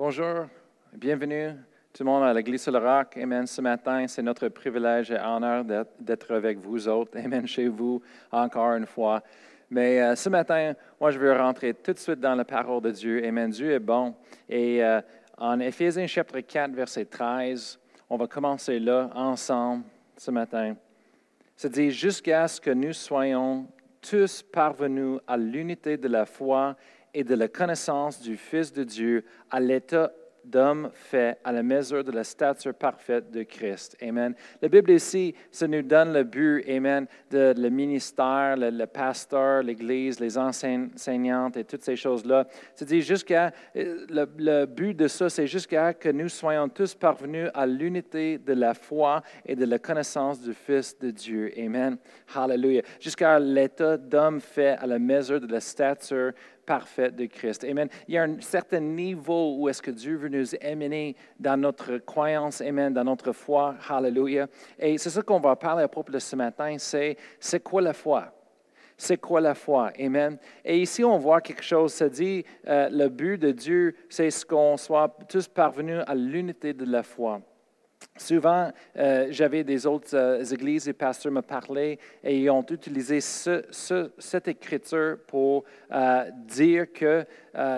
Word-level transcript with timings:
Bonjour, 0.00 0.46
bienvenue 0.92 1.54
tout 1.92 2.04
le 2.04 2.08
monde 2.08 2.22
à 2.22 2.32
l'Église 2.32 2.62
sur 2.62 2.70
le 2.70 2.78
Roc. 2.78 3.16
Amen. 3.16 3.44
Ce 3.48 3.60
matin, 3.60 4.06
c'est 4.06 4.22
notre 4.22 4.46
privilège 4.46 5.10
et 5.10 5.18
honneur 5.18 5.64
d'être 5.98 6.32
avec 6.32 6.56
vous 6.56 6.86
autres. 6.86 7.18
Amen. 7.24 7.48
Chez 7.48 7.66
vous, 7.66 8.00
encore 8.30 8.74
une 8.74 8.86
fois. 8.86 9.20
Mais 9.68 10.00
euh, 10.00 10.14
ce 10.14 10.28
matin, 10.28 10.74
moi, 11.00 11.10
je 11.10 11.18
veux 11.18 11.32
rentrer 11.32 11.74
tout 11.74 11.92
de 11.92 11.98
suite 11.98 12.20
dans 12.20 12.36
la 12.36 12.44
parole 12.44 12.80
de 12.80 12.92
Dieu. 12.92 13.26
Amen. 13.26 13.50
Dieu 13.50 13.72
est 13.72 13.80
bon. 13.80 14.14
Et 14.48 14.84
euh, 14.84 15.00
en 15.36 15.58
Éphésiens 15.58 16.06
chapitre 16.06 16.42
4, 16.42 16.70
verset 16.74 17.06
13, 17.06 17.80
on 18.08 18.16
va 18.16 18.28
commencer 18.28 18.78
là, 18.78 19.10
ensemble, 19.16 19.82
ce 20.16 20.30
matin. 20.30 20.76
Ça 21.56 21.68
dit, 21.68 21.90
jusqu'à 21.90 22.46
ce 22.46 22.60
que 22.60 22.70
nous 22.70 22.92
soyons 22.92 23.66
tous 24.00 24.44
parvenus 24.44 25.18
à 25.26 25.36
l'unité 25.36 25.96
de 25.96 26.06
la 26.06 26.24
foi 26.24 26.76
et 27.18 27.24
de 27.24 27.34
la 27.34 27.48
connaissance 27.48 28.20
du 28.20 28.36
Fils 28.36 28.72
de 28.72 28.84
Dieu, 28.84 29.24
à 29.50 29.58
l'état 29.58 30.12
d'homme 30.44 30.88
fait 30.94 31.36
à 31.42 31.50
la 31.50 31.64
mesure 31.64 32.04
de 32.04 32.12
la 32.12 32.22
stature 32.22 32.72
parfaite 32.72 33.32
de 33.32 33.42
Christ. 33.42 33.96
Amen. 34.00 34.36
La 34.62 34.68
Bible 34.68 34.92
ici, 34.92 35.34
ça 35.50 35.66
nous 35.66 35.82
donne 35.82 36.12
le 36.12 36.22
but, 36.22 36.64
Amen, 36.68 37.08
de 37.28 37.54
le 37.56 37.68
ministère, 37.70 38.56
le, 38.56 38.86
pasteur, 38.86 39.64
l'Église, 39.64 40.20
les 40.20 40.38
enseignantes 40.38 41.56
et 41.56 41.64
toutes 41.64 41.82
ces 41.82 41.96
choses-là. 41.96 42.46
C'est-à-dire 42.76 43.02
jusqu'à, 43.02 43.52
le, 43.74 44.26
le, 44.38 44.66
but 44.66 44.94
de 44.94 45.08
ça, 45.08 45.28
c'est 45.28 45.48
jusqu'à 45.48 45.92
que 45.94 46.08
nous 46.08 46.28
soyons 46.28 46.68
tous 46.68 46.94
parvenus 46.94 47.50
à 47.52 47.66
l'unité 47.66 48.38
de 48.38 48.52
la 48.52 48.74
foi 48.74 49.22
et 49.44 49.56
de 49.56 49.64
la 49.64 49.80
connaissance 49.80 50.40
du 50.40 50.54
Fils 50.54 50.96
de 51.00 51.10
Dieu. 51.10 51.52
Amen. 51.58 51.98
Hallelujah. 52.32 52.82
Jusqu'à 53.00 53.40
l'état 53.40 53.96
d'homme 53.96 54.40
fait 54.40 54.76
à 54.78 54.86
la 54.86 55.00
mesure 55.00 55.40
de 55.40 55.52
la 55.52 55.60
stature 55.60 56.32
parfaite 56.68 57.16
de 57.16 57.24
Christ. 57.24 57.64
Amen. 57.64 57.88
Il 58.06 58.14
y 58.14 58.18
a 58.18 58.24
un 58.24 58.38
certain 58.42 58.80
niveau 58.80 59.56
où 59.56 59.70
est-ce 59.70 59.80
que 59.80 59.90
Dieu 59.90 60.16
veut 60.16 60.28
nous 60.28 60.54
amener 60.62 61.16
dans 61.40 61.58
notre 61.58 61.96
croyance, 61.96 62.60
Amen, 62.60 62.92
dans 62.92 63.04
notre 63.04 63.32
foi. 63.32 63.74
Hallelujah. 63.88 64.48
Et 64.78 64.98
c'est 64.98 65.08
ça 65.08 65.22
qu'on 65.22 65.40
va 65.40 65.56
parler 65.56 65.84
à 65.84 65.88
propos 65.88 66.12
de 66.12 66.18
ce 66.18 66.36
matin, 66.36 66.76
c'est 66.76 67.16
c'est 67.40 67.60
quoi 67.60 67.80
la 67.80 67.94
foi? 67.94 68.34
C'est 68.98 69.16
quoi 69.16 69.40
la 69.40 69.54
foi? 69.54 69.92
Amen. 69.98 70.36
Et 70.62 70.78
ici, 70.82 71.02
on 71.02 71.16
voit 71.16 71.40
quelque 71.40 71.62
chose, 71.62 71.94
ça 71.94 72.08
dit, 72.10 72.44
euh, 72.66 72.90
le 72.90 73.08
but 73.08 73.38
de 73.38 73.52
Dieu, 73.52 73.94
c'est 74.10 74.30
ce 74.30 74.44
qu'on 74.44 74.76
soit 74.76 75.16
tous 75.26 75.48
parvenus 75.48 76.02
à 76.06 76.14
l'unité 76.14 76.74
de 76.74 76.84
la 76.84 77.02
foi. 77.02 77.40
Souvent, 78.18 78.72
euh, 78.96 79.28
j'avais 79.30 79.62
des 79.62 79.86
autres 79.86 80.14
euh, 80.14 80.42
églises 80.42 80.88
et 80.88 80.92
pasteurs 80.92 81.32
me 81.32 81.40
parlaient 81.40 81.98
et 82.24 82.38
ils 82.38 82.50
ont 82.50 82.66
utilisé 82.68 83.20
cette 83.20 84.48
écriture 84.48 85.18
pour 85.26 85.64
euh, 85.92 86.24
dire 86.46 86.92
que 86.92 87.24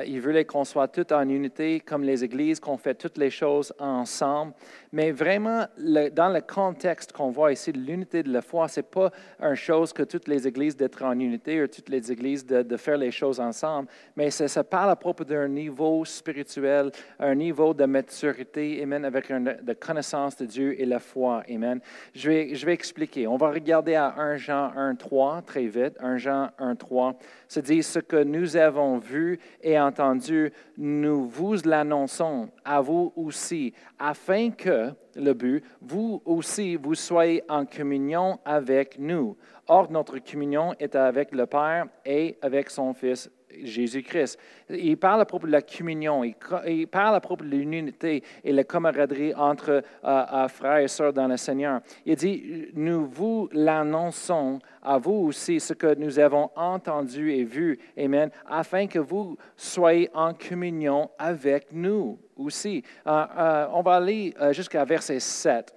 il 0.07 0.21
voulait 0.21 0.45
qu'on 0.45 0.65
soit 0.65 0.89
tous 0.89 1.15
en 1.15 1.27
unité, 1.27 1.81
comme 1.81 2.03
les 2.03 2.23
églises, 2.23 2.61
qu'on 2.61 2.77
fait 2.77 2.95
toutes 2.95 3.17
les 3.17 3.31
choses 3.31 3.73
ensemble. 3.79 4.53
Mais 4.93 5.13
vraiment, 5.13 5.67
dans 6.13 6.33
le 6.33 6.41
contexte 6.41 7.13
qu'on 7.13 7.31
voit 7.31 7.53
ici, 7.53 7.71
l'unité 7.71 8.25
de 8.25 8.33
la 8.33 8.43
foi, 8.43 8.67
ce 8.67 8.81
n'est 8.81 8.85
pas 8.85 9.11
une 9.41 9.55
chose 9.55 9.93
que 9.93 10.03
toutes 10.03 10.27
les 10.27 10.49
églises 10.49 10.77
d'être 10.77 11.05
en 11.05 11.19
unité 11.19 11.63
ou 11.63 11.69
toutes 11.69 11.89
les 11.89 12.11
églises 12.11 12.45
de, 12.45 12.77
faire 12.77 12.97
les 12.97 13.11
choses 13.11 13.39
ensemble, 13.39 13.89
mais 14.17 14.31
ça, 14.31 14.65
parle 14.65 14.91
à 14.91 14.97
propos 14.97 15.23
d'un 15.23 15.47
niveau 15.49 16.05
spirituel, 16.05 16.91
un 17.19 17.35
niveau 17.35 17.73
de 17.73 17.85
maturité, 17.85 18.83
amen, 18.83 19.05
avec 19.05 19.31
une 19.31 19.57
de 19.63 19.73
connaissance 19.75 20.37
de 20.37 20.47
Dieu 20.47 20.81
et 20.81 20.87
la 20.87 20.99
foi, 20.99 21.43
amen. 21.49 21.81
Je 22.15 22.31
vais, 22.31 22.55
je 22.55 22.67
vais 22.67 22.73
expliquer. 22.73 23.27
On 23.27 23.37
va 23.37 23.51
regarder 23.51 23.95
à 23.95 24.15
1 24.17 24.37
Jean 24.37 24.73
1, 24.77 24.95
3, 24.97 25.43
très 25.43 25.67
vite. 25.67 25.95
1 26.01 26.17
Jean 26.17 26.51
1, 26.59 26.75
3. 26.75 27.17
Ça 27.49 27.61
dit, 27.61 27.83
ce 27.83 27.99
que 27.99 28.23
nous 28.23 28.57
avons 28.57 28.99
vu 28.99 29.39
et 29.63 29.79
entendu, 29.79 30.53
nous 30.77 31.27
vous 31.27 31.57
l'annonçons 31.65 32.49
à 32.65 32.81
vous 32.81 33.13
aussi, 33.17 33.75
afin 33.99 34.51
que, 34.51 34.80
le 35.17 35.33
but, 35.33 35.65
vous 35.81 36.23
aussi, 36.25 36.77
vous 36.77 36.95
soyez 36.95 37.43
en 37.49 37.65
communion 37.65 38.39
avec 38.45 38.99
nous. 38.99 39.37
Or, 39.67 39.91
notre 39.91 40.19
communion 40.19 40.75
est 40.79 40.95
avec 40.95 41.33
le 41.33 41.47
Père 41.47 41.87
et 42.05 42.39
avec 42.43 42.71
son 42.71 42.93
Fils 42.95 43.31
Jésus-Christ. 43.63 44.39
Il 44.71 44.97
parle 44.97 45.21
à 45.21 45.25
propos 45.25 45.47
de 45.47 45.53
la 45.53 45.63
communion, 45.63 46.25
il, 46.25 46.87
parle 46.87 47.15
à 47.15 47.21
propos 47.21 47.45
de 47.45 47.51
l'unité 47.51 48.23
et 48.45 48.53
la 48.53 48.65
camaraderie 48.65 49.35
entre 49.35 49.71
euh, 49.71 49.83
euh, 50.05 50.49
frères 50.49 50.79
et 50.79 50.89
sœurs 50.89 51.13
dans 51.13 51.27
le 51.27 51.37
Seigneur. 51.37 51.81
Il 52.07 52.17
dit, 52.17 52.69
nous 52.75 53.07
vous 53.07 53.49
l'annonçons 53.53 54.59
à 54.83 54.99
vous 54.99 55.27
aussi 55.27 55.61
ce 55.61 55.75
que 55.75 55.95
nous 55.95 56.19
avons 56.19 56.51
entendu 56.57 57.33
et 57.33 57.45
vu, 57.45 57.79
Amen, 57.99 58.31
afin 58.49 58.87
que 58.87 58.99
vous 58.99 59.37
soyez 59.57 60.11
en 60.15 60.35
communion 60.35 61.11
avec 61.19 61.69
nous 61.73 62.19
aussi. 62.37 62.83
Euh, 63.07 63.67
on 63.73 63.83
va 63.83 63.97
aller 63.97 64.35
jusqu'à 64.53 64.85
verset 64.85 65.21
7. 65.21 65.75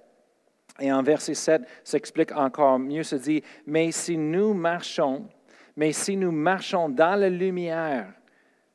Et 0.80 0.92
en 0.92 1.02
verset 1.02 1.34
7 1.34 1.62
s'explique 1.84 2.32
encore 2.32 2.78
mieux, 2.78 3.04
se 3.04 3.16
dit, 3.16 3.42
mais 3.66 3.92
si 3.92 4.16
nous 4.16 4.54
marchons 4.54 5.28
mais 5.76 5.92
si 5.92 6.16
nous 6.16 6.32
marchons 6.32 6.88
dans 6.88 7.18
la 7.18 7.28
lumière 7.28 8.12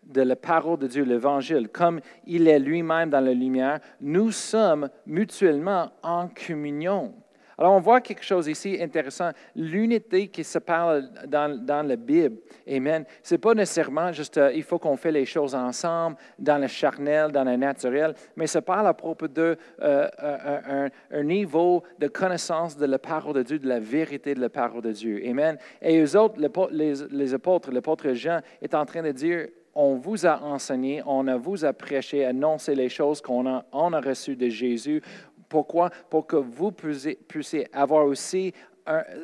de 0.04 0.22
la 0.22 0.36
parole 0.36 0.80
de 0.80 0.88
Dieu, 0.88 1.04
l'Évangile, 1.04 1.70
comme 1.70 2.02
il 2.26 2.48
est 2.48 2.60
lui-même 2.60 3.10
dans 3.10 3.24
la 3.24 3.34
lumière, 3.34 3.80
nous 4.02 4.32
sommes 4.32 4.90
mutuellement 5.06 5.92
en 6.02 6.28
communion. 6.30 7.14
Alors, 7.60 7.74
on 7.74 7.82
voit 7.82 8.00
quelque 8.00 8.24
chose 8.24 8.48
ici 8.48 8.78
intéressant. 8.80 9.32
L'unité 9.54 10.30
qui 10.30 10.46
se 10.46 10.60
parle 10.60 11.10
dans, 11.28 11.60
dans 11.62 11.86
la 11.86 11.98
Bible, 11.98 12.38
Amen, 12.66 13.04
ce 13.22 13.34
n'est 13.34 13.38
pas 13.38 13.54
nécessairement 13.54 14.14
juste 14.14 14.38
euh, 14.38 14.54
il 14.56 14.64
faut 14.64 14.80
qu'on 14.80 14.96
fait 14.96 15.12
les 15.12 15.26
choses 15.26 15.54
ensemble, 15.54 16.16
dans 16.38 16.58
le 16.58 16.68
charnel, 16.68 17.34
dans 17.34 17.44
le 17.44 17.58
naturel, 17.58 18.16
mais 18.38 18.48
ça 18.48 18.62
parle 18.62 18.88
à 18.88 18.94
propos 18.94 19.28
de 19.28 19.58
euh, 19.82 20.90
un, 21.12 21.24
niveau 21.24 21.84
de 22.00 22.08
connaissance 22.08 22.78
de 22.78 22.86
la 22.86 22.98
parole 22.98 23.34
de 23.34 23.44
Dieu, 23.44 23.60
de 23.60 23.68
la 23.68 23.80
vérité 23.80 24.34
de 24.34 24.40
la 24.40 24.50
parole 24.50 24.82
de 24.82 24.94
Dieu. 24.94 25.22
Amen. 25.28 25.58
Et 25.82 26.00
eux 26.00 26.18
autres, 26.18 26.40
les, 26.72 26.94
les 27.12 27.34
apôtres, 27.34 27.72
l'apôtre 27.72 28.14
Jean 28.14 28.40
est 28.62 28.74
en 28.74 28.86
train 28.86 29.04
de 29.04 29.12
dire 29.12 29.48
on 29.76 29.96
vous 29.96 30.26
a 30.26 30.42
enseigné, 30.44 31.02
on 31.06 31.28
a 31.28 31.38
vous 31.38 31.64
a 31.64 31.74
prêché, 31.74 32.26
annoncé 32.26 32.76
les 32.76 32.90
choses 32.90 33.22
qu'on 33.22 33.48
a, 33.48 33.66
on 33.72 33.94
a 33.94 34.02
reçues 34.02 34.36
de 34.36 34.50
Jésus. 34.50 35.02
Pourquoi? 35.50 35.90
Pour 36.10 36.28
que 36.28 36.36
vous 36.36 36.72
puissiez, 36.72 37.68
avoir 37.74 38.06
aussi 38.06 38.54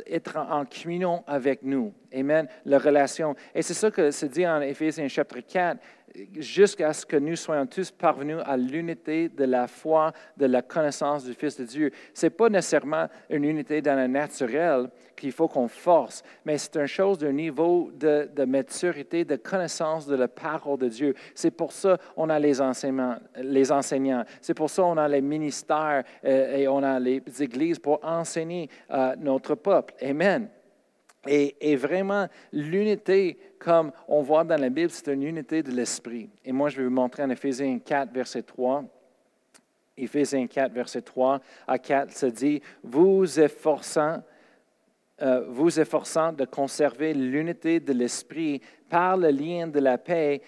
être 0.05 0.37
en 0.37 0.65
communion 0.65 1.23
avec 1.27 1.63
nous. 1.63 1.93
Amen. 2.13 2.47
La 2.65 2.77
relation. 2.77 3.35
Et 3.53 3.61
c'est 3.61 3.73
ça 3.73 3.89
que 3.89 4.11
se 4.11 4.25
dit 4.25 4.45
en 4.45 4.61
Éphésiens 4.61 5.07
chapitre 5.07 5.47
4 5.47 5.79
jusqu'à 6.37 6.93
ce 6.93 7.05
que 7.05 7.17
nous 7.17 7.35
soyons 7.35 7.65
tous 7.65 7.91
parvenus 7.91 8.37
à 8.45 8.57
l'unité 8.57 9.29
de 9.29 9.43
la 9.43 9.67
foi, 9.67 10.11
de 10.37 10.45
la 10.45 10.61
connaissance 10.61 11.23
du 11.23 11.33
Fils 11.33 11.57
de 11.57 11.65
Dieu. 11.65 11.91
Ce 12.13 12.25
n'est 12.25 12.29
pas 12.29 12.49
nécessairement 12.49 13.07
une 13.29 13.43
unité 13.43 13.81
dans 13.81 13.95
le 13.95 14.07
naturel 14.07 14.89
qu'il 15.15 15.31
faut 15.31 15.47
qu'on 15.47 15.67
force, 15.67 16.23
mais 16.43 16.57
c'est 16.57 16.75
une 16.75 16.87
chose 16.87 17.17
d'un 17.17 17.31
niveau 17.31 17.89
de, 17.93 18.45
maturité, 18.45 19.23
de 19.23 19.37
connaissance 19.37 20.05
de 20.05 20.15
la 20.15 20.27
parole 20.27 20.79
de 20.79 20.89
Dieu. 20.89 21.15
C'est 21.33 21.51
pour 21.51 21.71
ça 21.71 21.97
qu'on 22.15 22.29
a 22.29 22.39
les 22.39 22.59
enseignants. 22.59 23.17
Les 23.41 23.71
enseignants. 23.71 24.25
C'est 24.41 24.53
pour 24.53 24.69
ça 24.69 24.83
qu'on 24.83 24.97
a 24.97 25.07
les 25.07 25.21
ministères 25.21 26.03
euh, 26.23 26.57
et 26.57 26.67
on 26.67 26.83
a 26.83 26.99
les 26.99 27.21
églises 27.39 27.79
pour 27.79 27.99
enseigner 28.03 28.69
notre 29.17 29.55
peuple. 29.55 29.93
Amen. 30.01 30.49
Et, 31.27 31.75
vraiment, 31.75 32.27
l'unité, 32.51 33.37
comme 33.59 33.91
on 34.07 34.21
voit 34.21 34.43
dans 34.43 34.59
la 34.59 34.69
Bible, 34.69 34.89
c'est 34.89 35.11
une 35.13 35.23
unité 35.23 35.63
de 35.63 35.71
l'esprit. 35.71 36.29
Et 36.43 36.51
moi, 36.51 36.69
je 36.69 36.77
vais 36.77 36.83
vous 36.83 36.93
montrer 36.93 37.23
en 37.23 37.29
Éphésiens 37.29 37.79
4, 37.79 38.11
verset 38.11 38.43
3. 38.43 38.83
Éphésiens 39.97 40.47
4, 40.47 40.73
verset 40.73 41.01
3 41.01 41.39
à 41.67 41.79
4, 41.79 42.11
ça 42.11 42.29
dit, 42.29 42.61
vous 42.83 43.39
efforçant, 43.39 44.21
euh, 45.21 45.45
vous 45.47 45.79
efforçant 45.79 46.33
de 46.33 46.43
conserver 46.43 47.13
l'unité 47.13 47.79
de 47.79 47.93
l'esprit 47.93 48.61
par 48.89 49.15
le 49.15 49.29
lien 49.29 49.67
de 49.67 49.79
la 49.79 49.97
paix, 49.97 50.41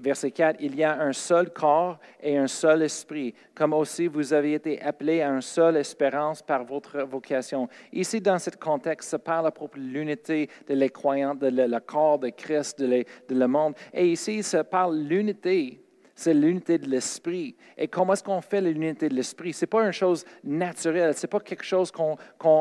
verset 0.00 0.30
4, 0.30 0.56
il 0.60 0.74
y 0.74 0.84
a 0.84 1.00
un 1.00 1.12
seul 1.12 1.50
corps 1.50 1.98
et 2.22 2.36
un 2.36 2.46
seul 2.46 2.82
esprit, 2.82 3.34
comme 3.54 3.72
aussi 3.72 4.06
vous 4.06 4.32
avez 4.32 4.54
été 4.54 4.80
appelés 4.80 5.22
à 5.22 5.28
une 5.28 5.42
seule 5.42 5.76
espérance 5.76 6.42
par 6.42 6.64
votre 6.64 7.02
vocation. 7.02 7.68
Ici, 7.92 8.20
dans 8.20 8.38
ce 8.38 8.50
contexte, 8.50 9.10
ça 9.10 9.18
parle 9.18 9.46
à 9.46 9.50
propos 9.50 9.78
de 9.78 9.84
l'unité 9.84 10.48
de 10.66 10.74
les 10.74 10.88
croyants, 10.88 11.34
de 11.34 11.48
le, 11.48 11.80
corps 11.80 12.18
de 12.18 12.30
Christ, 12.30 12.80
de, 12.80 13.04
le 13.28 13.46
monde. 13.46 13.74
Et 13.92 14.08
ici, 14.08 14.42
ça 14.42 14.64
parle 14.64 14.96
l'unité 14.96 15.80
c'est 16.18 16.32
l'unité 16.32 16.78
de 16.78 16.88
l'esprit. 16.88 17.54
Et 17.76 17.88
comment 17.88 18.14
est-ce 18.14 18.24
qu'on 18.24 18.40
fait 18.40 18.62
l'unité 18.62 19.10
de 19.10 19.14
l'esprit? 19.14 19.52
Ce 19.52 19.62
n'est 19.62 19.68
pas 19.68 19.84
une 19.84 19.92
chose 19.92 20.24
naturelle, 20.42 21.14
ce 21.14 21.26
n'est 21.26 21.28
pas 21.28 21.40
quelque 21.40 21.62
chose 21.62 21.92
qu'on, 21.92 22.16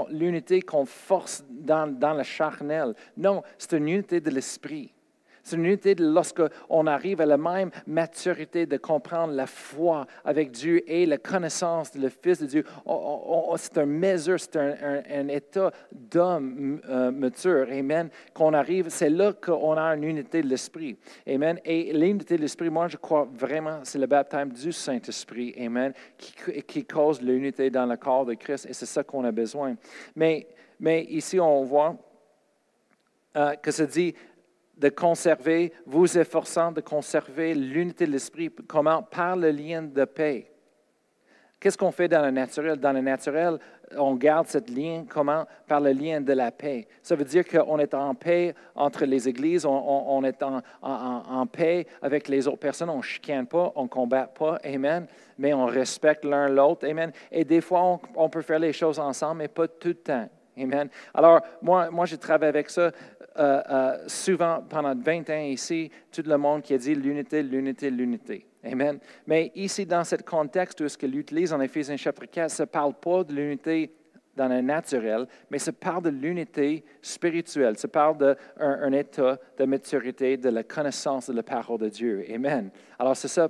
l'unité 0.10 0.62
qu'on 0.62 0.86
force 0.86 1.42
dans, 1.50 1.88
dans 1.88 2.14
le 2.14 2.24
charnel. 2.24 2.94
Non, 3.16 3.44
c'est 3.58 3.78
une 3.78 3.88
unité 3.88 4.20
de 4.20 4.30
l'esprit. 4.30 4.95
C'est 5.46 5.58
une 5.58 5.66
unité 5.66 5.94
lorsqu'on 5.94 6.88
arrive 6.88 7.22
à 7.22 7.28
la 7.28 7.38
même 7.38 7.70
maturité 7.86 8.66
de 8.66 8.78
comprendre 8.78 9.32
la 9.32 9.46
foi 9.46 10.08
avec 10.24 10.50
Dieu 10.50 10.82
et 10.92 11.06
la 11.06 11.20
connaissance 11.20 11.92
de 11.92 12.02
le 12.02 12.10
Fils 12.10 12.40
de 12.40 12.48
Dieu. 12.48 12.64
C'est 13.58 13.78
une 13.78 13.86
mesure, 13.86 14.40
c'est 14.40 14.56
un, 14.58 15.28
état 15.28 15.72
d'homme 15.92 16.82
euh, 16.90 17.12
mature. 17.12 17.68
Amen. 17.72 18.10
Qu'on 18.34 18.56
arrive, 18.56 18.90
c'est 18.90 19.12
là 19.12 19.34
qu'on 19.34 19.78
a 19.78 19.84
une 19.96 20.06
unité 20.06 20.42
de 20.42 20.48
l'Esprit. 20.48 20.98
Amen. 21.28 21.60
Et 21.64 21.94
l'unité 21.94 22.38
de 22.38 22.42
l'Esprit, 22.42 22.72
moi, 22.72 22.88
je 22.88 22.98
crois 22.98 23.30
vraiment, 23.32 23.82
c'est 23.84 24.00
le 24.00 24.08
baptême 24.08 24.52
du 24.52 24.72
Saint-Esprit. 24.72 25.54
Amen. 25.60 25.94
Qui, 26.18 26.86
cause 26.86 27.22
l'unité 27.22 27.70
dans 27.70 27.86
le 27.86 27.98
corps 27.98 28.26
de 28.26 28.34
Christ. 28.34 28.66
Et 28.68 28.74
c'est 28.74 28.88
ça 28.88 29.04
qu'on 29.04 29.24
a 29.24 29.32
besoin. 29.32 29.76
Mais, 30.16 30.48
mais 30.80 31.04
ici, 31.04 31.40
on 31.40 31.64
voit 31.64 31.96
euh, 33.38 33.54
que 33.58 33.70
ça 33.70 33.86
dit 33.86 34.16
de 34.78 34.90
conserver, 34.90 35.74
vous 35.86 36.18
efforçant 36.18 36.72
de 36.72 36.82
conserver 36.82 37.54
l'unité 37.54 38.06
de 38.06 38.12
l'esprit. 38.12 38.52
Comment? 38.68 39.04
Par 39.04 39.36
le 39.36 39.52
lien 39.52 39.82
de 39.82 40.06
paix. 40.06 40.52
Qu'est-ce 41.60 41.78
qu'on 41.78 41.92
fait 41.92 42.08
dans 42.08 42.22
le 42.22 42.32
naturel? 42.32 42.78
Dans 42.78 42.92
le 42.92 43.02
naturel, 43.02 43.58
on 43.98 44.16
garde 44.16 44.48
cette 44.48 44.70
lien, 44.70 45.06
comment? 45.08 45.46
Par 45.68 45.80
le 45.80 45.92
lien 45.94 46.22
de 46.22 46.34
la 46.34 46.52
paix. 46.52 46.88
Ça 47.02 47.16
veut 47.16 47.24
dire 47.24 47.44
qu'on 47.44 47.80
est 47.80 47.94
en 47.94 48.14
paix 48.14 48.54
entre 48.76 49.06
les 49.06 49.28
églises, 49.28 49.66
on, 49.66 50.24
est 50.24 50.44
en, 50.44 51.48
paix 51.48 51.88
avec 52.02 52.28
les 52.28 52.48
autres 52.48 52.60
personnes, 52.60 52.90
on 52.90 52.98
ne 52.98 53.02
chicane 53.02 53.48
pas, 53.48 53.72
on 53.76 53.84
ne 53.84 53.88
combat 53.88 54.28
pas, 54.28 54.60
Amen, 54.64 55.08
mais 55.38 55.54
on 55.54 55.66
respecte 55.66 56.26
l'un 56.26 56.50
l'autre, 56.50 56.88
Amen. 56.88 57.12
Et 57.32 57.44
des 57.44 57.62
fois, 57.62 57.84
on, 57.84 58.00
on, 58.16 58.30
peut 58.30 58.42
faire 58.42 58.60
les 58.60 58.74
choses 58.74 59.00
ensemble, 59.00 59.40
mais 59.40 59.48
pas 59.48 59.68
tout 59.68 59.88
le 59.88 59.96
temps. 59.96 60.30
Amen. 60.58 60.90
Alors, 61.14 61.42
moi, 61.62 61.90
moi 61.90 62.06
j'ai 62.06 62.18
travaillé 62.18 62.50
avec 62.50 62.70
ça 62.70 62.92
euh, 63.38 63.62
euh, 63.70 63.98
souvent 64.08 64.64
pendant 64.68 64.96
20 64.96 65.30
ans 65.30 65.42
ici, 65.42 65.92
tout 66.12 66.24
le 66.26 66.38
monde 66.38 66.62
qui 66.62 66.74
a 66.74 66.78
dit 66.78 66.96
l'unité, 66.96 67.44
l'unité, 67.44 67.90
l'unité. 67.90 68.46
Amen. 68.64 69.00
Mais 69.28 69.52
ici, 69.56 69.86
dans 69.86 70.04
ce 70.04 70.16
contexte 70.16 70.82
où 70.82 70.88
ce 70.88 70.98
qu'il 70.98 71.18
utilise 71.18 71.54
en 71.54 71.62
Éphésiens 71.62 71.98
chapitre 71.98 72.32
4, 72.32 72.50
ça 72.50 72.64
ne 72.64 72.70
parle 72.70 72.94
pas 72.94 73.24
de 73.24 73.34
l'unité 73.34 73.94
dans 74.36 74.48
le 74.48 74.62
naturel, 74.62 75.28
mais 75.50 75.60
ça 75.60 75.72
parle 75.72 76.04
de 76.04 76.10
l'unité 76.10 76.84
spirituelle. 77.02 77.78
Ça 77.78 77.88
parle 77.88 78.18
d'un 78.18 78.36
un 78.58 78.92
état 78.92 79.38
de 79.58 79.66
maturité, 79.66 80.38
de 80.38 80.50
la 80.50 80.64
connaissance 80.64 81.30
de 81.30 81.36
la 81.36 81.44
parole 81.44 81.80
de 81.80 81.90
Dieu. 81.90 82.26
Amen. 82.34 82.70
Alors, 83.00 83.16
c'est 83.16 83.28
ça, 83.28 83.50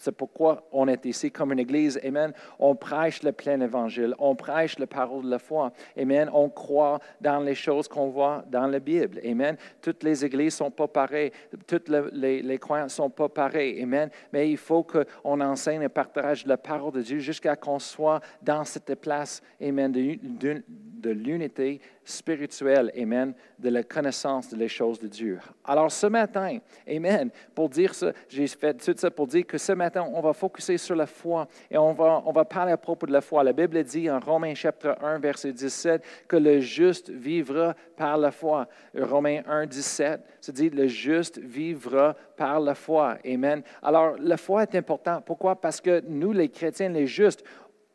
c'est 0.00 0.12
pourquoi 0.12 0.66
on 0.72 0.88
est 0.88 1.04
ici 1.06 1.30
comme 1.30 1.52
une 1.52 1.58
église. 1.58 1.98
Amen. 2.04 2.32
On 2.58 2.74
prêche 2.74 3.22
le 3.22 3.32
plein 3.32 3.60
évangile. 3.60 4.14
On 4.18 4.34
prêche 4.34 4.78
la 4.78 4.86
parole 4.86 5.24
de 5.24 5.30
la 5.30 5.38
foi. 5.38 5.72
Amen. 5.98 6.30
On 6.32 6.48
croit 6.48 6.98
dans 7.20 7.40
les 7.40 7.54
choses 7.54 7.88
qu'on 7.88 8.08
voit 8.08 8.44
dans 8.50 8.66
la 8.66 8.78
Bible. 8.78 9.20
Amen. 9.24 9.56
Toutes 9.80 10.02
les 10.02 10.24
églises 10.24 10.54
sont 10.54 10.70
pas 10.70 10.88
pareilles. 10.88 11.32
Toutes 11.66 11.88
les, 11.88 12.42
les, 12.42 12.58
ne 12.58 12.88
sont 12.88 13.10
pas 13.10 13.28
pareils. 13.28 13.82
Amen. 13.82 14.10
Mais 14.32 14.50
il 14.50 14.58
faut 14.58 14.84
qu'on 14.84 15.40
enseigne 15.40 15.82
et 15.82 15.88
partage 15.88 16.46
la 16.46 16.56
parole 16.56 16.92
de 16.92 17.02
Dieu 17.02 17.18
jusqu'à 17.18 17.56
qu'on 17.56 17.78
soit 17.78 18.20
dans 18.42 18.64
cette 18.64 18.94
place. 18.96 19.42
Amen. 19.62 19.90
De 19.92 21.10
l'unité 21.10 21.80
spirituelle, 22.04 22.92
Amen, 22.96 23.34
de 23.58 23.68
la 23.70 23.82
connaissance 23.82 24.52
des 24.52 24.68
choses 24.68 24.98
de 24.98 25.08
Dieu. 25.08 25.38
Alors 25.64 25.90
ce 25.90 26.06
matin, 26.06 26.58
Amen, 26.88 27.30
pour 27.54 27.68
dire 27.68 27.94
ça, 27.94 28.12
j'ai 28.28 28.46
fait 28.46 28.74
tout 28.74 28.94
ça 28.96 29.10
pour 29.10 29.26
dire 29.26 29.46
que 29.46 29.58
ce 29.58 29.72
matin, 29.72 30.06
on 30.12 30.20
va 30.20 30.32
focuser 30.32 30.78
sur 30.78 30.94
la 30.94 31.06
foi 31.06 31.48
et 31.70 31.78
on 31.78 31.92
va, 31.92 32.22
on 32.26 32.32
va 32.32 32.44
parler 32.44 32.72
à 32.72 32.76
propos 32.76 33.06
de 33.06 33.12
la 33.12 33.20
foi. 33.20 33.42
La 33.42 33.52
Bible 33.52 33.82
dit 33.82 34.10
en 34.10 34.20
Romains 34.20 34.54
chapitre 34.54 34.96
1, 35.02 35.18
verset 35.18 35.52
17, 35.52 36.02
que 36.28 36.36
le 36.36 36.60
juste 36.60 37.10
vivra 37.10 37.74
par 37.96 38.18
la 38.18 38.30
foi. 38.30 38.68
Romains 38.96 39.42
1, 39.46 39.66
17, 39.66 40.20
se 40.40 40.52
dit 40.52 40.70
le 40.70 40.86
juste 40.86 41.38
vivra 41.38 42.14
par 42.36 42.60
la 42.60 42.74
foi. 42.74 43.18
Amen. 43.26 43.62
Alors 43.82 44.16
la 44.18 44.36
foi 44.36 44.62
est 44.62 44.74
importante. 44.74 45.24
Pourquoi? 45.24 45.56
Parce 45.56 45.80
que 45.80 46.02
nous, 46.06 46.32
les 46.32 46.48
chrétiens, 46.48 46.88
les 46.88 47.06
justes, 47.06 47.44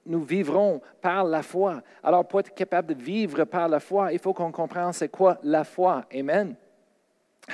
nous 0.05 0.23
vivrons 0.23 0.81
par 1.01 1.23
la 1.23 1.43
foi. 1.43 1.81
Alors, 2.03 2.27
pour 2.27 2.39
être 2.39 2.53
capable 2.53 2.95
de 2.95 3.01
vivre 3.01 3.43
par 3.45 3.67
la 3.67 3.79
foi, 3.79 4.13
il 4.13 4.19
faut 4.19 4.33
qu'on 4.33 4.51
comprenne 4.51 4.93
c'est 4.93 5.09
quoi 5.09 5.37
la 5.43 5.63
foi. 5.63 6.05
Amen. 6.13 6.55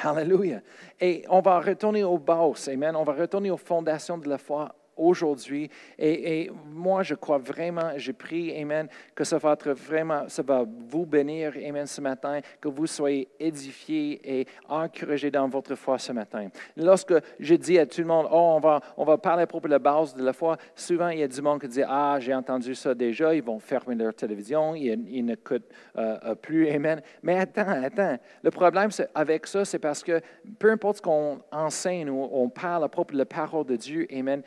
Alléluia. 0.03 0.61
Et 0.99 1.23
on 1.29 1.41
va 1.41 1.59
retourner 1.59 2.03
au 2.03 2.17
bases. 2.17 2.69
Amen. 2.69 2.95
On 2.95 3.03
va 3.03 3.13
retourner 3.13 3.51
aux 3.51 3.57
fondations 3.57 4.17
de 4.17 4.29
la 4.29 4.37
foi 4.37 4.73
aujourd'hui. 4.97 5.69
Et, 5.97 6.49
moi, 6.71 7.03
je 7.03 7.15
crois 7.15 7.37
vraiment, 7.37 7.91
j'ai 7.97 8.13
prie, 8.13 8.55
Amen, 8.59 8.87
que 9.13 9.23
ça 9.23 9.37
va 9.37 9.53
être 9.53 9.71
vraiment, 9.71 10.27
ça 10.27 10.41
va 10.41 10.63
vous 10.89 11.05
bénir, 11.05 11.53
Amen, 11.65 11.85
ce 11.85 12.01
matin, 12.01 12.39
que 12.61 12.67
vous 12.67 12.87
soyez 12.87 13.27
édifiés 13.39 14.21
et 14.23 14.47
encouragés 14.67 15.31
dans 15.31 15.47
votre 15.47 15.75
foi 15.75 15.97
ce 15.97 16.11
matin. 16.11 16.47
Lorsque 16.77 17.13
je 17.39 17.55
dis 17.55 17.79
à 17.79 17.85
tout 17.85 18.01
le 18.01 18.07
monde, 18.07 18.27
oh, 18.31 18.53
on 18.55 18.59
va, 18.59 18.79
on 18.97 19.05
va 19.05 19.17
parler 19.17 19.43
à 19.43 19.47
propos 19.47 19.67
de 19.67 19.73
la 19.73 19.79
base 19.79 20.13
de 20.13 20.23
la 20.23 20.33
foi, 20.33 20.57
souvent 20.75 21.09
il 21.09 21.19
y 21.19 21.23
a 21.23 21.27
du 21.27 21.41
monde 21.41 21.61
qui 21.61 21.67
dit, 21.67 21.83
ah, 21.87 22.17
j'ai 22.19 22.33
entendu 22.33 22.75
ça 22.75 22.93
déjà, 22.93 23.33
ils 23.33 23.43
vont 23.43 23.59
fermer 23.59 23.95
leur 23.95 24.13
télévision, 24.13 24.75
ils, 24.75 25.25
n'écoutent 25.25 25.69
euh, 25.97 26.17
euh, 26.25 26.35
plus, 26.35 26.69
Amen. 26.69 27.01
Mais 27.23 27.39
attends, 27.39 27.83
attends. 27.83 28.17
Le 28.43 28.51
problème 28.51 28.89
avec 29.13 29.47
ça, 29.47 29.65
c'est 29.65 29.79
parce 29.79 30.03
que 30.03 30.21
peu 30.59 30.71
importe 30.71 30.97
ce 30.97 31.01
qu'on 31.01 31.41
enseigne 31.51 32.09
ou 32.09 32.27
on 32.31 32.49
parle 32.49 32.83
à 32.83 32.89
propos 32.89 33.13
de 33.13 33.17
la 33.17 33.25
parole 33.25 33.65
de 33.65 33.75
Dieu, 33.75 34.07
Amen, 34.11 34.41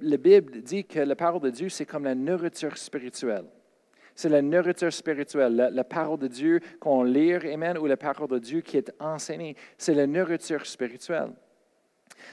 la 0.00 0.16
Bible 0.16 0.62
dit 0.62 0.84
que 0.84 1.00
la 1.00 1.16
parole 1.16 1.40
de 1.42 1.50
Dieu, 1.50 1.68
c'est 1.68 1.86
comme 1.86 2.04
la 2.04 2.14
nourriture 2.14 2.76
spirituelle. 2.76 3.44
C'est 4.14 4.28
la 4.28 4.42
nourriture 4.42 4.92
spirituelle, 4.92 5.70
la, 5.72 5.84
parole 5.84 6.18
de 6.18 6.26
Dieu 6.26 6.60
qu'on 6.78 7.04
lit, 7.04 7.34
Amen, 7.34 7.78
ou 7.78 7.86
la 7.86 7.96
parole 7.96 8.28
de 8.28 8.38
Dieu 8.38 8.60
qui 8.60 8.76
est 8.76 8.92
enseignée. 9.00 9.56
C'est 9.78 9.94
la 9.94 10.06
nourriture 10.06 10.66
spirituelle. 10.66 11.32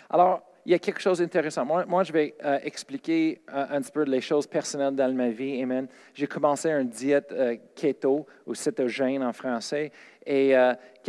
Alors, 0.09 0.41
il 0.67 0.71
y 0.71 0.73
a 0.73 0.79
quelque 0.79 0.99
chose 0.99 1.19
d'intéressant. 1.19 1.65
Moi, 1.65 2.03
je 2.03 2.11
vais 2.11 2.35
euh, 2.43 2.59
expliquer 2.61 3.41
euh, 3.53 3.67
un 3.69 3.81
petit 3.81 3.91
peu 3.91 4.03
les 4.03 4.19
choses 4.19 4.45
personnelles 4.45 4.95
dans 4.95 5.13
ma 5.13 5.29
vie. 5.29 5.61
Amen. 5.63 5.87
J'ai 6.13 6.27
commencé 6.27 6.69
une 6.69 6.89
diète 6.89 7.31
euh, 7.31 7.55
keto 7.73 8.27
ou 8.45 8.53
cétogène 8.53 9.23
en 9.23 9.31
français. 9.31 9.93
Et 10.29 10.53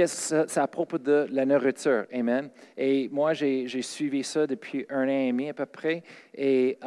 c'est 0.07 0.59
à 0.59 0.69
propos 0.69 0.97
de 0.97 1.27
la 1.33 1.45
nourriture? 1.45 2.07
Amen. 2.13 2.51
Et 2.77 3.09
moi, 3.11 3.33
j'ai 3.35 3.83
suivi 3.83 4.23
ça 4.23 4.47
depuis 4.47 4.87
un 4.89 5.09
an 5.09 5.09
et 5.09 5.33
demi 5.33 5.49
à 5.49 5.55
peu 5.55 5.67
près. 5.67 6.05
Et 6.37 6.79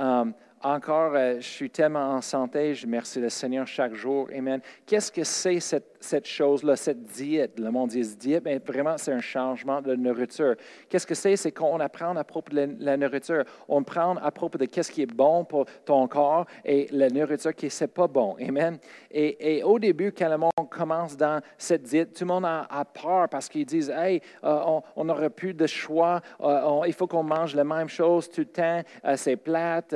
encore, 0.64 1.14
je 1.16 1.40
suis 1.42 1.70
tellement 1.70 2.16
en 2.16 2.22
santé. 2.22 2.74
Je 2.74 2.86
remercie 2.86 3.20
le 3.20 3.30
Seigneur 3.30 3.68
chaque 3.68 3.94
jour. 3.94 4.30
Amen. 4.36 4.62
Qu'est-ce 4.86 5.12
que 5.12 5.24
c'est 5.24 5.60
cette 5.60 5.92
cette 6.02 6.28
chose-là, 6.28 6.76
cette 6.76 7.04
diète? 7.04 7.60
Le 7.60 7.72
monde 7.72 7.90
dit 7.90 8.16
diète, 8.16 8.44
mais 8.44 8.60
vraiment, 8.60 8.98
c'est 8.98 9.14
un 9.14 9.22
changement 9.22 9.82
de 9.82 9.96
nourriture. 9.96 10.56
Qu'est-ce 10.90 11.08
que 11.08 11.16
c'est? 11.16 11.36
C'est 11.36 11.52
qu'on 11.52 11.80
apprend 11.80 12.16
à 12.16 12.24
propos 12.24 12.52
de 12.52 12.76
la, 12.80 12.98
nourriture. 12.98 13.44
On 13.70 13.84
prend 13.84 14.18
à 14.18 14.32
propos 14.32 14.58
de 14.58 14.66
qu'est-ce 14.66 14.92
qui 14.92 15.04
est 15.04 15.14
bon 15.14 15.46
pour 15.46 15.66
ton 15.86 16.08
corps 16.08 16.46
et 16.66 16.88
la 16.92 17.10
nourriture 17.10 17.54
qui 17.56 17.70
n'est 17.80 17.88
pas 17.88 18.08
bon. 18.08 18.36
Amen. 18.42 18.78
Et, 19.12 19.62
au 19.64 19.80
début, 19.80 20.12
quand 20.12 20.30
le 20.30 20.38
monde 20.38 20.70
commence 20.70 21.16
dans 21.16 21.42
cette 21.58 21.84
diète, 21.84 22.14
tout 22.14 22.24
le 22.24 22.30
monde 22.30 22.46
a, 22.46 22.86
peur 22.86 23.30
parce 23.30 23.48
qu'ils 23.48 23.66
disent, 23.66 23.92
hey, 23.96 24.22
euh, 24.44 24.80
on 24.96 25.06
n'aurait 25.06 25.30
plus 25.30 25.54
de 25.54 25.68
choix, 25.68 26.22
euh, 26.42 26.82
il 26.88 26.94
faut 26.94 27.08
qu'on 27.08 27.24
mange 27.24 27.56
la 27.56 27.64
même 27.64 27.88
chose 27.88 28.30
tout 28.30 28.42
le 28.42 28.48
temps, 28.48 28.82
euh, 29.06 29.16
c'est 29.16 29.36
plate. 29.36 29.96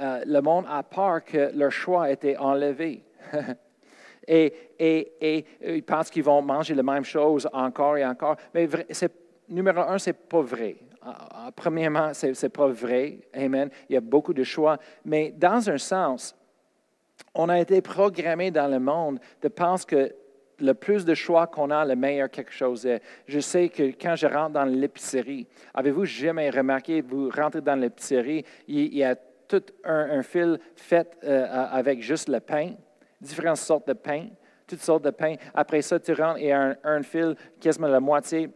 Le 0.00 0.40
monde 0.40 0.64
a 0.68 0.82
peur 0.82 1.24
que 1.24 1.50
leur 1.54 1.70
choix 1.70 2.10
ait 2.10 2.14
été 2.14 2.36
enlevé. 2.36 3.04
et, 4.26 4.52
et, 4.78 5.12
et 5.20 5.44
euh, 5.64 5.76
ils 5.76 5.82
pensent 5.82 6.10
qu'ils 6.10 6.22
vont 6.22 6.42
manger 6.42 6.74
la 6.74 6.82
même 6.82 7.04
chose 7.04 7.48
encore 7.52 7.96
et 7.96 8.04
encore. 8.04 8.36
Mais 8.54 8.68
numéro 9.48 9.80
un, 9.80 9.98
ce 9.98 10.10
n'est 10.10 10.14
pas 10.14 10.40
vrai. 10.40 10.76
Ah, 11.02 11.28
ah, 11.30 11.50
premièrement, 11.54 12.12
ce 12.14 12.26
n'est 12.26 12.50
pas 12.50 12.68
vrai. 12.68 13.18
Amen. 13.34 13.70
Il 13.88 13.94
y 13.94 13.96
a 13.96 14.00
beaucoup 14.00 14.34
de 14.34 14.44
choix. 14.44 14.78
Mais 15.04 15.32
dans 15.36 15.68
un 15.68 15.78
sens, 15.78 16.34
on 17.34 17.48
a 17.48 17.58
été 17.60 17.80
programmé 17.80 18.50
dans 18.50 18.68
le 18.68 18.78
monde 18.78 19.18
de 19.42 19.48
penser 19.48 19.86
que 19.86 20.14
le 20.58 20.74
plus 20.74 21.06
de 21.06 21.14
choix 21.14 21.46
qu'on 21.46 21.70
a, 21.70 21.84
le 21.86 21.96
meilleur 21.96 22.30
quelque 22.30 22.52
chose 22.52 22.84
est. 22.84 23.00
Je 23.26 23.40
sais 23.40 23.70
que 23.70 23.82
quand 24.00 24.14
je 24.14 24.26
rentre 24.26 24.52
dans 24.52 24.64
l'épicerie, 24.64 25.46
avez-vous 25.72 26.04
jamais 26.04 26.50
remarqué, 26.50 27.00
vous 27.00 27.30
rentrez 27.30 27.62
dans 27.62 27.76
l'épicerie, 27.76 28.44
il 28.68 28.94
y 28.94 29.02
a 29.02 29.16
tout 29.50 29.64
un, 29.84 30.22
fil 30.22 30.58
fait 30.76 31.18
euh, 31.24 31.46
avec 31.50 32.00
juste 32.02 32.28
le 32.28 32.38
pain 32.40 32.74
différentes 33.20 33.58
sortes 33.58 33.86
de 33.88 33.92
pain, 33.92 34.28
toutes 34.66 34.80
sortes 34.80 35.04
de 35.04 35.10
pain. 35.10 35.34
Après 35.52 35.82
ça, 35.82 35.98
tu 35.98 36.12
rentres 36.12 36.38
et 36.38 36.52
un, 36.52 36.76
un 36.84 37.02
fil 37.02 37.34
quasiment 37.60 37.88
la 37.88 38.00
moitié 38.00 38.48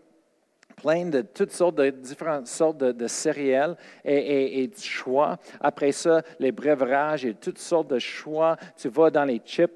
plein 0.77 1.07
de 1.07 1.21
toutes 1.21 1.53
sortes 1.53 1.77
de 1.77 1.91
différentes 1.91 2.47
sortes 2.47 2.79
de, 2.79 3.07
céréales 3.07 3.77
et, 4.05 4.67
de 4.67 4.81
choix. 4.81 5.37
Après 5.61 5.93
ça, 5.93 6.23
les 6.39 6.53
breuvages 6.53 7.25
et 7.25 7.35
toutes 7.35 7.59
sortes 7.59 7.89
de 7.89 7.99
choix. 7.99 8.57
Tu 8.77 8.89
vas 8.89 9.11
dans 9.11 9.25
les 9.25 9.41
chips 9.45 9.73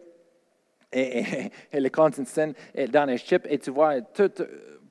et, 0.92 1.50
et, 1.72 1.80
le 1.80 1.90
continent 1.90 2.52
dans 2.90 3.04
les 3.04 3.18
chips 3.18 3.46
et 3.48 3.58
tu 3.58 3.70
vois 3.70 4.00
tout 4.00 4.32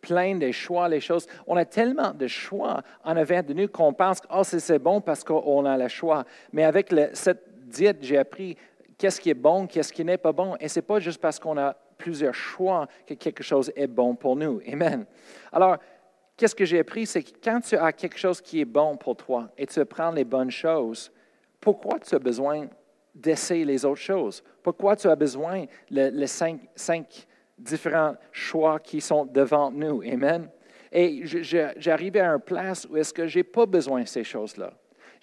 plein 0.07 0.35
de 0.35 0.51
choix, 0.51 0.87
les 0.87 1.01
choses. 1.01 1.27
On 1.45 1.57
a 1.57 1.65
tellement 1.65 2.11
de 2.11 2.27
choix 2.27 2.81
en 3.03 3.17
avant 3.17 3.43
de 3.43 3.53
nous 3.53 3.67
qu'on 3.67 3.93
pense 3.93 4.21
que 4.21 4.27
oh, 4.33 4.43
c'est 4.43 4.79
bon 4.79 5.01
parce 5.01 5.23
qu'on 5.23 5.65
a 5.65 5.77
le 5.77 5.87
choix. 5.89 6.23
Mais 6.53 6.63
avec 6.63 6.93
cette 7.13 7.43
diète, 7.65 7.97
j'ai 8.01 8.17
appris 8.17 8.55
qu'est-ce 8.97 9.19
qui 9.19 9.29
est 9.29 9.33
bon, 9.33 9.67
qu'est-ce 9.67 9.91
qui 9.91 10.05
n'est 10.05 10.17
pas 10.17 10.31
bon. 10.31 10.55
Et 10.59 10.69
ce 10.69 10.79
n'est 10.79 10.85
pas 10.85 10.99
juste 10.99 11.19
parce 11.19 11.39
qu'on 11.39 11.57
a 11.57 11.75
plusieurs 11.97 12.33
choix 12.33 12.87
que 13.05 13.15
quelque 13.15 13.43
chose 13.43 13.71
est 13.75 13.87
bon 13.87 14.15
pour 14.15 14.35
nous. 14.37 14.61
Amen. 14.71 15.05
Alors, 15.51 15.77
qu'est-ce 16.37 16.55
que 16.55 16.65
j'ai 16.65 16.79
appris, 16.79 17.05
c'est 17.05 17.23
que 17.23 17.31
quand 17.43 17.59
tu 17.59 17.75
as 17.75 17.91
quelque 17.91 18.17
chose 18.17 18.39
qui 18.39 18.61
est 18.61 18.65
bon 18.65 18.95
pour 18.95 19.17
toi 19.17 19.49
et 19.57 19.65
tu 19.65 19.83
prends 19.83 20.11
les 20.11 20.23
bonnes 20.23 20.51
choses, 20.51 21.11
pourquoi 21.59 21.99
tu 21.99 22.15
as 22.15 22.19
besoin 22.19 22.67
d'essayer 23.13 23.65
les 23.65 23.83
autres 23.83 23.99
choses? 23.99 24.41
Pourquoi 24.63 24.95
tu 24.95 25.07
as 25.07 25.15
besoin 25.15 25.65
les 25.89 26.27
cinq, 26.27 26.61
cinq 26.75 27.26
différents 27.57 28.15
choix 28.31 28.79
qui 28.79 29.01
sont 29.01 29.25
devant 29.25 29.71
nous? 29.71 30.01
Amen. 30.01 30.49
Et 30.91 31.23
j'arrive 31.25 32.17
à 32.17 32.27
une 32.27 32.39
place 32.39 32.87
où 32.89 32.97
est-ce 32.97 33.13
que 33.13 33.27
je 33.27 33.39
n'ai 33.39 33.43
pas 33.43 33.65
besoin 33.65 34.01
de 34.01 34.07
ces 34.07 34.23
choses-là. 34.23 34.71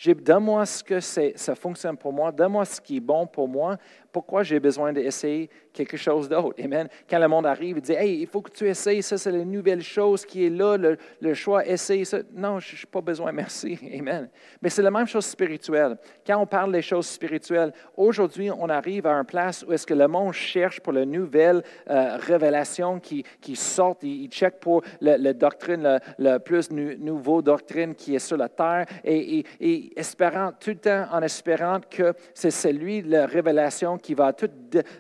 Donne-moi 0.04 0.66
ce 0.66 0.82
que 0.82 1.00
ça 1.00 1.54
fonctionne 1.54 1.96
pour 1.96 2.12
moi, 2.12 2.32
donne-moi 2.32 2.64
ce 2.64 2.80
qui 2.80 2.96
est 2.96 3.00
bon 3.00 3.26
pour 3.26 3.48
moi, 3.48 3.76
pourquoi 4.14 4.44
j'ai 4.44 4.60
besoin 4.60 4.92
d'essayer 4.92 5.50
quelque 5.72 5.96
chose 5.96 6.28
d'autre? 6.28 6.54
Amen. 6.62 6.88
Quand 7.10 7.18
le 7.18 7.26
monde 7.26 7.46
arrive, 7.46 7.78
il 7.78 7.82
dit 7.82 7.94
Hey, 7.94 8.20
il 8.20 8.28
faut 8.28 8.40
que 8.40 8.52
tu 8.52 8.68
essayes 8.68 9.02
ça, 9.02 9.18
c'est 9.18 9.32
la 9.32 9.44
nouvelle 9.44 9.82
chose 9.82 10.24
qui 10.24 10.46
est 10.46 10.50
là, 10.50 10.76
le, 10.76 11.34
choix, 11.34 11.66
essaye 11.66 12.06
ça. 12.06 12.18
Non, 12.32 12.60
je 12.60 12.76
n'ai 12.76 12.90
pas 12.92 13.00
besoin, 13.00 13.32
merci. 13.42 13.76
Amen. 13.98 14.28
Mais 14.62 14.70
c'est 14.70 14.82
la 14.82 14.92
même 14.92 15.08
chose 15.08 15.26
spirituelle. 15.26 15.96
Quand 16.24 16.38
on 16.38 16.46
parle 16.46 16.70
des 16.70 16.80
choses 16.80 17.08
spirituelles, 17.08 17.72
aujourd'hui, 17.96 18.52
on 18.52 18.68
arrive 18.68 19.04
à 19.08 19.14
une 19.14 19.24
place 19.24 19.64
où 19.66 19.72
est-ce 19.72 19.84
que 19.84 19.94
le 19.94 20.06
monde 20.06 20.32
cherche 20.32 20.78
pour 20.78 20.92
la 20.92 21.04
nouvelle 21.04 21.64
euh, 21.90 22.16
révélation 22.18 23.00
qui, 23.00 23.24
qui 23.40 23.56
sort, 23.56 23.96
il, 24.02 24.28
check 24.28 24.60
pour 24.60 24.82
la, 25.00 25.32
doctrine, 25.32 25.98
la, 26.18 26.38
plus 26.38 26.70
nouveau 26.70 27.42
doctrine 27.42 27.96
qui 27.96 28.14
est 28.14 28.20
sur 28.20 28.36
la 28.36 28.48
terre, 28.48 28.86
et, 29.02 29.44
et 29.58 29.98
espérant, 29.98 30.52
tout 30.52 30.70
le 30.70 30.76
temps 30.76 31.06
en 31.10 31.20
espérant 31.20 31.80
que 31.90 32.14
c'est 32.32 32.52
celui, 32.52 33.02
la 33.02 33.26
révélation 33.26 33.98
qui 34.04 34.12
va 34.12 34.34
tout 34.34 34.50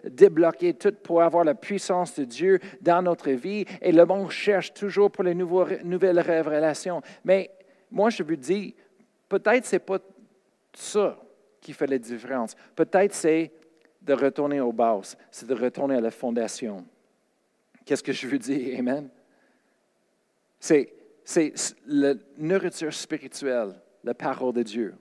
débloquer, 0.02 0.72
tout 0.72 0.94
pour 1.02 1.22
avoir 1.22 1.44
la 1.44 1.54
puissance 1.54 2.18
de 2.18 2.24
Dieu 2.24 2.58
dans 2.80 3.02
notre 3.02 3.30
vie. 3.30 3.66
Et 3.82 3.92
le 3.92 4.06
monde 4.06 4.30
cherche 4.30 4.72
toujours 4.72 5.10
pour 5.10 5.24
les 5.24 5.34
nouvelles 5.34 6.20
révélations. 6.20 7.02
Mais 7.22 7.50
moi, 7.90 8.08
je 8.08 8.22
vous 8.22 8.34
dis, 8.34 8.74
peut-être 9.28 9.66
ce 9.66 9.76
n'est 9.76 9.80
pas 9.80 9.98
ça 10.72 11.18
qui 11.60 11.74
fait 11.74 11.86
la 11.86 11.98
différence. 11.98 12.56
Peut-être 12.74 13.12
c'est 13.12 13.52
de 14.00 14.14
retourner 14.14 14.60
aux 14.60 14.72
bases, 14.72 15.18
c'est 15.30 15.46
de 15.46 15.54
retourner 15.54 15.96
à 15.96 16.00
la 16.00 16.10
fondation. 16.10 16.82
Qu'est-ce 17.84 18.02
que 18.02 18.12
je 18.12 18.26
veux 18.26 18.38
dire? 18.38 18.78
Amen. 18.78 19.10
C'est, 20.58 20.94
c'est 21.24 21.52
la 21.86 22.14
nourriture 22.38 22.92
spirituelle, 22.94 23.74
la 24.02 24.14
parole 24.14 24.54
de 24.54 24.62
Dieu. 24.62 24.94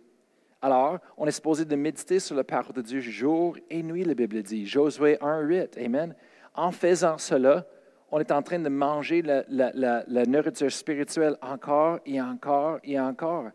Alors, 0.64 1.00
on 1.18 1.28
est 1.28 1.32
supposé 1.32 1.66
de 1.66 1.76
méditer 1.76 2.22
sur 2.22 2.38
la 2.38 2.46
parole 2.46 2.72
de 2.72 2.82
Dieu 2.82 3.02
jour 3.02 3.58
et 3.70 3.84
nuit, 3.84 4.06
la 4.06 4.14
Bible 4.14 4.42
dit. 4.42 4.66
Josué 4.66 5.18
1.8, 5.18 5.78
Amen. 5.86 6.16
En 6.56 6.72
faisant 6.72 7.18
cela, 7.18 7.66
on 8.10 8.22
est 8.22 8.32
en 8.32 8.42
train 8.42 8.60
de 8.60 8.70
manger 8.70 9.22
la, 9.22 10.26
nourriture 10.26 10.72
spirituelle 10.72 11.36
encore 11.42 12.00
et 12.06 12.22
encore 12.22 12.80
et 12.86 12.98
encore. 12.98 13.50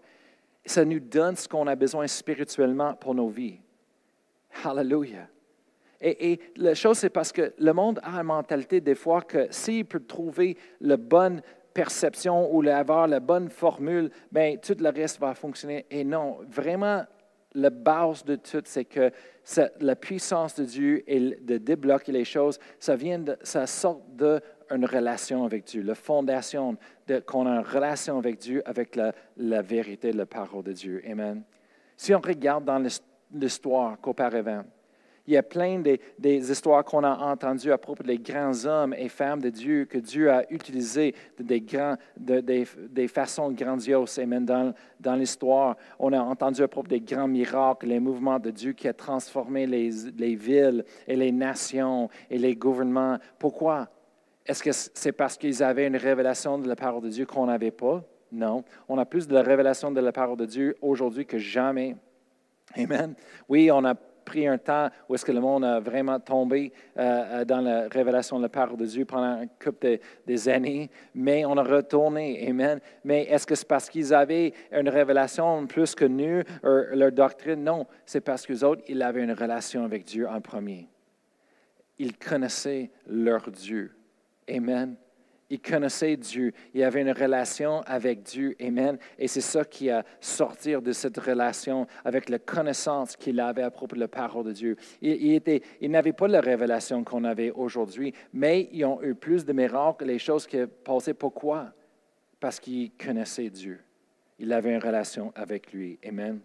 Ça 0.66 0.84
nous 0.84 1.00
donne 1.00 1.34
ce 1.34 1.48
qu'on 1.48 1.66
a 1.66 1.74
besoin 1.74 2.06
spirituellement 2.06 2.92
pour 2.92 3.14
nos 3.14 3.28
vies. 3.28 3.58
Hallelujah. 4.62 5.28
Et, 6.02 6.32
et, 6.32 6.40
la 6.56 6.74
chose, 6.74 6.98
c'est 6.98 7.08
parce 7.08 7.32
que 7.32 7.54
le 7.58 7.72
monde 7.72 8.00
a 8.02 8.18
une 8.18 8.24
mentalité 8.24 8.82
des 8.82 8.94
fois 8.94 9.22
que 9.22 9.46
s'il 9.50 9.86
peut 9.86 10.04
trouver 10.04 10.58
la 10.82 10.98
bonne 10.98 11.40
perception 11.78 12.52
ou 12.52 12.68
avoir 12.68 13.06
la 13.06 13.20
bonne 13.20 13.48
formule, 13.48 14.10
bien, 14.32 14.56
tout 14.56 14.76
le 14.80 14.90
reste 14.90 15.20
va 15.20 15.32
fonctionner. 15.32 15.86
Et 15.92 16.02
non, 16.02 16.38
vraiment, 16.48 17.04
la 17.54 17.70
base 17.70 18.24
de 18.24 18.34
tout, 18.34 18.62
c'est 18.64 18.84
que 18.84 19.12
la 19.80 19.94
puissance 19.94 20.56
de 20.56 20.64
Dieu 20.64 21.04
et 21.06 21.20
de 21.20 21.56
débloquer 21.56 22.10
les 22.10 22.24
choses, 22.24 22.58
ça 22.80 22.96
vient 22.96 23.22
ça 23.42 23.68
sort 23.68 24.02
d'une 24.10 24.86
relation 24.86 25.44
avec 25.44 25.66
Dieu, 25.66 25.82
la 25.82 25.94
fondation 25.94 26.76
qu'on 27.26 27.46
a 27.46 27.50
une 27.50 27.66
relation 27.66 28.18
avec 28.18 28.38
Dieu, 28.38 28.60
avec 28.66 28.96
la, 28.96 29.12
la 29.36 29.62
vérité, 29.62 30.12
la 30.12 30.26
parole 30.26 30.64
de 30.64 30.72
Dieu. 30.72 31.00
Amen. 31.08 31.44
Si 31.96 32.12
on 32.12 32.20
regarde 32.20 32.64
dans 32.64 32.82
l'histoire 33.32 34.00
qu'auparavant, 34.00 34.64
il 35.28 35.32
y 35.32 35.36
a 35.36 35.42
plein 35.42 35.78
des, 35.78 36.50
histoires 36.50 36.82
qu'on 36.82 37.04
a 37.04 37.10
entendues 37.10 37.70
à 37.70 37.76
propos 37.76 38.02
des 38.02 38.16
grands 38.16 38.64
hommes 38.64 38.94
et 38.94 39.10
femmes 39.10 39.42
de 39.42 39.50
Dieu 39.50 39.84
que 39.84 39.98
Dieu 39.98 40.30
a 40.30 40.50
utilisés 40.50 41.14
de 41.38 41.42
des, 41.42 41.60
grands, 41.60 41.96
des, 42.16 43.08
façons 43.08 43.52
grandioses. 43.52 44.18
Amen. 44.18 44.46
Dans, 44.46 44.72
dans 44.98 45.14
l'histoire, 45.14 45.76
on 45.98 46.14
a 46.14 46.18
entendu 46.18 46.62
à 46.62 46.68
propos 46.68 46.88
des 46.88 47.00
grands 47.00 47.28
miracles, 47.28 47.88
les 47.88 48.00
mouvements 48.00 48.38
de 48.38 48.50
Dieu 48.50 48.72
qui 48.72 48.88
a 48.88 48.94
transformé 48.94 49.66
les, 49.66 49.90
les 50.16 50.34
villes 50.34 50.82
et 51.06 51.14
les 51.14 51.30
nations 51.30 52.08
et 52.30 52.38
les 52.38 52.56
gouvernements. 52.56 53.18
Pourquoi? 53.38 53.86
Est-ce 54.46 54.62
que 54.62 54.70
c'est 54.72 55.12
parce 55.12 55.36
qu'ils 55.36 55.62
avaient 55.62 55.88
une 55.88 55.98
révélation 55.98 56.58
de 56.58 56.66
la 56.66 56.74
parole 56.74 57.02
de 57.02 57.10
Dieu 57.10 57.26
qu'on 57.26 57.44
n'avait 57.44 57.70
pas? 57.70 58.02
Non. 58.32 58.64
On 58.88 58.96
a 58.96 59.04
plus 59.04 59.28
de 59.28 59.34
la 59.34 59.42
révélation 59.42 59.90
de 59.90 60.00
la 60.00 60.10
parole 60.10 60.38
de 60.38 60.46
Dieu 60.46 60.74
aujourd'hui 60.80 61.26
que 61.26 61.36
jamais. 61.36 61.96
Amen. 62.76 63.14
Oui, 63.46 63.70
on 63.70 63.84
a 63.84 63.94
pris 64.28 64.46
un 64.46 64.58
temps 64.58 64.90
où 65.08 65.14
est-ce 65.14 65.24
que 65.24 65.32
le 65.32 65.40
monde 65.40 65.64
a 65.64 65.80
vraiment 65.80 66.20
tombé 66.20 66.72
euh, 66.98 67.00
euh, 67.40 67.44
dans 67.44 67.60
la 67.60 67.88
révélation 67.88 68.36
de 68.36 68.42
la 68.42 68.48
parole 68.48 68.76
de 68.76 68.84
Dieu 68.84 69.04
pendant 69.04 69.40
un 69.42 69.46
couple 69.46 69.98
des 70.26 70.48
années, 70.48 70.90
mais 71.14 71.44
on 71.46 71.56
a 71.56 71.62
retourné. 71.62 72.46
Amen. 72.48 72.80
Mais 73.04 73.22
est-ce 73.24 73.46
que 73.46 73.54
c'est 73.54 73.66
parce 73.66 73.88
qu'ils 73.88 74.12
avaient 74.12 74.52
une 74.70 74.88
révélation 74.88 75.66
plus 75.66 75.94
que 75.94 76.04
nous, 76.04 76.42
leur 76.62 77.12
doctrine? 77.12 77.64
Non, 77.64 77.86
c'est 78.04 78.20
parce 78.20 78.46
qu'eux 78.46 78.62
autres, 78.64 78.82
ils 78.88 79.02
avaient 79.02 79.24
une 79.24 79.32
relation 79.32 79.84
avec 79.84 80.04
Dieu 80.04 80.28
en 80.28 80.40
premier. 80.40 80.88
Ils 81.98 82.16
connaissaient 82.16 82.90
leur 83.06 83.50
Dieu. 83.50 83.92
Amen. 84.48 84.96
Il 85.50 85.60
connaissait 85.60 86.16
Dieu. 86.16 86.52
Il 86.74 86.82
avait 86.82 87.00
une 87.00 87.12
relation 87.12 87.80
avec 87.86 88.22
Dieu. 88.22 88.54
Amen. 88.60 88.98
Et 89.18 89.28
c'est 89.28 89.40
ça 89.40 89.64
qui 89.64 89.88
a 89.90 90.04
sorti 90.20 90.72
de 90.72 90.92
cette 90.92 91.16
relation 91.18 91.86
avec 92.04 92.28
la 92.28 92.38
connaissance 92.38 93.16
qu'il 93.16 93.40
avait 93.40 93.62
à 93.62 93.70
propos 93.70 93.96
de 93.96 94.00
la 94.00 94.08
parole 94.08 94.44
de 94.44 94.52
Dieu. 94.52 94.76
Il, 95.00 95.40
il 95.80 95.90
n'avait 95.90 96.12
pas 96.12 96.28
la 96.28 96.40
révélation 96.40 97.02
qu'on 97.02 97.24
avait 97.24 97.50
aujourd'hui, 97.50 98.12
mais 98.32 98.68
ils 98.72 98.84
ont 98.84 99.02
eu 99.02 99.14
plus 99.14 99.44
de 99.44 99.52
miracles, 99.52 100.04
les 100.04 100.18
choses 100.18 100.46
qui 100.46 100.58
passaient. 100.84 101.14
Pourquoi? 101.14 101.72
Parce 102.38 102.60
qu'ils 102.60 102.92
connaissaient 102.92 103.50
Dieu. 103.50 103.80
Il 104.38 104.52
avait 104.52 104.72
une 104.72 104.82
relation 104.82 105.32
avec 105.34 105.72
lui. 105.72 105.98
Amen. 106.06 106.40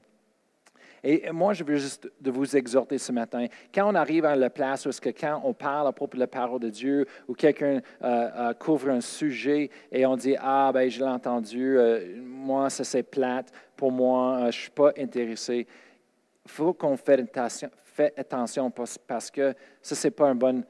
Et 1.04 1.30
moi, 1.32 1.54
je 1.54 1.64
veux 1.64 1.76
juste 1.76 2.10
de 2.22 2.32
vous 2.32 2.56
exhorter 2.56 2.98
ce 2.98 3.12
matin. 3.12 3.48
Quand 3.74 3.92
on 3.92 3.96
arrive 3.96 4.24
à 4.24 4.36
la 4.36 4.50
place 4.50 4.86
où 4.86 4.90
est-ce 4.90 5.02
que 5.02 5.10
quand 5.10 5.42
on 5.44 5.54
parle 5.54 5.88
à 5.88 5.92
propos 5.92 6.16
de 6.16 6.22
la 6.22 6.28
parole 6.28 6.62
de 6.62 6.70
Dieu 6.70 7.06
ou 7.28 7.34
quelqu'un 7.34 7.82
euh, 8.04 8.30
euh, 8.36 8.54
couvre 8.54 8.90
un 8.90 9.02
sujet 9.02 9.70
et 9.92 10.06
on 10.06 10.16
dit 10.16 10.36
ah 10.40 10.72
ben 10.74 10.90
je 10.90 11.00
l'ai 11.00 11.10
entendu, 11.10 11.78
euh, 11.78 12.22
moi 12.22 12.70
ça 12.70 12.86
c'est 12.86 13.04
plate, 13.04 13.52
pour 13.76 13.92
moi 13.92 14.38
je 14.42 14.46
ne 14.46 14.52
suis 14.52 14.72
pas 14.72 14.94
intéressé. 14.98 15.68
Il 16.46 16.52
faut 16.52 16.74
qu'on 16.74 16.96
fasse 16.96 17.20
attention, 17.20 17.70
fait 17.84 18.14
attention 18.18 18.72
parce 18.72 19.30
que 19.30 19.54
ça 19.82 19.96
c'est 19.96 20.12
pas 20.12 20.30
un 20.30 20.36
bon 20.36 20.64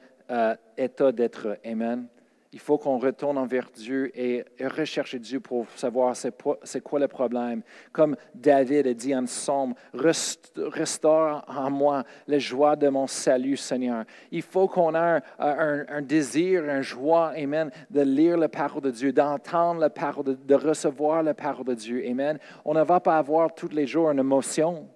état 0.76 1.12
d'être. 1.12 1.58
Amen. 1.64 2.08
Il 2.54 2.60
faut 2.60 2.78
qu'on 2.78 2.98
retourne 2.98 3.36
envers 3.36 3.68
Dieu 3.74 4.12
et 4.14 4.44
rechercher 4.60 5.18
Dieu 5.18 5.40
pour 5.40 5.66
savoir 5.74 6.14
c'est 6.14 6.80
quoi 6.82 7.00
le 7.00 7.08
problème. 7.08 7.62
Comme 7.90 8.14
David 8.32 8.86
a 8.86 8.94
dit 8.94 9.12
en 9.12 9.26
somme, 9.26 9.74
restaure 9.92 11.44
en 11.48 11.68
moi 11.68 12.04
la 12.28 12.38
joie 12.38 12.76
de 12.76 12.88
mon 12.88 13.08
salut, 13.08 13.56
Seigneur. 13.56 14.04
Il 14.30 14.42
faut 14.42 14.68
qu'on 14.68 14.94
ait 14.94 15.20
un, 15.40 16.02
désir, 16.02 16.62
un 16.68 16.80
joie, 16.80 17.32
Amen, 17.36 17.72
de 17.90 18.02
lire 18.02 18.36
la 18.36 18.48
parole 18.48 18.82
de 18.82 18.92
Dieu, 18.92 19.12
d'entendre 19.12 19.80
la 19.80 19.90
parole, 19.90 20.24
de, 20.24 20.34
de 20.34 20.54
recevoir 20.54 21.24
la 21.24 21.34
parole 21.34 21.66
de 21.66 21.74
Dieu, 21.74 22.04
Amen. 22.08 22.38
On 22.64 22.74
ne 22.74 22.84
va 22.84 23.00
pas 23.00 23.18
avoir 23.18 23.52
tous 23.52 23.70
les 23.70 23.88
jours 23.88 24.12
une 24.12 24.20
émotion. 24.20 24.88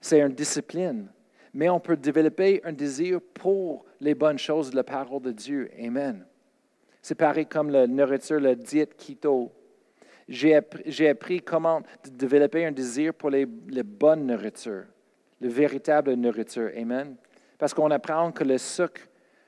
C'est 0.00 0.20
une 0.20 0.32
discipline 0.32 1.08
mais 1.52 1.70
on 1.70 1.80
peut 1.80 1.96
développer 1.96 2.60
un 2.64 2.72
désir 2.72 3.18
pour 3.32 3.86
les 3.98 4.14
bonnes 4.14 4.38
choses 4.38 4.70
de 4.70 4.76
la 4.76 4.84
parole 4.84 5.22
de 5.22 5.32
Dieu. 5.32 5.70
Amen. 5.82 6.26
C'est 7.06 7.14
pareil 7.14 7.46
comme 7.46 7.70
la 7.70 7.86
nourriture, 7.86 8.40
la 8.40 8.56
diète 8.56 8.96
keto. 8.96 9.52
J'ai 10.26 10.56
appris, 10.56 11.40
comment 11.40 11.80
développer 12.10 12.66
un 12.66 12.72
désir 12.72 13.14
pour 13.14 13.30
les, 13.30 13.46
bonnes 13.46 14.26
nourritures, 14.26 14.86
la 15.40 15.48
véritable 15.48 16.14
nourriture. 16.14 16.72
Amen. 16.76 17.14
Parce 17.58 17.72
qu'on 17.72 17.92
apprend 17.92 18.32
que 18.32 18.42
le 18.42 18.58
sucre, 18.58 19.02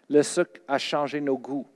le 0.09 0.23
sucre 0.23 0.61
a 0.69 0.79
changé 0.79 1.21
nos 1.21 1.37
goûts. 1.37 1.67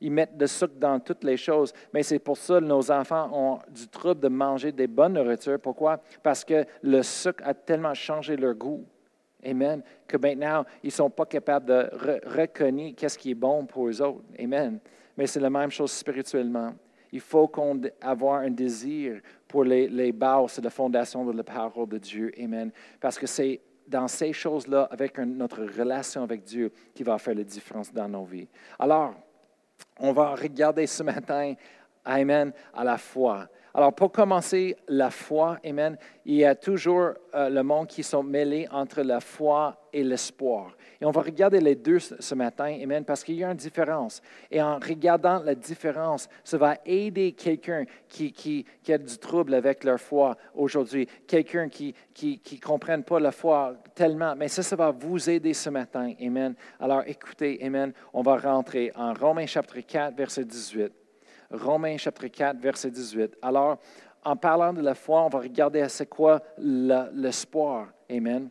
Ils 0.00 0.12
mettent 0.12 0.36
le 0.38 0.46
sucre 0.46 0.76
dans 0.76 1.00
toutes 1.00 1.24
les 1.24 1.36
choses. 1.36 1.72
Mais 1.92 2.04
c'est 2.04 2.20
pour 2.20 2.36
ça 2.36 2.60
que 2.60 2.64
nos 2.64 2.88
enfants 2.88 3.28
ont 3.32 3.58
du 3.72 3.88
trouble 3.88 4.20
de 4.20 4.28
manger 4.28 4.70
des 4.70 4.86
bonnes 4.86 5.14
nourritures. 5.14 5.58
Pourquoi? 5.58 6.00
Parce 6.22 6.44
que 6.44 6.64
le 6.80 7.02
sucre 7.02 7.42
a 7.44 7.54
tellement 7.54 7.94
changé 7.94 8.36
leur 8.36 8.54
goût. 8.54 8.86
Amen. 9.44 9.82
Que 10.06 10.16
maintenant, 10.16 10.64
ils 10.84 10.88
ne 10.88 10.92
sont 10.92 11.10
pas 11.10 11.26
capables 11.26 11.66
de 11.66 11.90
reconnaître 12.36 12.94
qu'est-ce 12.94 13.18
qui 13.18 13.32
est 13.32 13.34
bon 13.34 13.66
pour 13.66 13.88
eux 13.88 14.00
autres. 14.00 14.22
Amen 14.38 14.78
mais 15.18 15.26
c'est 15.26 15.40
la 15.40 15.50
même 15.50 15.70
chose 15.72 15.90
spirituellement. 15.90 16.72
Il 17.10 17.20
faut 17.20 17.48
qu'on 17.48 17.82
ait 17.82 17.92
un 18.00 18.50
désir 18.50 19.20
pour 19.48 19.64
les, 19.64 19.88
les 19.88 20.12
bases, 20.12 20.60
la 20.62 20.70
fondation 20.70 21.24
de 21.24 21.36
la 21.36 21.42
parole 21.42 21.88
de 21.88 21.98
Dieu. 21.98 22.30
Amen. 22.40 22.70
Parce 23.00 23.18
que 23.18 23.26
c'est 23.26 23.60
dans 23.88 24.06
ces 24.06 24.32
choses-là, 24.32 24.86
avec 24.92 25.18
notre 25.18 25.64
relation 25.64 26.22
avec 26.22 26.44
Dieu, 26.44 26.70
qui 26.94 27.02
va 27.02 27.18
faire 27.18 27.34
la 27.34 27.42
différence 27.42 27.92
dans 27.92 28.08
nos 28.08 28.24
vies. 28.24 28.46
Alors, 28.78 29.14
on 29.98 30.12
va 30.12 30.36
regarder 30.36 30.86
ce 30.86 31.02
matin 31.02 31.54
Amen, 32.04 32.52
à 32.72 32.84
la 32.84 32.96
foi. 32.96 33.48
Alors, 33.74 33.94
pour 33.94 34.10
commencer, 34.10 34.76
la 34.88 35.10
foi, 35.10 35.58
Amen, 35.64 35.96
il 36.24 36.36
y 36.36 36.44
a 36.44 36.54
toujours 36.54 37.12
euh, 37.34 37.48
le 37.48 37.62
monde 37.62 37.86
qui 37.86 38.02
sont 38.02 38.22
mêlés 38.22 38.66
entre 38.70 39.02
la 39.02 39.20
foi 39.20 39.76
et 39.92 40.02
l'espoir. 40.02 40.76
Et 41.00 41.04
on 41.04 41.10
va 41.10 41.20
regarder 41.20 41.60
les 41.60 41.74
deux 41.74 41.98
ce 41.98 42.34
matin, 42.34 42.76
Amen, 42.82 43.04
parce 43.04 43.22
qu'il 43.22 43.36
y 43.36 43.44
a 43.44 43.50
une 43.50 43.56
différence. 43.56 44.20
Et 44.50 44.60
en 44.60 44.78
regardant 44.78 45.42
la 45.42 45.54
différence, 45.54 46.28
ça 46.44 46.56
va 46.58 46.76
aider 46.84 47.32
quelqu'un 47.32 47.84
qui, 48.08 48.32
qui, 48.32 48.64
a 48.92 48.98
du 48.98 49.18
trouble 49.18 49.54
avec 49.54 49.84
leur 49.84 50.00
foi 50.00 50.36
aujourd'hui, 50.54 51.06
quelqu'un 51.26 51.68
qui 51.68 51.88
ne 51.88 52.36
qui, 52.36 52.60
comprenne 52.60 53.04
pas 53.04 53.20
la 53.20 53.32
foi 53.32 53.74
tellement. 53.94 54.34
Mais 54.34 54.48
ça, 54.48 54.62
ça 54.62 54.76
va 54.76 54.90
vous 54.90 55.28
aider 55.28 55.54
ce 55.54 55.70
matin, 55.70 56.12
Amen. 56.20 56.54
Alors, 56.80 57.02
écoutez, 57.06 57.58
Amen, 57.62 57.92
on 58.12 58.22
va 58.22 58.38
rentrer 58.38 58.92
en 58.96 59.12
Romains 59.12 59.46
chapitre 59.46 59.80
4, 59.80 60.16
verset 60.16 60.44
18. 60.44 61.07
Romains 61.50 61.96
chapitre 61.96 62.28
4, 62.28 62.58
verset 62.58 62.90
18. 62.90 63.36
Alors, 63.42 63.78
en 64.24 64.36
parlant 64.36 64.72
de 64.72 64.82
la 64.82 64.94
foi, 64.94 65.24
on 65.24 65.28
va 65.28 65.40
regarder 65.40 65.80
à 65.80 65.88
c'est 65.88 66.06
quoi 66.06 66.42
l'espoir. 66.58 67.88
Amen. 68.10 68.50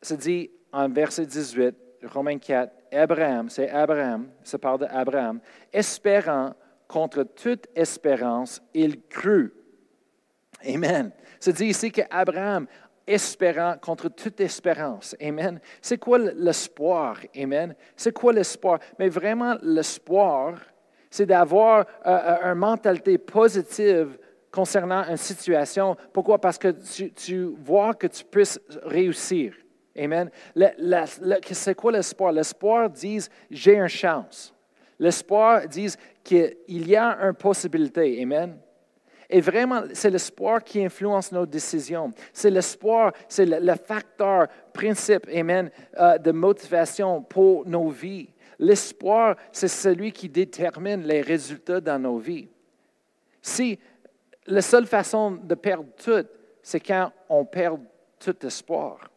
C'est 0.00 0.16
dit 0.18 0.50
en 0.72 0.88
verset 0.88 1.26
18, 1.26 1.74
Romains 2.04 2.38
4, 2.38 2.72
Abraham, 2.92 3.50
c'est 3.50 3.68
Abraham, 3.70 4.28
ça 4.42 4.58
parle 4.58 4.80
d'Abraham, 4.80 5.40
espérant 5.72 6.54
contre 6.86 7.24
toute 7.24 7.66
espérance, 7.74 8.62
il 8.72 9.02
crut. 9.02 9.52
Amen. 10.66 11.10
C'est 11.40 11.54
dit 11.54 11.66
ici 11.66 11.90
qu'Abraham, 11.90 12.66
espérant 13.06 13.76
contre 13.80 14.08
toute 14.08 14.40
espérance. 14.40 15.16
Amen. 15.20 15.60
C'est 15.80 15.98
quoi 15.98 16.18
l'espoir? 16.18 17.18
Amen. 17.36 17.74
C'est 17.96 18.12
quoi 18.12 18.32
l'espoir? 18.32 18.78
Mais 18.98 19.08
vraiment, 19.08 19.56
l'espoir, 19.62 20.58
c'est 21.10 21.26
d'avoir 21.26 21.80
euh, 21.80 21.84
euh, 22.06 22.52
une 22.52 22.58
mentalité 22.58 23.18
positive 23.18 24.18
concernant 24.50 25.04
une 25.08 25.16
situation. 25.16 25.96
Pourquoi? 26.12 26.40
Parce 26.40 26.58
que 26.58 26.74
tu, 27.14 27.54
vois 27.62 27.94
que 27.94 28.06
tu 28.06 28.24
puisses 28.24 28.60
réussir. 28.82 29.54
Amen. 29.98 30.30
c'est 31.50 31.74
quoi 31.74 31.92
l'espoir? 31.92 32.32
L'espoir 32.32 32.90
dit 32.90 33.20
j'ai 33.50 33.76
une 33.76 33.88
chance. 33.88 34.54
L'espoir 34.98 35.66
dit 35.66 35.94
qu'il 36.22 36.88
y 36.88 36.96
a 36.96 37.18
une 37.22 37.34
possibilité. 37.34 38.20
Amen. 38.22 38.58
Et 39.28 39.40
vraiment, 39.40 39.82
c'est 39.92 40.10
l'espoir 40.10 40.62
qui 40.62 40.84
influence 40.84 41.32
nos 41.32 41.46
décisions. 41.46 42.12
C'est 42.32 42.50
l'espoir, 42.50 43.12
c'est 43.28 43.46
le, 43.46 43.74
facteur 43.74 44.46
principe, 44.72 45.26
amen, 45.34 45.70
euh, 45.98 46.18
de 46.18 46.30
motivation 46.30 47.22
pour 47.22 47.66
nos 47.66 47.88
vies. 47.88 48.28
L'espoir, 48.58 49.36
c'est 49.52 49.68
celui 49.68 50.12
qui 50.12 50.28
détermine 50.28 51.02
les 51.02 51.20
résultats 51.20 51.80
dans 51.80 51.98
nos 51.98 52.18
vies. 52.18 52.48
Si 53.42 53.78
la 54.46 54.62
seule 54.62 54.86
façon 54.86 55.32
de 55.32 55.54
perdre 55.54 55.88
tout, 55.96 56.26
c'est 56.62 56.80
quand 56.80 57.12
on 57.28 57.44
perd 57.44 57.80
tout 58.18 58.46
espoir. 58.46 59.10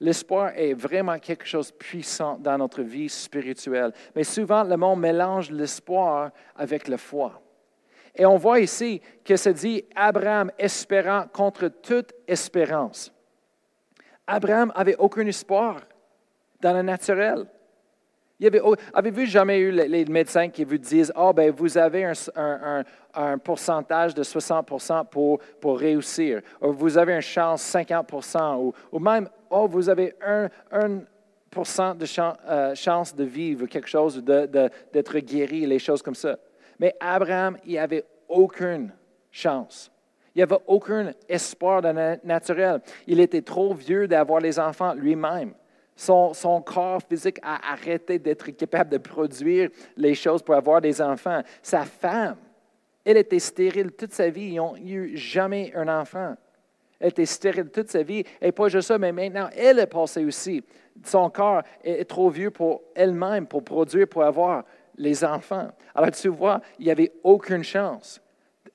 L'espoir 0.00 0.52
est 0.54 0.74
vraiment 0.74 1.18
quelque 1.18 1.46
chose 1.46 1.72
de 1.72 1.76
puissant 1.76 2.38
dans 2.38 2.56
notre 2.56 2.82
vie 2.82 3.08
spirituelle. 3.08 3.92
Mais 4.14 4.24
souvent, 4.24 4.62
le 4.62 4.76
monde 4.76 5.00
mélange 5.00 5.50
l'espoir 5.50 6.30
avec 6.54 6.86
la 6.86 6.98
foi. 6.98 7.42
Et 8.14 8.24
on 8.24 8.36
voit 8.36 8.60
ici 8.60 9.00
que 9.24 9.36
se 9.36 9.50
dit 9.50 9.84
Abraham 9.94 10.50
espérant 10.58 11.26
contre 11.32 11.68
toute 11.68 12.12
espérance. 12.26 13.12
Abraham 14.26 14.72
avait 14.74 14.96
aucun 14.96 15.26
espoir 15.26 15.80
dans 16.60 16.72
le 16.72 16.82
naturel. 16.82 17.46
Avez-vous 18.40 19.24
jamais 19.24 19.58
eu 19.58 19.72
les, 19.72 20.04
médecins 20.04 20.48
qui 20.48 20.62
vous 20.62 20.78
disent, 20.78 21.12
oh, 21.16 21.32
ben, 21.32 21.50
vous 21.50 21.76
avez 21.76 22.12
un, 22.36 23.38
pourcentage 23.38 24.14
de 24.14 24.22
60 24.22 25.10
pour, 25.10 25.40
pour 25.60 25.78
réussir, 25.78 26.40
ou 26.60 26.72
vous 26.72 26.96
avez 26.96 27.14
une 27.14 27.20
chance 27.20 27.62
50 27.62 28.12
ou, 28.58 28.72
ou 28.92 28.98
même, 29.00 29.28
oh, 29.50 29.66
vous 29.66 29.88
avez 29.88 30.14
1%, 30.72 31.96
de 31.96 32.06
euh, 32.48 32.74
chance 32.76 33.14
de 33.14 33.24
vivre 33.24 33.66
quelque 33.66 33.88
chose, 33.88 34.22
d'être 34.22 35.14
de, 35.14 35.20
guéri, 35.20 35.66
les 35.66 35.80
choses 35.80 36.02
comme 36.02 36.14
ça. 36.14 36.38
Mais 36.78 36.94
Abraham, 37.00 37.56
il 37.66 37.76
avait 37.78 38.04
aucune 38.28 38.92
chance. 39.32 39.90
Il 40.34 40.42
avait 40.42 40.58
aucun 40.68 41.10
espoir 41.28 41.82
naturel. 42.22 42.80
Il 43.08 43.18
était 43.18 43.42
trop 43.42 43.74
vieux 43.74 44.06
d'avoir 44.06 44.40
les 44.40 44.60
enfants 44.60 44.94
lui-même. 44.94 45.54
Son, 45.98 46.62
corps 46.64 47.02
physique 47.02 47.40
a 47.42 47.72
arrêté 47.72 48.20
d'être 48.20 48.48
capable 48.52 48.90
de 48.90 48.98
produire 48.98 49.68
les 49.96 50.14
choses 50.14 50.42
pour 50.42 50.54
avoir 50.54 50.80
des 50.80 51.02
enfants. 51.02 51.42
Sa 51.60 51.84
femme, 51.84 52.36
elle 53.04 53.16
était 53.16 53.40
stérile 53.40 53.90
toute 53.90 54.12
sa 54.12 54.30
vie. 54.30 54.50
Ils 54.50 54.56
n'ont 54.56 54.76
eu 54.76 55.16
jamais 55.16 55.72
un 55.74 55.88
enfant. 55.88 56.36
Elle 57.00 57.08
était 57.08 57.26
stérile 57.26 57.68
toute 57.70 57.90
sa 57.90 58.04
vie. 58.04 58.22
Et 58.40 58.52
pas 58.52 58.68
juste 58.68 58.86
ça, 58.86 58.96
mais 58.96 59.10
maintenant, 59.10 59.48
elle 59.56 59.80
est 59.80 59.88
passée 59.88 60.24
aussi. 60.24 60.62
Son 61.02 61.30
corps 61.30 61.62
est 61.82 62.08
trop 62.08 62.30
vieux 62.30 62.52
pour 62.52 62.82
elle-même, 62.94 63.48
pour 63.48 63.64
produire, 63.64 64.06
pour 64.06 64.22
avoir 64.22 64.62
les 64.96 65.24
enfants. 65.24 65.68
Alors 65.96 66.12
tu 66.12 66.28
vois, 66.28 66.60
il 66.78 66.84
n'y 66.84 66.92
avait 66.92 67.12
aucune 67.24 67.64
chance. 67.64 68.20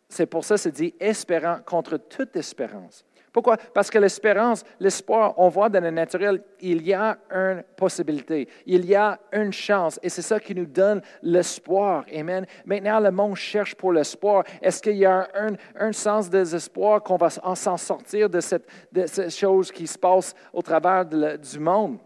C'est 0.09 0.25
pour 0.25 0.43
ça 0.43 0.55
que 0.55 0.61
c'est 0.61 0.71
dit 0.71 0.93
espérant 0.99 1.59
contre 1.65 1.95
toute 1.95 2.35
espérance. 2.35 3.05
Pourquoi? 3.33 3.57
Parce 3.57 3.89
que 3.89 3.97
l'espérance, 3.97 4.63
l'espoir, 4.79 5.33
on 5.37 5.49
voit 5.49 5.67
dans 5.67 5.83
le 5.83 5.89
naturel, 5.89 6.43
il 6.61 6.83
y 6.83 6.93
a 6.93 7.17
une 7.31 7.63
possibilité, 7.75 8.47
il 8.67 8.85
y 8.85 8.93
a 8.93 9.19
une 9.33 9.51
chance, 9.51 9.99
et 10.03 10.09
c'est 10.09 10.21
ça 10.21 10.39
qui 10.39 10.53
nous 10.53 10.67
donne 10.67 11.01
l'espoir. 11.23 12.05
Amen. 12.15 12.45
Maintenant, 12.63 12.99
le 12.99 13.09
monde 13.09 13.35
cherche 13.35 13.73
pour 13.73 13.91
l'espoir. 13.91 14.43
Est-ce 14.61 14.81
qu'il 14.81 14.97
y 14.97 15.05
a 15.05 15.27
un, 15.75 15.91
sens 15.91 16.29
de 16.29 16.37
l'espoir 16.37 17.01
qu'on 17.01 17.17
va 17.17 17.31
s'en 17.31 17.77
sortir 17.77 18.29
de 18.29 18.39
cette, 18.39 18.67
de 18.91 19.07
cette 19.07 19.35
chose 19.35 19.71
qui 19.71 19.87
se 19.87 19.97
passe 19.97 20.35
au 20.53 20.61
travers 20.61 21.03
du 21.03 21.59
monde? 21.59 21.97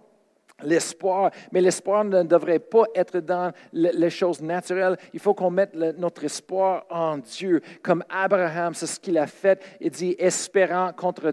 L'espoir. 0.64 1.32
Mais 1.52 1.62
l'espoir 1.62 2.04
ne 2.04 2.24
devrait 2.24 2.60
pas 2.60 2.86
être 2.96 3.20
dans 3.20 3.52
les 3.74 4.10
choses 4.10 4.42
naturelles. 4.42 4.98
Il 5.14 5.20
faut 5.20 5.34
qu'on 5.34 5.52
mette 5.52 5.76
notre 5.76 6.24
espoir 6.24 6.86
en 6.90 7.18
Dieu. 7.18 7.62
Comme 7.82 8.04
Abraham, 8.10 8.74
c'est 8.74 8.88
ce 8.88 9.00
qu'il 9.00 9.18
a 9.18 9.28
fait. 9.28 9.64
Il 9.80 9.92
dit, 9.92 10.16
espérant 10.18 10.92
contre 10.94 11.32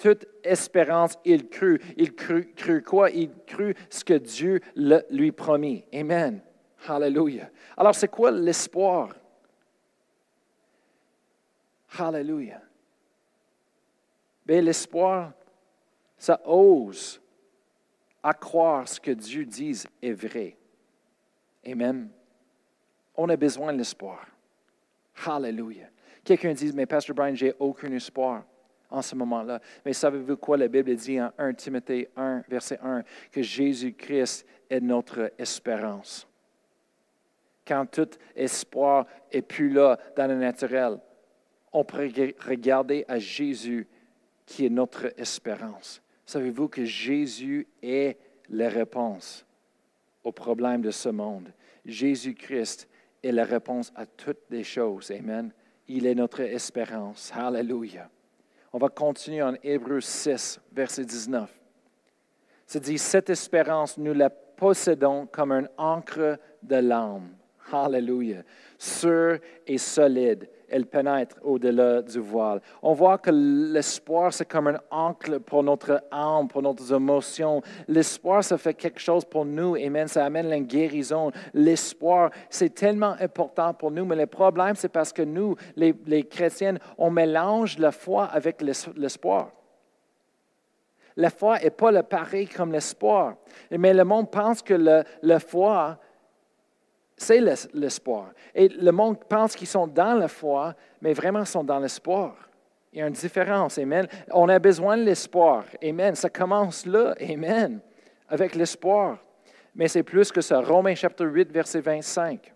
toute 0.00 0.26
espérance, 0.42 1.18
il 1.24 1.48
crut. 1.48 1.82
Il 1.96 2.14
crut, 2.14 2.84
quoi? 2.84 3.10
Il 3.10 3.30
crut 3.46 3.76
ce 3.90 4.04
que 4.04 4.14
Dieu 4.14 4.60
lui 5.10 5.32
promis. 5.32 5.84
Amen. 5.94 6.40
Hallelujah. 6.88 7.50
Alors, 7.76 7.94
c'est 7.94 8.08
quoi 8.08 8.30
l'espoir? 8.30 9.14
Hallelujah. 11.98 12.60
Bien, 14.44 14.60
l'espoir, 14.60 15.32
ça 16.16 16.40
ose 16.44 17.20
à 18.26 18.34
croire 18.34 18.88
ce 18.88 18.98
que 18.98 19.12
Dieu 19.12 19.44
dit 19.44 19.84
est 20.02 20.12
vrai. 20.12 20.56
Amen. 21.64 22.08
On 23.14 23.28
a 23.28 23.36
besoin 23.36 23.72
de 23.72 23.78
l'espoir. 23.78 24.26
Hallelujah. 25.24 25.90
Quelqu'un 26.24 26.52
dit, 26.52 26.72
mais 26.74 26.86
Pasteur 26.86 27.14
Brian, 27.14 27.36
j'ai 27.36 27.54
aucun 27.60 27.92
espoir 27.92 28.42
en 28.90 29.00
ce 29.00 29.14
moment-là. 29.14 29.60
Mais 29.84 29.92
savez-vous 29.92 30.38
quoi? 30.38 30.56
La 30.56 30.66
Bible 30.66 30.96
dit 30.96 31.20
en 31.20 31.30
1 31.38 31.54
Timothée 31.54 32.08
1, 32.16 32.42
verset 32.48 32.80
1, 32.82 33.04
que 33.30 33.42
Jésus-Christ 33.42 34.44
est 34.68 34.80
notre 34.80 35.32
espérance. 35.38 36.26
Quand 37.64 37.86
tout 37.86 38.10
espoir 38.34 39.06
est 39.30 39.42
plus 39.42 39.70
là 39.70 40.00
dans 40.16 40.26
le 40.26 40.34
naturel, 40.34 40.98
on 41.72 41.84
peut 41.84 42.10
regarder 42.44 43.04
à 43.06 43.20
Jésus 43.20 43.86
qui 44.44 44.66
est 44.66 44.70
notre 44.70 45.12
espérance. 45.16 46.02
Savez-vous 46.26 46.68
que 46.68 46.84
Jésus 46.84 47.68
est 47.82 48.18
la 48.48 48.68
réponse 48.68 49.46
aux 50.24 50.32
problèmes 50.32 50.82
de 50.82 50.90
ce 50.90 51.08
monde? 51.08 51.52
Jésus-Christ 51.84 52.88
est 53.22 53.30
la 53.30 53.44
réponse 53.44 53.92
à 53.94 54.06
toutes 54.06 54.42
les 54.50 54.64
choses. 54.64 55.12
Amen. 55.12 55.52
Il 55.86 56.04
est 56.04 56.16
notre 56.16 56.40
espérance. 56.40 57.32
Hallelujah. 57.32 58.10
On 58.72 58.78
va 58.78 58.88
continuer 58.88 59.42
en 59.42 59.54
Hébreu 59.62 60.00
6, 60.00 60.60
verset 60.72 61.04
19. 61.04 61.48
C'est 62.66 62.82
dit, 62.82 62.98
cette 62.98 63.30
espérance, 63.30 63.96
nous 63.96 64.12
la 64.12 64.28
possédons 64.28 65.26
comme 65.26 65.52
un 65.52 65.68
encre 65.78 66.38
de 66.60 66.76
l'âme. 66.76 67.36
Hallelujah. 67.70 68.42
Sûr 68.78 69.38
et 69.64 69.78
solide 69.78 70.48
elle 70.68 70.86
pénètre 70.86 71.36
au-delà 71.42 72.02
du 72.02 72.18
voile. 72.18 72.60
On 72.82 72.92
voit 72.92 73.18
que 73.18 73.30
l'espoir, 73.30 74.32
c'est 74.32 74.44
comme 74.44 74.68
un 74.68 74.80
ancre 74.90 75.38
pour 75.38 75.62
notre 75.62 76.02
âme, 76.10 76.48
pour 76.48 76.62
nos 76.62 76.74
émotions. 76.74 77.62
L'espoir, 77.88 78.42
ça 78.42 78.58
fait 78.58 78.74
quelque 78.74 79.00
chose 79.00 79.24
pour 79.24 79.44
nous. 79.44 79.76
Amen. 79.76 80.08
Ça 80.08 80.24
amène 80.24 80.48
la 80.48 80.60
guérison. 80.60 81.30
L'espoir, 81.54 82.30
c'est 82.50 82.74
tellement 82.74 83.14
important 83.20 83.74
pour 83.74 83.90
nous. 83.90 84.04
Mais 84.04 84.16
le 84.16 84.26
problème, 84.26 84.74
c'est 84.76 84.88
parce 84.88 85.12
que 85.12 85.22
nous, 85.22 85.56
les, 85.76 85.94
les 86.06 86.24
chrétiens, 86.24 86.76
on 86.98 87.10
mélange 87.10 87.78
la 87.78 87.92
foi 87.92 88.24
avec 88.24 88.62
l'espoir. 88.62 89.50
La 91.16 91.30
foi 91.30 91.58
n'est 91.58 91.70
pas 91.70 91.90
le 91.90 92.02
pareil 92.02 92.46
comme 92.46 92.72
l'espoir. 92.72 93.36
Mais 93.70 93.94
le 93.94 94.04
monde 94.04 94.30
pense 94.30 94.60
que 94.60 94.74
la 95.22 95.40
foi, 95.40 95.98
C'est 97.16 97.40
l'espoir. 97.72 98.32
Et 98.54 98.68
le 98.68 98.92
monde 98.92 99.18
pense 99.24 99.56
qu'ils 99.56 99.66
sont 99.66 99.86
dans 99.86 100.14
la 100.14 100.28
foi, 100.28 100.74
mais 101.00 101.14
vraiment 101.14 101.44
sont 101.44 101.64
dans 101.64 101.78
l'espoir. 101.78 102.36
Il 102.92 102.98
y 102.98 103.02
a 103.02 103.06
une 103.06 103.14
différence. 103.14 103.78
Amen. 103.78 104.06
On 104.30 104.48
a 104.48 104.58
besoin 104.58 104.96
de 104.96 105.02
l'espoir. 105.02 105.64
Amen. 105.82 106.14
Ça 106.14 106.30
commence 106.30 106.84
là. 106.86 107.14
Amen. 107.20 107.80
Avec 108.28 108.54
l'espoir. 108.54 109.18
Mais 109.74 109.88
c'est 109.88 110.02
plus 110.02 110.32
que 110.32 110.40
ça. 110.40 110.60
Romains 110.60 110.94
chapitre 110.94 111.26
8, 111.26 111.52
verset 111.52 111.80
25. 111.80 112.52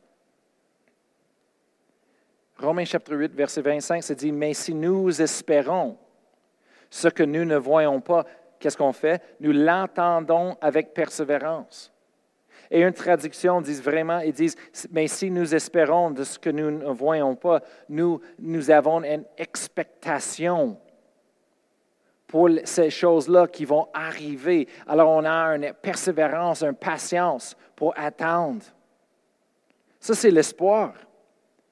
Romains 2.61 2.85
chapitre 2.85 3.17
8, 3.17 3.35
verset 3.35 3.63
25, 3.63 4.03
ça 4.03 4.15
dit, 4.15 4.33
mais 4.33 4.53
si 4.53 4.75
nous 4.75 5.23
espérons 5.23 5.97
ce 6.91 7.09
que 7.09 7.23
nous 7.23 7.45
ne 7.47 7.57
voyons 7.57 8.01
pas, 8.01 8.27
qu'est-ce 8.59 8.77
qu'on 8.77 8.93
fait? 8.93 9.23
Nous 9.41 9.53
l'entendons 9.53 10.57
avec 10.61 10.93
persévérance. 10.93 11.90
Et 12.71 12.83
une 12.83 12.93
traduction 12.93 13.61
dit 13.61 13.75
vraiment, 13.81 14.21
ils 14.21 14.33
disent, 14.33 14.57
mais 14.93 15.09
si 15.09 15.31
nous 15.31 15.55
espérons 15.55 16.11
de 16.13 16.23
ce 16.23 16.39
que 16.39 16.51
nous 16.51 16.71
ne 16.71 16.91
voyons 16.91 17.35
pas, 17.35 17.61
nous, 17.89 18.21
nous 18.39 18.71
avons 18.71 19.03
une 19.03 19.25
expectation 19.37 20.79
pour 22.29 22.49
ces 22.63 22.91
choses-là 22.91 23.49
qui 23.49 23.65
vont 23.65 23.89
arriver. 23.93 24.69
Alors 24.87 25.11
on 25.11 25.25
a 25.25 25.57
une 25.57 25.73
persévérance, 25.75 26.63
une 26.63 26.77
patience 26.77 27.57
pour 27.75 27.93
attendre. 27.97 28.63
Ça, 29.99 30.15
c'est 30.15 30.31
l'espoir. 30.31 30.95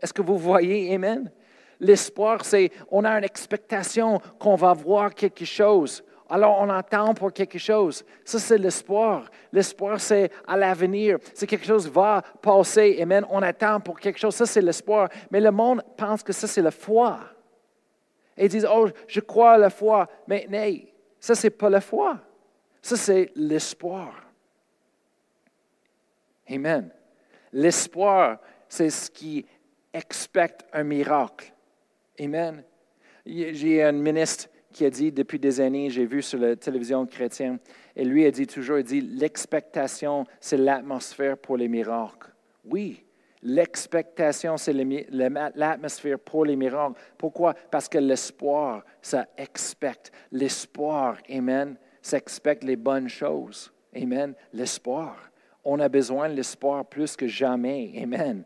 Est-ce 0.00 0.12
que 0.12 0.22
vous 0.22 0.37
voyez, 0.37 0.92
Amen? 0.94 1.30
L'espoir, 1.78 2.44
c'est 2.44 2.72
on 2.90 3.04
a 3.04 3.11
une 3.16 3.24
expectation 3.24 4.20
qu'on 4.38 4.56
va 4.56 4.72
voir 4.72 5.14
quelque 5.14 5.44
chose. 5.44 6.02
Alors 6.29 6.59
on 6.61 6.69
attend 6.69 7.14
pour 7.14 7.33
quelque 7.33 7.59
chose. 7.59 8.05
Ça, 8.25 8.38
c'est 8.38 8.59
l'espoir. 8.59 9.31
L'espoir, 9.53 9.99
c'est 9.99 10.31
à 10.47 10.57
l'avenir. 10.57 11.19
C'est 11.33 11.47
quelque 11.47 11.67
chose 11.67 11.88
va 11.88 12.23
passer. 12.43 12.99
Amen. 13.01 13.25
On 13.31 13.41
attend 13.41 13.81
pour 13.81 13.99
quelque 13.99 14.19
chose. 14.19 14.35
Ça, 14.35 14.45
c'est 14.45 14.61
l'espoir. 14.61 15.09
Mais 15.31 15.41
le 15.41 15.51
monde 15.51 15.83
pense 15.97 16.23
que 16.23 16.33
ça, 16.33 16.47
c'est 16.47 16.61
la 16.61 16.71
foi. 16.71 17.19
Ils 18.37 18.49
disent, 18.49 18.69
oh, 18.71 18.88
je 19.07 19.21
crois 19.21 19.53
à 19.53 19.59
la 19.59 19.71
foi. 19.71 20.09
Mais 20.27 20.47
non, 20.51 20.79
ça, 21.19 21.35
c'est 21.35 21.51
pas 21.51 21.71
la 21.71 21.81
foi. 21.81 22.19
Ça, 22.83 22.97
c'est 22.97 23.33
l'espoir. 23.35 24.12
Amen. 26.51 26.91
L'espoir, 27.53 28.38
c'est 28.69 28.91
ce 28.91 29.11
qui 29.11 29.47
expecte 29.93 30.64
un 30.73 30.85
miracle. 30.85 31.53
Amen. 32.21 32.62
J'ai 33.25 33.83
un 33.83 33.93
ministre 33.93 34.49
qui 34.72 34.85
a 34.85 34.90
dit 34.90 35.12
depuis 35.12 35.38
des 35.38 35.61
années, 35.61 35.90
j'ai 35.90 36.04
vu 36.04 36.22
sur 36.22 36.38
la 36.38 36.57
télévision 36.57 37.07
chrétienne, 37.07 37.59
et 37.96 38.04
lui 38.04 38.24
a 38.26 38.31
dit 38.31 38.46
toujours, 38.46 38.78
il 38.78 38.85
dit, 38.85 39.00
l'expectation, 39.00 40.24
c'est 40.40 40.57
l'atmosphère 40.57 41.38
pour 41.38 41.57
les 41.57 41.68
miracles. 41.68 42.33
Oui, 42.64 43.04
l'expectation, 43.42 44.57
c'est 44.57 44.72
l'atmosphère 44.72 46.18
pour 46.18 46.44
les 46.44 46.57
miracles. 46.57 47.00
Pourquoi? 47.16 47.54
Parce 47.70 47.88
que 47.88 47.98
l'espoir, 47.98 48.85
ça 49.00 49.26
expecte. 49.37 50.12
L'espoir, 50.31 51.16
amen, 51.31 51.76
ça 52.02 52.18
expecte 52.18 52.64
les 52.64 52.76
bonnes 52.76 53.09
choses. 53.09 53.72
Amen. 53.94 54.35
L'espoir. 54.52 55.31
On 55.64 55.81
a 55.81 55.88
besoin 55.88 56.28
de 56.28 56.35
l'espoir 56.35 56.85
plus 56.85 57.16
que 57.16 57.26
jamais. 57.26 57.92
Amen. 58.02 58.44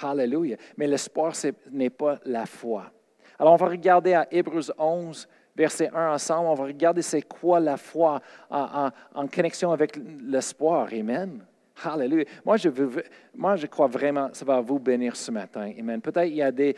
Hallelujah. 0.00 0.56
Mais 0.76 0.86
l'espoir, 0.86 1.34
ce 1.34 1.48
n'est 1.70 1.90
pas 1.90 2.18
la 2.24 2.46
foi. 2.46 2.92
Alors, 3.38 3.54
on 3.54 3.56
va 3.56 3.68
regarder 3.68 4.14
à 4.14 4.26
Hébreux 4.30 4.70
11, 4.78 5.28
verset 5.56 5.90
1 5.92 6.14
ensemble. 6.14 6.48
On 6.48 6.54
va 6.54 6.64
regarder 6.64 7.02
c'est 7.02 7.22
quoi 7.22 7.60
la 7.60 7.76
foi 7.76 8.20
en, 8.50 8.90
connexion 9.32 9.72
avec 9.72 9.98
l'espoir. 10.24 10.88
Amen. 10.92 11.44
Hallelujah. 11.84 12.26
Moi 12.44 12.56
je, 13.56 13.66
crois 13.66 13.86
vraiment 13.86 14.28
que 14.28 14.36
ça 14.36 14.44
va 14.44 14.60
vous 14.60 14.78
bénir 14.78 15.16
ce 15.16 15.30
matin. 15.30 15.72
Amen. 15.78 16.00
Peut-être 16.00 16.28
il 16.28 16.36
y 16.36 16.42
a 16.42 16.52
des, 16.52 16.74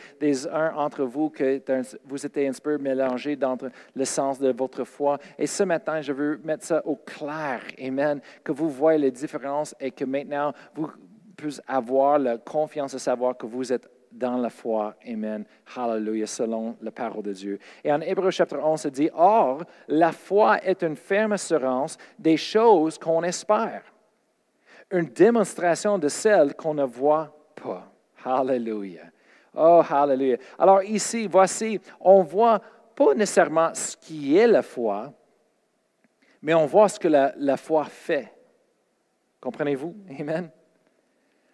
uns 0.47 0.73
entre 0.75 1.03
vous 1.03 1.29
que 1.29 1.61
vous 2.05 2.25
êtes 2.25 2.37
un 2.37 2.51
peu 2.63 2.77
mélangés 2.77 3.35
dans 3.35 3.57
le 3.93 4.05
sens 4.05 4.39
de 4.39 4.51
votre 4.51 4.83
foi. 4.83 5.19
Et 5.37 5.47
ce 5.47 5.63
matin, 5.63 6.01
je 6.01 6.13
veux 6.13 6.39
mettre 6.43 6.65
ça 6.65 6.85
au 6.85 6.95
clair. 6.95 7.61
Amen. 7.79 8.21
Que 8.43 8.51
vous 8.51 8.69
voyez 8.69 8.99
les 8.99 9.11
différences 9.11 9.75
et 9.79 9.91
que 9.91 10.05
maintenant, 10.05 10.53
vous 10.73 10.89
puissiez 11.35 11.63
avoir 11.67 12.17
la 12.17 12.37
confiance 12.37 12.93
de 12.93 12.97
savoir 12.97 13.37
que 13.37 13.45
vous 13.45 13.71
êtes 13.71 13.89
dans 14.15 14.37
la 14.37 14.49
foi. 14.49 14.95
Amen. 15.07 15.45
Hallelujah, 15.75 16.27
selon 16.27 16.77
la 16.81 16.91
parole 16.91 17.23
de 17.23 17.33
Dieu. 17.33 17.59
Et 17.83 17.91
en 17.91 18.01
Hébreu 18.01 18.31
chapitre 18.31 18.61
11, 18.63 18.79
ça 18.79 18.89
dit, 18.89 19.09
Or, 19.13 19.63
la 19.87 20.11
foi 20.11 20.63
est 20.63 20.83
une 20.83 20.95
ferme 20.95 21.33
assurance 21.33 21.97
des 22.17 22.37
choses 22.37 22.97
qu'on 22.97 23.23
espère, 23.23 23.83
une 24.91 25.07
démonstration 25.07 25.99
de 25.99 26.07
celles 26.07 26.55
qu'on 26.55 26.73
ne 26.73 26.85
voit 26.85 27.35
pas. 27.55 27.91
Hallelujah. 28.23 29.11
Oh, 29.53 29.81
hallelujah. 29.87 30.37
Alors 30.57 30.83
ici, 30.83 31.27
voici, 31.27 31.79
on 31.99 32.23
voit 32.23 32.61
pas 32.95 33.13
nécessairement 33.13 33.73
ce 33.73 33.95
qui 33.97 34.37
est 34.37 34.47
la 34.47 34.61
foi, 34.61 35.13
mais 36.41 36.53
on 36.53 36.65
voit 36.65 36.89
ce 36.89 36.99
que 36.99 37.07
la, 37.07 37.33
la 37.37 37.57
foi 37.57 37.85
fait. 37.85 38.31
Comprenez-vous? 39.41 39.95
Amen. 40.19 40.49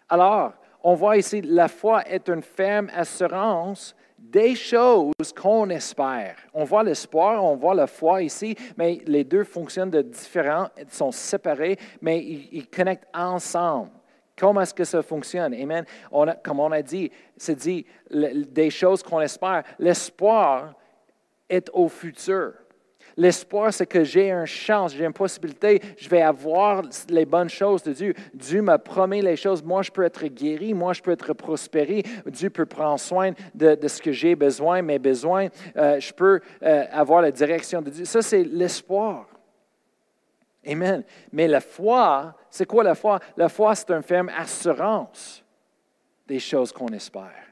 Alors, 0.08 0.52
on 0.84 0.94
voit 0.94 1.16
ici, 1.16 1.40
la 1.42 1.68
foi 1.68 2.02
est 2.08 2.28
une 2.28 2.42
ferme 2.42 2.90
assurance 2.94 3.94
des 4.18 4.54
choses 4.54 5.32
qu'on 5.36 5.68
espère. 5.70 6.36
On 6.54 6.64
voit 6.64 6.82
l'espoir, 6.82 7.44
on 7.44 7.56
voit 7.56 7.74
la 7.74 7.86
foi 7.86 8.22
ici, 8.22 8.56
mais 8.76 9.00
les 9.06 9.24
deux 9.24 9.44
fonctionnent 9.44 9.90
de 9.90 10.02
différents, 10.02 10.68
sont 10.88 11.12
séparés, 11.12 11.76
mais 12.00 12.18
ils, 12.20 12.68
connectent 12.68 13.08
ensemble. 13.12 13.90
Comment 14.36 14.62
est-ce 14.62 14.74
que 14.74 14.84
ça 14.84 15.02
fonctionne? 15.02 15.54
Amen. 15.54 15.84
comme 16.42 16.60
on 16.60 16.72
a 16.72 16.82
dit, 16.82 17.10
c'est 17.36 17.56
dit 17.56 17.84
des 18.10 18.70
choses 18.70 19.02
qu'on 19.02 19.20
espère. 19.20 19.64
L'espoir 19.78 20.74
est 21.48 21.68
au 21.72 21.88
futur. 21.88 22.54
L'espoir, 23.16 23.72
c'est 23.72 23.86
que 23.86 24.04
j'ai 24.04 24.30
une 24.30 24.46
chance, 24.46 24.94
j'ai 24.94 25.04
une 25.04 25.12
possibilité, 25.12 25.80
je 25.98 26.08
vais 26.08 26.22
avoir 26.22 26.82
les 27.08 27.26
bonnes 27.26 27.50
choses 27.50 27.82
de 27.82 27.92
Dieu. 27.92 28.14
Dieu 28.34 28.62
me 28.62 28.76
promet 28.78 29.22
les 29.22 29.36
choses. 29.36 29.62
Moi, 29.62 29.82
je 29.82 29.90
peux 29.90 30.02
être 30.02 30.24
guéri, 30.26 30.74
moi, 30.74 30.92
je 30.92 31.02
peux 31.02 31.10
être 31.10 31.32
prospéré. 31.34 32.02
Dieu 32.26 32.50
peut 32.50 32.66
prendre 32.66 33.00
soin 33.00 33.32
de, 33.54 33.76
ce 33.86 34.00
que 34.00 34.12
j'ai 34.12 34.34
besoin, 34.34 34.82
mes 34.82 34.98
besoins. 34.98 35.48
Euh, 35.76 36.00
je 36.00 36.12
peux 36.12 36.40
euh, 36.62 36.84
avoir 36.92 37.22
la 37.22 37.30
direction 37.30 37.82
de 37.82 37.90
Dieu. 37.90 38.04
Ça, 38.04 38.22
c'est 38.22 38.44
l'espoir. 38.44 39.26
Amen. 40.66 41.02
Mais 41.32 41.48
la 41.48 41.60
foi, 41.60 42.34
c'est 42.48 42.66
quoi 42.66 42.84
la 42.84 42.94
foi? 42.94 43.18
La 43.36 43.48
foi, 43.48 43.74
c'est 43.74 43.90
une 43.90 44.02
ferme 44.02 44.30
assurance 44.36 45.44
des 46.26 46.38
choses 46.38 46.72
qu'on 46.72 46.88
espère. 46.88 47.51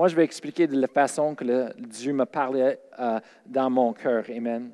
Moi, 0.00 0.08
je 0.08 0.16
vais 0.16 0.24
expliquer 0.24 0.66
de 0.66 0.80
la 0.80 0.86
façon 0.86 1.34
que 1.34 1.78
Dieu 1.78 2.14
me 2.14 2.24
parlait 2.24 2.80
euh, 2.98 3.20
dans 3.44 3.68
mon 3.68 3.92
cœur. 3.92 4.24
Amen. 4.34 4.72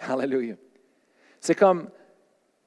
Hallelujah. 0.00 0.56
C'est 1.38 1.54
comme, 1.54 1.88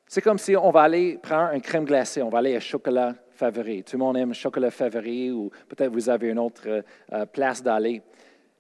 c'est 0.08 0.22
comme 0.22 0.38
si 0.38 0.56
on 0.56 0.72
va 0.72 0.84
aller 0.84 1.18
prendre 1.18 1.52
une 1.52 1.60
crème 1.60 1.84
glacée, 1.84 2.22
on 2.22 2.30
va 2.30 2.38
aller 2.38 2.56
à 2.56 2.62
chocolat 2.62 3.16
favori. 3.32 3.84
Tout 3.84 3.98
le 3.98 4.00
monde 4.00 4.16
aime 4.16 4.34
chocolat 4.34 4.72
favori 4.72 5.30
ou 5.32 5.52
peut-être 5.68 5.92
vous 5.92 6.08
avez 6.10 6.30
une 6.30 6.40
autre 6.40 6.62
euh, 6.68 6.82
euh, 7.12 7.26
place 7.26 7.62
d'aller. 7.62 8.02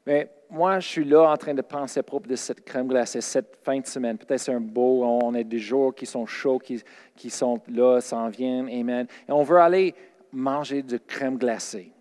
Mais 0.06 0.30
moi, 0.50 0.82
je 0.82 0.88
suis 0.90 1.06
là 1.06 1.32
en 1.32 1.38
train 1.38 1.54
de 1.54 1.62
penser 1.62 2.02
à 2.02 2.28
de 2.28 2.36
cette 2.36 2.66
crème 2.66 2.90
glacée 2.90 3.22
cette 3.22 3.58
fin 3.64 3.80
de 3.80 3.88
semaine. 3.88 4.18
Peut-être 4.18 4.42
c'est 4.42 4.54
un 4.54 4.60
beau, 4.60 5.06
on 5.06 5.34
a 5.34 5.44
des 5.44 5.60
jours 5.60 5.96
qui 5.96 6.06
sont 6.06 6.26
chauds, 6.26 6.60
qui, 6.60 6.84
qui 7.16 7.30
sont 7.30 7.58
là, 7.70 8.02
s'en 8.02 8.28
viennent. 8.28 8.68
Amen. 8.68 9.08
Et 9.30 9.32
on 9.32 9.44
veut 9.44 9.60
aller 9.60 9.96
manger 10.34 10.84
de 10.84 10.98
crème 10.98 11.38
glacée. 11.38 11.94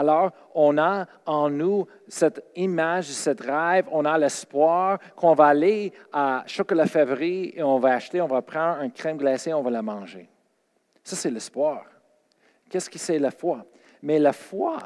Alors, 0.00 0.30
on 0.54 0.78
a 0.78 1.04
en 1.26 1.50
nous 1.50 1.86
cette 2.08 2.42
image, 2.56 3.04
cette 3.04 3.42
rêve, 3.42 3.84
on 3.92 4.06
a 4.06 4.16
l'espoir 4.16 4.98
qu'on 5.14 5.34
va 5.34 5.48
aller 5.48 5.92
à 6.10 6.42
Chocolat 6.46 6.86
Février 6.86 7.58
et 7.58 7.62
on 7.62 7.78
va 7.78 7.96
acheter, 7.96 8.22
on 8.22 8.26
va 8.26 8.40
prendre 8.40 8.80
une 8.80 8.92
crème 8.92 9.18
glacée, 9.18 9.52
on 9.52 9.60
va 9.60 9.68
la 9.68 9.82
manger. 9.82 10.26
Ça, 11.04 11.16
c'est 11.16 11.30
l'espoir. 11.30 11.84
Qu'est-ce 12.70 12.88
que 12.88 12.98
c'est 12.98 13.18
la 13.18 13.30
foi? 13.30 13.66
Mais 14.00 14.18
la 14.18 14.32
foi, 14.32 14.78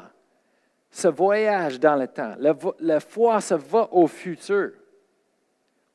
ce 0.91 1.07
voyage 1.07 1.79
dans 1.79 1.95
le 1.95 2.09
temps. 2.09 2.35
La, 2.81 2.99
foi, 2.99 3.39
ça 3.39 3.55
va 3.55 3.87
au 3.93 4.07
futur. 4.07 4.71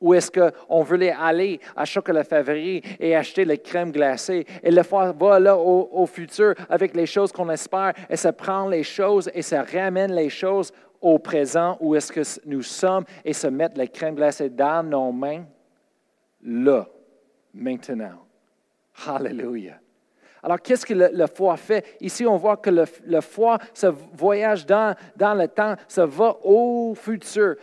Ou 0.01 0.15
est-ce 0.15 0.31
qu'on 0.31 0.83
veut 0.83 0.99
aller 1.11 1.59
à 1.75 1.85
Chocolat 1.85 2.23
Favori 2.23 2.81
et 2.99 3.15
acheter 3.15 3.45
les 3.45 3.59
crèmes 3.59 3.91
glacées? 3.91 4.45
Et 4.63 4.71
le 4.71 4.81
foi 4.83 5.11
va 5.11 5.39
là 5.39 5.55
au, 5.55 6.05
futur 6.07 6.55
avec 6.67 6.95
les 6.95 7.05
choses 7.05 7.31
qu'on 7.31 7.49
espère 7.49 7.93
et 8.09 8.17
ça 8.17 8.33
prend 8.33 8.67
les 8.67 8.83
choses 8.83 9.29
et 9.33 9.43
ça 9.43 9.63
ramène 9.63 10.13
les 10.13 10.29
choses 10.29 10.73
au 10.99 11.19
présent 11.19 11.77
où 11.79 11.95
est-ce 11.95 12.11
que 12.11 12.21
nous 12.45 12.63
sommes 12.63 13.05
et 13.23 13.33
se 13.33 13.47
mettre 13.47 13.77
les 13.77 13.87
crèmes 13.87 14.15
glacées 14.15 14.49
dans 14.49 14.83
nos 14.83 15.11
mains? 15.11 15.45
Là, 16.43 16.87
maintenant. 17.53 18.25
Hallelujah. 19.05 19.79
Alors, 20.43 20.59
qu'est-ce 20.59 20.85
que 20.85 20.93
le, 20.93 21.27
foi 21.27 21.55
fait? 21.55 21.97
Ici, 22.01 22.25
on 22.25 22.37
voit 22.37 22.57
que 22.57 22.71
le, 22.71 22.85
le 23.05 23.21
foi, 23.21 23.59
ce 23.75 23.87
voyage 23.87 24.65
dans, 24.65 24.95
dans 25.15 25.35
le 25.35 25.47
temps, 25.47 25.75
ça 25.87 26.05
va 26.07 26.35
au 26.43 26.95
futur 26.95 27.55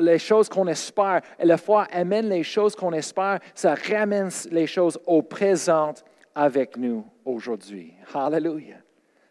les 0.00 0.18
choses 0.18 0.48
qu'on 0.48 0.66
espère. 0.66 1.22
Et 1.38 1.46
la 1.46 1.56
foi 1.56 1.84
amène 1.92 2.28
les 2.28 2.42
choses 2.42 2.74
qu'on 2.74 2.92
espère, 2.92 3.40
ça 3.54 3.74
ramène 3.74 4.30
les 4.50 4.66
choses 4.66 4.98
au 5.06 5.22
présent 5.22 5.94
avec 6.34 6.76
nous 6.76 7.04
aujourd'hui. 7.24 7.94
Hallelujah. 8.14 8.80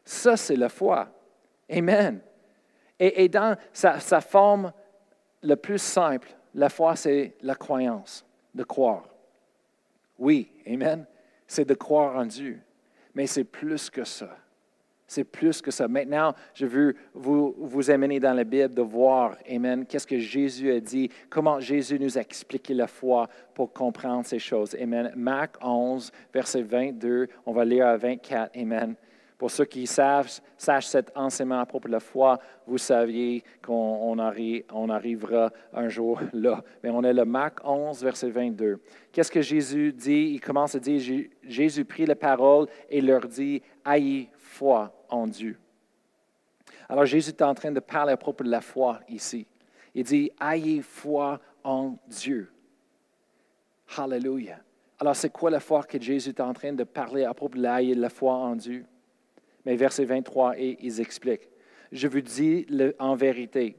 Ça, 0.04 0.38
c'est 0.38 0.56
la 0.56 0.70
foi. 0.70 1.10
Amen. 1.70 2.20
Et, 3.00 3.30
dans 3.30 3.56
sa 3.74 4.22
forme 4.22 4.72
la 5.44 5.56
plus 5.56 5.78
simple, 5.78 6.30
la 6.56 6.70
foi, 6.70 6.96
c'est 6.96 7.36
la 7.42 7.54
croyance, 7.56 8.26
de 8.56 8.64
croire. 8.64 9.04
Oui, 10.18 10.52
Amen. 10.66 11.06
C'est 11.46 11.66
de 11.66 11.74
croire 11.74 12.18
en 12.18 12.26
Dieu. 12.26 12.60
Mais 13.14 13.28
c'est 13.28 13.44
plus 13.44 13.90
que 13.90 14.04
ça. 14.04 14.38
C'est 15.08 15.24
plus 15.24 15.62
que 15.62 15.72
ça. 15.72 15.88
Maintenant, 15.88 16.34
je 16.54 16.66
veux 16.66 16.96
vous, 17.14 17.56
vous 17.58 17.90
amener 17.90 18.20
dans 18.20 18.34
la 18.34 18.44
Bible 18.44 18.74
de 18.74 18.82
voir, 18.82 19.38
Amen, 19.50 19.86
qu'est-ce 19.86 20.06
que 20.06 20.20
Jésus 20.20 20.70
a 20.70 20.82
dit, 20.82 21.10
comment 21.30 21.62
Jésus 21.62 21.98
nous 21.98 22.18
a 22.18 22.22
expliqué 22.22 22.74
la 22.74 22.88
foi 22.88 23.30
pour 23.54 23.72
comprendre 23.72 24.26
ces 24.26 24.40
choses. 24.40 24.76
Amen. 24.76 25.14
Marc 25.16 25.56
11, 25.62 26.12
verset 26.34 26.62
22, 26.62 27.28
on 27.46 27.54
va 27.54 27.64
lire 27.64 27.88
à 27.88 27.96
24. 27.96 28.52
Amen. 28.58 28.96
Pour 29.38 29.52
ceux 29.52 29.66
qui 29.66 29.86
savent, 29.86 30.30
sachent 30.58 30.88
cet 30.88 31.12
enseignement 31.16 31.60
à 31.60 31.66
propos 31.66 31.88
de 31.88 31.94
la 31.94 32.00
foi, 32.00 32.40
vous 32.66 32.80
saviez 32.80 33.44
qu'on 33.64 34.18
on 34.74 34.90
arrivera 34.90 35.52
un 35.74 35.88
jour 35.88 36.20
là. 36.34 36.64
Mais 36.84 36.90
on 36.90 37.04
est 37.04 37.14
le 37.14 37.24
Marc 37.24 37.60
11, 37.64 38.04
verset 38.04 38.30
22. 38.30 38.82
Qu'est-ce 39.12 39.32
que 39.32 39.42
Jésus 39.42 39.94
dit? 39.94 40.32
Il 40.34 40.42
commence 40.42 40.76
à 40.76 40.80
dire, 40.80 41.28
Jésus 41.44 41.86
prit 41.86 42.06
la 42.06 42.16
parole 42.16 42.68
et 42.90 43.00
leur 43.00 43.28
dit, 43.28 43.62
ayez 43.86 44.30
foi 44.38 44.97
en 45.10 45.28
Dieu. 45.28 45.58
Alors 46.90 47.06
Jésus 47.06 47.30
est 47.30 47.42
en 47.42 47.54
train 47.54 47.72
de 47.72 47.80
parler 47.80 48.14
à 48.14 48.18
propos 48.18 48.44
de 48.44 48.50
la 48.50 48.62
foi 48.62 49.00
ici. 49.10 49.46
Il 49.94 50.04
dit, 50.04 50.32
ayez 50.40 50.82
foi 50.82 51.40
en 51.64 51.98
Dieu. 52.08 52.52
Hallelujah. 53.98 54.60
Alors 55.00 55.16
c'est 55.16 55.30
quoi 55.30 55.50
la 55.50 55.60
foi 55.60 55.84
que 55.84 56.02
Jésus 56.02 56.30
est 56.30 56.42
en 56.42 56.54
train 56.54 56.74
de 56.74 56.84
parler 56.84 57.24
à 57.24 57.34
propos 57.34 57.58
de 57.58 57.62
la 57.62 58.10
foi 58.10 58.34
en 58.34 58.56
Dieu? 58.56 58.86
Mais 59.66 59.76
verset 59.76 60.06
23, 60.06 60.58
et 60.58 60.78
ils 60.82 61.02
expliquent. 61.02 61.50
Je 61.92 62.08
vous 62.08 62.22
dis 62.22 62.66
en 63.00 63.16
vérité, 63.16 63.78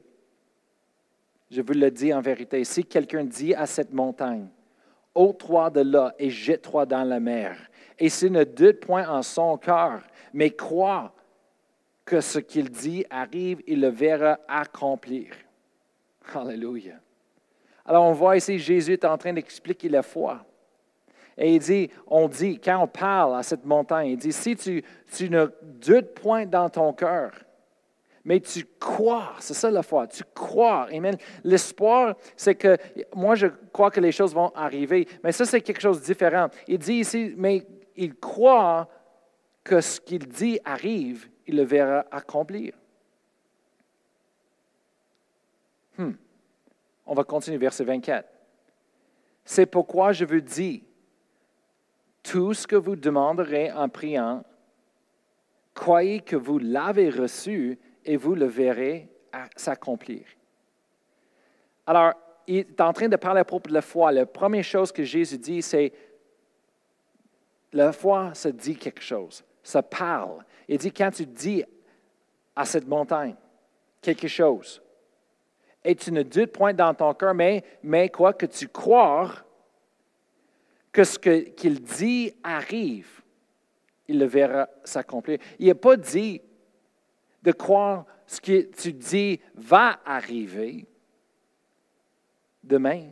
je 1.51 1.61
vous 1.61 1.73
le 1.73 1.89
dis 1.89 2.13
en 2.13 2.21
vérité, 2.21 2.63
si 2.63 2.85
quelqu'un 2.85 3.23
dit 3.23 3.55
à 3.55 3.65
cette 3.65 3.91
montagne, 3.91 4.47
ôte-toi 5.15 5.69
de 5.71 5.81
là 5.81 6.13
et 6.19 6.29
jette-toi 6.29 6.85
dans 6.85 7.03
la 7.03 7.19
mer, 7.19 7.57
et 7.97 8.09
s'il 8.09 8.31
ne 8.31 8.43
doute 8.43 8.79
point 8.79 9.07
en 9.09 9.21
son 9.23 9.57
cœur, 9.57 10.03
mais 10.33 10.51
croit 10.51 11.13
que 12.09 12.21
ce 12.21 12.39
qu'il 12.39 12.71
dit 12.71 13.05
arrive, 13.11 13.61
il 13.67 13.81
le 13.81 13.89
verra 13.89 14.39
accomplir. 14.47 15.27
Alléluia. 16.33 16.95
Alors 17.85 18.03
on 18.03 18.13
voit 18.13 18.35
ici, 18.35 18.57
Jésus 18.57 18.93
est 18.93 19.05
en 19.05 19.15
train 19.15 19.31
d'expliquer 19.31 19.89
la 19.89 20.01
foi. 20.01 20.43
Et 21.37 21.53
il 21.53 21.59
dit, 21.59 21.87
on 22.07 22.27
dit, 22.27 22.59
quand 22.59 22.79
on 22.81 22.87
parle 22.87 23.37
à 23.37 23.43
cette 23.43 23.63
montagne, 23.63 24.09
il 24.09 24.17
dit, 24.17 24.31
si 24.31 24.55
tu, 24.55 24.83
tu 25.15 25.29
ne 25.29 25.45
doutes 25.61 26.15
point 26.15 26.47
dans 26.47 26.67
ton 26.67 26.93
cœur, 26.93 27.31
mais 28.25 28.39
tu 28.39 28.65
crois, 28.79 29.33
c'est 29.39 29.53
ça 29.53 29.69
la 29.69 29.83
foi, 29.83 30.07
tu 30.07 30.23
crois. 30.33 30.87
Amen. 30.91 31.15
L'espoir, 31.43 32.15
c'est 32.35 32.55
que 32.55 32.75
moi, 33.15 33.35
je 33.35 33.47
crois 33.71 33.91
que 33.91 33.99
les 33.99 34.11
choses 34.11 34.33
vont 34.33 34.51
arriver, 34.55 35.07
mais 35.23 35.31
ça, 35.31 35.45
c'est 35.45 35.61
quelque 35.61 35.81
chose 35.81 36.01
de 36.01 36.05
différent. 36.05 36.47
Il 36.67 36.79
dit 36.79 36.95
ici, 36.95 37.35
mais 37.37 37.67
il 37.95 38.15
croit 38.15 38.89
que 39.63 39.79
ce 39.79 39.99
qu'il 40.01 40.27
dit 40.27 40.59
arrive, 40.65 41.29
il 41.49 41.55
le 41.55 41.63
verra 41.63 42.05
accomplir. 42.11 42.73
Hmm. 45.97 46.11
On 47.07 47.15
va 47.15 47.23
continuer, 47.23 47.57
verset 47.57 47.83
24. 47.83 48.29
C'est 49.43 49.65
pourquoi 49.65 50.11
je 50.11 50.25
vous 50.25 50.41
dis, 50.41 50.83
tout 52.21 52.53
ce 52.53 52.67
que 52.67 52.75
vous 52.75 52.95
demanderez 52.95 53.71
en 53.71 53.89
priant, 53.89 54.43
croyez 55.73 56.19
que 56.19 56.35
vous 56.35 56.59
l'avez 56.59 57.09
reçu 57.09 57.79
et 58.05 58.15
vous 58.15 58.35
le 58.35 58.45
verrez 58.45 59.09
s'accomplir. 59.55 60.25
Alors, 61.87 62.13
il 62.45 62.57
est 62.57 62.81
en 62.81 62.93
train 62.93 63.07
de 63.07 63.15
parler 63.15 63.41
à 63.41 63.45
propos 63.45 63.69
de 63.69 63.73
la 63.73 63.81
foi. 63.81 64.11
La 64.11 64.27
première 64.27 64.63
chose 64.63 64.91
que 64.91 65.03
Jésus 65.03 65.39
dit, 65.39 65.63
c'est 65.63 65.93
la 67.73 67.91
foi, 67.91 68.35
ça 68.35 68.51
dit 68.51 68.75
quelque 68.75 69.01
chose, 69.01 69.43
ça 69.63 69.81
parle. 69.81 70.43
Il 70.67 70.77
dit, 70.77 70.91
quand 70.91 71.11
tu 71.11 71.25
dis 71.25 71.63
à 72.55 72.65
cette 72.65 72.87
montagne 72.87 73.35
quelque 74.01 74.27
chose, 74.27 74.81
et 75.83 75.95
tu 75.95 76.11
ne 76.11 76.23
doutes 76.23 76.51
point 76.51 76.73
dans 76.73 76.93
ton 76.93 77.13
cœur, 77.13 77.33
mais, 77.33 77.63
mais 77.83 78.09
quoi 78.09 78.33
que 78.33 78.45
tu 78.45 78.67
crois, 78.67 79.31
que 80.91 81.03
ce 81.03 81.17
qu'il 81.19 81.81
dit 81.81 82.33
arrive, 82.43 83.21
il 84.07 84.19
le 84.19 84.25
verra 84.25 84.67
s'accomplir. 84.83 85.39
Il 85.59 85.67
n'a 85.67 85.75
pas 85.75 85.95
dit 85.95 86.41
de 87.41 87.51
croire 87.51 88.05
ce 88.25 88.41
que 88.41 88.61
tu 88.61 88.91
dis 88.93 89.39
va 89.55 89.99
arriver 90.03 90.85
demain, 92.63 93.07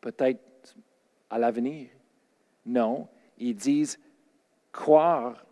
peut-être 0.00 0.74
à 1.30 1.38
l'avenir. 1.38 1.88
Non, 2.64 3.08
ils 3.38 3.54
disent 3.54 3.98
croire 4.70 5.44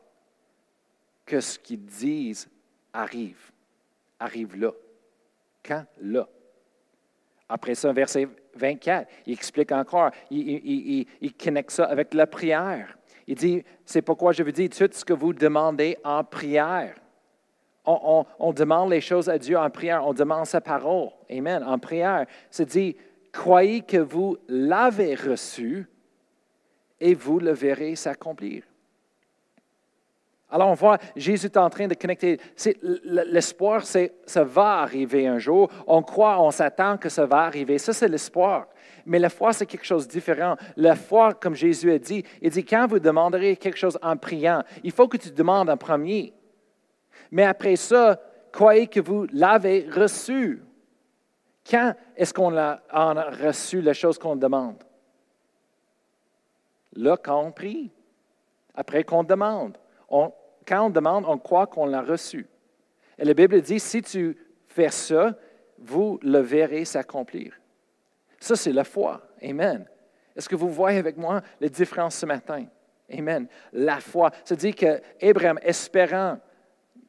que 1.30 1.40
ce 1.40 1.60
qu'ils 1.60 1.86
disent 1.86 2.48
arrive, 2.92 3.52
arrive 4.18 4.56
là. 4.56 4.72
Quand? 5.64 5.84
Là. 6.00 6.28
Après 7.48 7.76
ça, 7.76 7.92
verset 7.92 8.26
24, 8.56 9.08
il 9.26 9.34
explique 9.34 9.70
encore, 9.70 10.10
il, 10.28 11.06
connecte 11.40 11.70
ça 11.70 11.84
avec 11.84 12.14
la 12.14 12.26
prière. 12.26 12.98
Il 13.28 13.36
dit, 13.36 13.62
c'est 13.84 14.02
pourquoi 14.02 14.32
je 14.32 14.42
vous 14.42 14.50
dis 14.50 14.68
tout 14.68 14.88
ce 14.90 15.04
que 15.04 15.12
vous 15.12 15.32
demandez 15.32 15.96
en 16.02 16.24
prière. 16.24 16.96
On, 17.86 18.52
demande 18.52 18.90
les 18.90 19.00
choses 19.00 19.28
à 19.28 19.38
Dieu 19.38 19.56
en 19.56 19.70
prière, 19.70 20.04
on 20.04 20.12
demande 20.12 20.46
sa 20.46 20.60
parole. 20.60 21.10
Amen. 21.30 21.62
En 21.62 21.78
prière, 21.78 22.26
c'est 22.50 22.66
dit, 22.66 22.96
croyez 23.30 23.82
que 23.82 23.98
vous 23.98 24.36
l'avez 24.48 25.14
reçu 25.14 25.86
et 26.98 27.14
vous 27.14 27.38
le 27.38 27.52
verrez 27.52 27.94
s'accomplir. 27.94 28.64
Alors 30.50 30.68
on 30.68 30.74
voit, 30.74 30.98
Jésus 31.14 31.46
est 31.46 31.56
en 31.56 31.70
train 31.70 31.86
de 31.86 31.94
connecter. 31.94 32.38
L'espoir, 33.04 33.84
c'est 33.84 34.14
ça 34.26 34.42
va 34.42 34.78
arriver 34.78 35.26
un 35.26 35.38
jour. 35.38 35.70
On 35.86 36.02
croit, 36.02 36.40
on 36.40 36.50
s'attend 36.50 36.96
que 36.96 37.08
ça 37.08 37.26
va 37.26 37.38
arriver. 37.42 37.78
Ça, 37.78 37.92
c'est 37.92 38.08
l'espoir. 38.08 38.66
Mais 39.06 39.18
la 39.18 39.28
foi, 39.28 39.52
c'est 39.52 39.66
quelque 39.66 39.86
chose 39.86 40.06
de 40.06 40.12
différent. 40.12 40.56
La 40.76 40.96
foi, 40.96 41.34
comme 41.34 41.54
Jésus 41.54 41.90
a 41.92 41.98
dit, 41.98 42.24
il 42.42 42.50
dit, 42.50 42.64
quand 42.64 42.86
vous 42.88 42.98
demanderez 42.98 43.56
quelque 43.56 43.78
chose 43.78 43.98
en 44.02 44.16
priant, 44.16 44.62
il 44.82 44.92
faut 44.92 45.08
que 45.08 45.16
tu 45.16 45.30
demandes 45.30 45.70
en 45.70 45.76
premier. 45.76 46.34
Mais 47.30 47.44
après 47.44 47.76
ça, 47.76 48.20
croyez 48.52 48.88
que 48.88 49.00
vous 49.00 49.26
l'avez 49.32 49.88
reçu. 49.90 50.62
Quand 51.68 51.94
est-ce 52.16 52.34
qu'on 52.34 52.56
a, 52.56 52.80
a 52.90 53.30
reçu 53.30 53.80
la 53.80 53.92
chose 53.92 54.18
qu'on 54.18 54.36
demande? 54.36 54.82
Là, 56.94 57.16
quand 57.16 57.40
on 57.40 57.52
prie, 57.52 57.92
après 58.74 59.04
qu'on 59.04 59.22
demande. 59.22 59.76
On, 60.08 60.32
quand 60.70 60.86
on 60.86 60.90
demande, 60.90 61.24
on 61.26 61.36
croit 61.36 61.66
qu'on 61.66 61.84
l'a 61.84 62.00
reçu. 62.00 62.46
Et 63.18 63.24
la 63.24 63.34
Bible 63.34 63.60
dit, 63.60 63.80
si 63.80 64.02
tu 64.02 64.36
fais 64.68 64.90
ça, 64.90 65.36
vous 65.78 66.20
le 66.22 66.38
verrez 66.38 66.84
s'accomplir. 66.84 67.60
Ça, 68.38 68.54
c'est 68.54 68.72
la 68.72 68.84
foi. 68.84 69.20
Amen. 69.42 69.84
Est-ce 70.36 70.48
que 70.48 70.54
vous 70.54 70.70
voyez 70.70 70.98
avec 70.98 71.16
moi 71.16 71.42
les 71.60 71.68
différences 71.68 72.14
ce 72.14 72.24
matin? 72.24 72.66
Amen. 73.12 73.48
La 73.72 73.98
foi. 73.98 74.30
C'est-à-dire 74.44 74.76
qu'Abraham, 74.76 75.58
espérant 75.62 76.38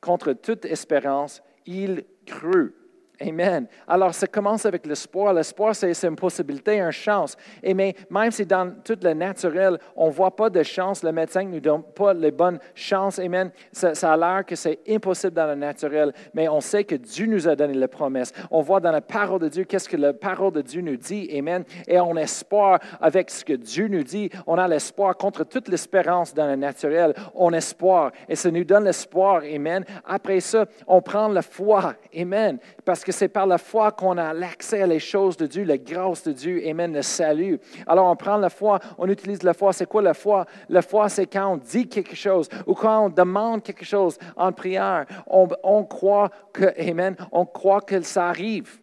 contre 0.01 0.33
toute 0.33 0.65
espérance, 0.65 1.43
il 1.67 2.03
crut. 2.25 2.73
Amen. 3.21 3.67
Alors, 3.87 4.13
ça 4.13 4.27
commence 4.27 4.65
avec 4.65 4.85
l'espoir. 4.85 5.33
L'espoir, 5.33 5.75
c'est 5.75 6.03
une 6.03 6.15
possibilité, 6.15 6.79
une 6.79 6.91
chance. 6.91 7.37
Et 7.61 7.73
mais 7.73 7.95
même 8.09 8.31
si 8.31 8.45
dans 8.45 8.71
tout 8.83 8.97
le 9.01 9.13
naturel, 9.13 9.77
on 9.95 10.07
ne 10.07 10.11
voit 10.11 10.35
pas 10.35 10.49
de 10.49 10.63
chance, 10.63 11.03
le 11.03 11.11
médecin 11.11 11.43
ne 11.43 11.49
nous 11.49 11.59
donne 11.59 11.83
pas 11.83 12.13
les 12.13 12.31
bonnes 12.31 12.59
chances. 12.73 13.19
Amen. 13.19 13.51
Ça, 13.71 13.93
ça 13.93 14.13
a 14.13 14.17
l'air 14.17 14.45
que 14.45 14.55
c'est 14.55 14.79
impossible 14.89 15.33
dans 15.33 15.47
le 15.47 15.55
naturel, 15.55 16.13
mais 16.33 16.47
on 16.49 16.61
sait 16.61 16.83
que 16.83 16.95
Dieu 16.95 17.27
nous 17.27 17.47
a 17.47 17.55
donné 17.55 17.73
la 17.73 17.87
promesse. 17.87 18.33
On 18.49 18.61
voit 18.61 18.79
dans 18.79 18.91
la 18.91 19.01
parole 19.01 19.39
de 19.39 19.49
Dieu 19.49 19.63
qu'est-ce 19.65 19.89
que 19.89 19.97
la 19.97 20.13
parole 20.13 20.53
de 20.53 20.61
Dieu 20.61 20.81
nous 20.81 20.97
dit. 20.97 21.29
Amen. 21.37 21.63
Et 21.87 21.99
on 21.99 22.15
espère 22.15 22.79
avec 22.99 23.29
ce 23.29 23.45
que 23.45 23.53
Dieu 23.53 23.87
nous 23.87 24.03
dit. 24.03 24.29
On 24.47 24.57
a 24.57 24.67
l'espoir 24.67 25.15
contre 25.15 25.43
toute 25.43 25.67
l'espérance 25.67 26.33
dans 26.33 26.47
le 26.47 26.55
naturel. 26.55 27.13
On 27.35 27.53
espère. 27.53 28.11
Et 28.27 28.35
ça 28.35 28.49
nous 28.49 28.63
donne 28.63 28.85
l'espoir. 28.85 29.43
Amen. 29.43 29.85
Après 30.05 30.39
ça, 30.39 30.65
on 30.87 31.01
prend 31.01 31.27
la 31.27 31.41
foi. 31.41 31.95
Amen. 32.17 32.57
Parce 32.83 33.03
que 33.03 33.10
c'est 33.11 33.27
par 33.27 33.45
la 33.45 33.57
foi 33.57 33.91
qu'on 33.91 34.17
a 34.17 34.33
l'accès 34.33 34.81
à 34.81 34.87
les 34.87 34.99
choses 34.99 35.37
de 35.37 35.47
Dieu, 35.47 35.63
la 35.63 35.77
grâce 35.77 36.23
de 36.23 36.31
Dieu, 36.31 36.61
Amen, 36.67 36.93
le 36.93 37.01
salut. 37.01 37.59
Alors 37.87 38.09
on 38.09 38.15
prend 38.15 38.37
la 38.37 38.49
foi, 38.49 38.79
on 38.97 39.07
utilise 39.07 39.43
la 39.43 39.53
foi. 39.53 39.73
C'est 39.73 39.87
quoi 39.87 40.01
la 40.01 40.13
foi? 40.13 40.45
La 40.69 40.81
foi, 40.81 41.09
c'est 41.09 41.27
quand 41.27 41.53
on 41.53 41.57
dit 41.57 41.87
quelque 41.87 42.15
chose 42.15 42.47
ou 42.65 42.73
quand 42.73 43.05
on 43.05 43.09
demande 43.09 43.63
quelque 43.63 43.85
chose 43.85 44.17
en 44.35 44.51
prière. 44.51 45.05
On, 45.27 45.83
croit 45.83 46.29
que, 46.53 46.65
Amen, 46.89 47.15
on 47.31 47.45
croit 47.45 47.81
que 47.81 48.01
ça 48.01 48.27
arrive. 48.27 48.79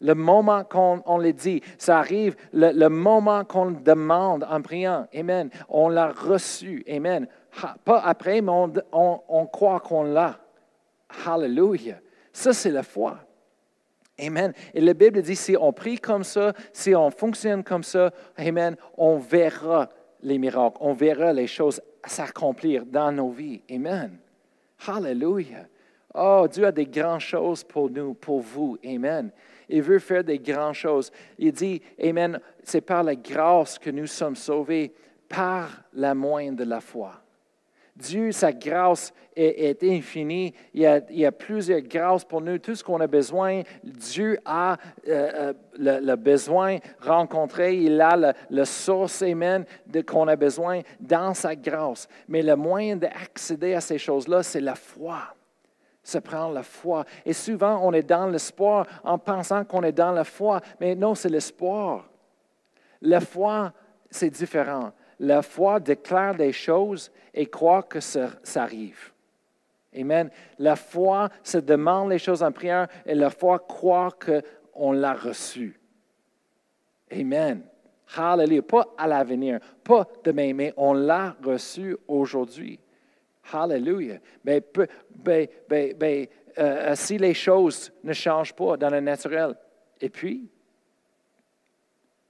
Le 0.00 0.14
moment 0.14 0.64
qu'on 0.64 1.18
le 1.18 1.32
dit, 1.32 1.62
ça 1.78 1.98
arrive 1.98 2.34
le, 2.52 2.72
le 2.72 2.88
moment 2.88 3.44
qu'on 3.44 3.70
demande 3.70 4.44
en 4.50 4.60
priant. 4.60 5.06
Amen. 5.14 5.48
On 5.68 5.88
l'a 5.88 6.08
reçu. 6.08 6.84
Amen. 6.88 7.28
Pas 7.84 8.00
après, 8.00 8.40
mais 8.40 8.52
on, 8.92 9.46
croit 9.46 9.80
qu'on 9.80 10.04
l'a. 10.04 10.38
Hallelujah. 11.26 11.98
Ça, 12.32 12.52
c'est 12.52 12.70
la 12.70 12.82
foi. 12.82 13.18
Amen. 14.22 14.52
Et 14.74 14.80
la 14.80 14.94
Bible 14.94 15.20
dit, 15.22 15.36
si 15.36 15.56
on 15.58 15.72
prie 15.72 15.98
comme 15.98 16.24
ça, 16.24 16.52
si 16.72 16.94
on 16.94 17.10
fonctionne 17.10 17.64
comme 17.64 17.82
ça, 17.82 18.12
Amen, 18.36 18.76
on 18.96 19.18
verra 19.18 19.90
les 20.22 20.38
miracles, 20.38 20.78
on 20.80 20.92
verra 20.92 21.32
les 21.32 21.46
choses 21.46 21.80
s'accomplir 22.06 22.84
dans 22.86 23.12
nos 23.12 23.30
vies. 23.30 23.62
Amen. 23.70 24.18
Hallelujah. 24.86 25.66
Oh, 26.14 26.46
Dieu 26.50 26.66
a 26.66 26.72
des 26.72 26.86
grandes 26.86 27.20
choses 27.20 27.64
pour 27.64 27.90
nous, 27.90 28.14
pour 28.14 28.40
vous. 28.40 28.76
Amen. 28.84 29.30
Il 29.68 29.82
veut 29.82 29.98
faire 29.98 30.22
des 30.22 30.38
grandes 30.38 30.74
choses. 30.74 31.10
Il 31.38 31.52
dit, 31.52 31.80
Amen, 32.02 32.38
c'est 32.62 32.80
par 32.80 33.02
la 33.02 33.14
grâce 33.14 33.78
que 33.78 33.90
nous 33.90 34.06
sommes 34.06 34.36
sauvés, 34.36 34.92
par 35.28 35.82
la 35.94 36.14
moindre 36.14 36.58
de 36.58 36.64
la 36.64 36.80
foi. 36.80 37.21
Dieu, 37.96 38.32
sa 38.32 38.52
grâce 38.52 39.12
est, 39.36 39.82
infinie. 39.84 40.54
Il 40.72 40.80
y, 40.80 41.26
a, 41.26 41.32
plusieurs 41.32 41.82
grâces 41.82 42.24
pour 42.24 42.40
nous. 42.40 42.58
Tout 42.58 42.74
ce 42.74 42.82
qu'on 42.82 43.00
a 43.00 43.06
besoin, 43.06 43.62
Dieu 43.84 44.38
a 44.44 44.76
euh, 45.08 45.52
euh, 45.78 46.00
le, 46.00 46.16
besoin 46.16 46.78
rencontré. 47.00 47.76
Il 47.76 48.00
a 48.00 48.16
le, 48.16 48.32
le 48.50 48.64
source, 48.64 49.22
amen, 49.22 49.64
qu'on 50.06 50.26
a 50.28 50.36
besoin 50.36 50.80
dans 51.00 51.34
sa 51.34 51.54
grâce. 51.54 52.08
Mais 52.28 52.42
le 52.42 52.56
moyen 52.56 52.96
d'accéder 52.96 53.74
à 53.74 53.80
ces 53.80 53.98
choses-là, 53.98 54.42
c'est 54.42 54.60
la 54.60 54.74
foi. 54.74 55.34
Se 56.02 56.18
prendre 56.18 56.54
la 56.54 56.62
foi. 56.62 57.04
Et 57.24 57.32
souvent, 57.32 57.78
on 57.82 57.92
est 57.92 58.02
dans 58.02 58.26
l'espoir 58.26 58.86
en 59.04 59.18
pensant 59.18 59.64
qu'on 59.64 59.82
est 59.82 59.92
dans 59.92 60.12
la 60.12 60.24
foi. 60.24 60.60
Mais 60.80 60.94
non, 60.94 61.14
c'est 61.14 61.28
l'espoir. 61.28 62.08
La 63.02 63.20
foi, 63.20 63.72
c'est 64.10 64.30
différent. 64.30 64.92
La 65.22 65.40
foi 65.40 65.78
déclare 65.78 66.34
des 66.34 66.52
choses 66.52 67.12
et 67.32 67.46
croit 67.46 67.84
que 67.84 68.00
ça, 68.00 68.32
arrive. 68.56 69.12
Amen. 69.96 70.28
La 70.58 70.74
foi 70.74 71.28
se 71.44 71.58
demande 71.58 72.10
les 72.10 72.18
choses 72.18 72.42
en 72.42 72.50
prière 72.50 72.88
et 73.06 73.14
la 73.14 73.30
foi 73.30 73.60
croit 73.60 74.10
qu'on 74.10 74.90
l'a 74.90 75.14
reçu. 75.14 75.78
Amen. 77.12 77.62
Hallelujah. 78.16 78.62
Pas 78.62 78.88
à 78.98 79.06
l'avenir, 79.06 79.60
pas 79.84 80.08
demain, 80.24 80.54
mais 80.54 80.74
on 80.76 80.92
l'a 80.92 81.36
reçu 81.40 81.96
aujourd'hui. 82.08 82.80
Hallelujah. 83.52 84.18
Ben, 84.44 84.60
ben, 85.14 85.46
ben, 85.68 86.26
euh, 86.58 86.94
si 86.96 87.16
les 87.16 87.34
choses 87.34 87.92
ne 88.02 88.12
changent 88.12 88.54
pas 88.54 88.76
dans 88.76 88.90
le 88.90 89.00
naturel, 89.00 89.54
et 90.00 90.08
puis, 90.08 90.50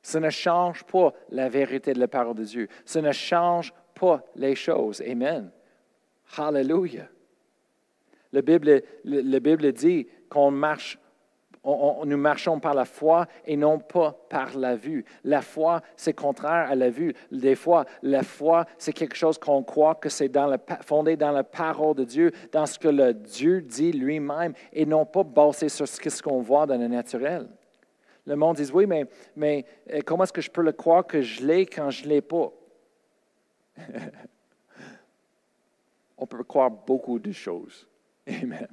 ça 0.02 0.18
ne 0.18 0.30
change 0.30 0.84
pas 0.84 1.12
la 1.30 1.48
vérité 1.48 1.92
de 1.92 2.00
la 2.00 2.08
parole 2.08 2.34
de 2.34 2.44
Dieu. 2.44 2.68
Ça 2.84 3.00
ne 3.00 3.12
change 3.12 3.72
pas 3.94 4.22
les 4.34 4.56
choses. 4.56 5.00
Amen. 5.02 5.50
Hallelujah. 6.36 7.08
La 8.32 8.42
Bible, 8.42 9.72
dit 9.72 10.08
qu'on 10.28 10.50
marche, 10.50 10.98
nous 11.64 12.16
marchons 12.16 12.58
par 12.58 12.74
la 12.74 12.86
foi 12.86 13.26
et 13.44 13.56
non 13.56 13.78
pas 13.78 14.16
par 14.28 14.56
la 14.56 14.74
vue. 14.74 15.04
La 15.22 15.42
foi, 15.42 15.82
c'est 15.96 16.14
contraire 16.14 16.70
à 16.70 16.74
la 16.74 16.88
vue. 16.88 17.14
Des 17.30 17.54
fois, 17.54 17.84
la 18.02 18.22
foi, 18.22 18.64
c'est 18.78 18.94
quelque 18.94 19.14
chose 19.14 19.38
qu'on 19.38 19.62
croit 19.62 19.94
que 19.94 20.08
c'est 20.08 20.32
fondé 20.80 21.16
dans 21.16 21.30
la 21.30 21.44
parole 21.44 21.94
de 21.94 22.04
Dieu, 22.04 22.32
dans 22.50 22.66
ce 22.66 22.78
que 22.78 22.88
le 22.88 23.12
Dieu 23.12 23.60
dit 23.60 23.92
lui-même 23.92 24.54
et 24.72 24.86
non 24.86 25.04
pas 25.04 25.22
basé 25.22 25.68
sur 25.68 25.86
ce 25.86 26.22
qu'on 26.22 26.40
voit 26.40 26.66
dans 26.66 26.80
le 26.80 26.88
naturel. 26.88 27.46
Le 28.24 28.36
monde 28.36 28.56
dit, 28.56 28.70
oui, 28.72 28.86
mais, 28.86 29.66
euh, 29.90 30.00
comment 30.04 30.24
est-ce 30.24 30.32
que 30.32 30.40
je 30.40 30.50
peux 30.50 30.62
le 30.62 30.72
croire 30.72 31.06
que 31.06 31.22
je 31.22 31.44
l'ai 31.44 31.66
quand 31.66 31.90
je 31.90 32.04
ne 32.04 32.08
l'ai 32.08 32.20
pas? 32.20 32.52
On 36.16 36.26
peut 36.26 36.44
croire 36.44 36.70
beaucoup 36.70 37.18
de 37.18 37.32
choses. 37.32 37.88
Amen. 38.26 38.68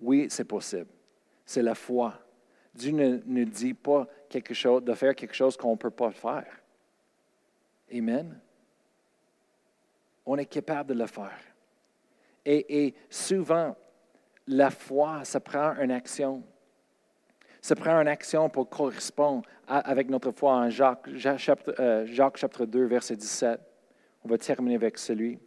Oui, 0.00 0.28
c'est 0.30 0.44
possible. 0.44 0.86
C'est 1.44 1.62
la 1.62 1.74
foi. 1.74 2.14
Dieu 2.72 2.92
ne 2.92 3.44
dit 3.44 3.74
pas 3.74 4.06
quelque 4.28 4.54
chose, 4.54 4.84
de 4.84 4.94
faire 4.94 5.16
quelque 5.16 5.34
chose 5.34 5.56
qu'on 5.56 5.72
ne 5.72 5.76
peut 5.76 5.90
pas 5.90 6.12
faire. 6.12 6.60
Amen. 7.92 8.40
On 10.24 10.38
est 10.38 10.46
capable 10.46 10.94
de 10.94 11.00
le 11.00 11.06
faire. 11.08 11.40
Et, 12.44 12.86
et 12.86 12.94
souvent, 13.08 13.76
la 14.46 14.70
foi, 14.70 15.24
ça 15.24 15.40
prend 15.40 15.74
une 15.80 15.90
action 15.90 16.44
ça 17.60 17.74
prend 17.74 18.00
une 18.00 18.08
action 18.08 18.48
pour 18.48 18.68
correspondre 18.68 19.42
avec 19.66 20.08
notre 20.08 20.30
foi 20.32 20.54
en 20.54 20.70
Jacques, 20.70 21.08
chapitre, 21.36 21.74
euh, 21.78 22.06
Jacques 22.06 22.38
chapitre 22.38 22.66
2, 22.66 22.86
verset 22.86 23.16
17. 23.16 23.60
On 24.24 24.28
va 24.28 24.38
terminer 24.38 24.76
avec 24.76 24.98
celui. 24.98 25.38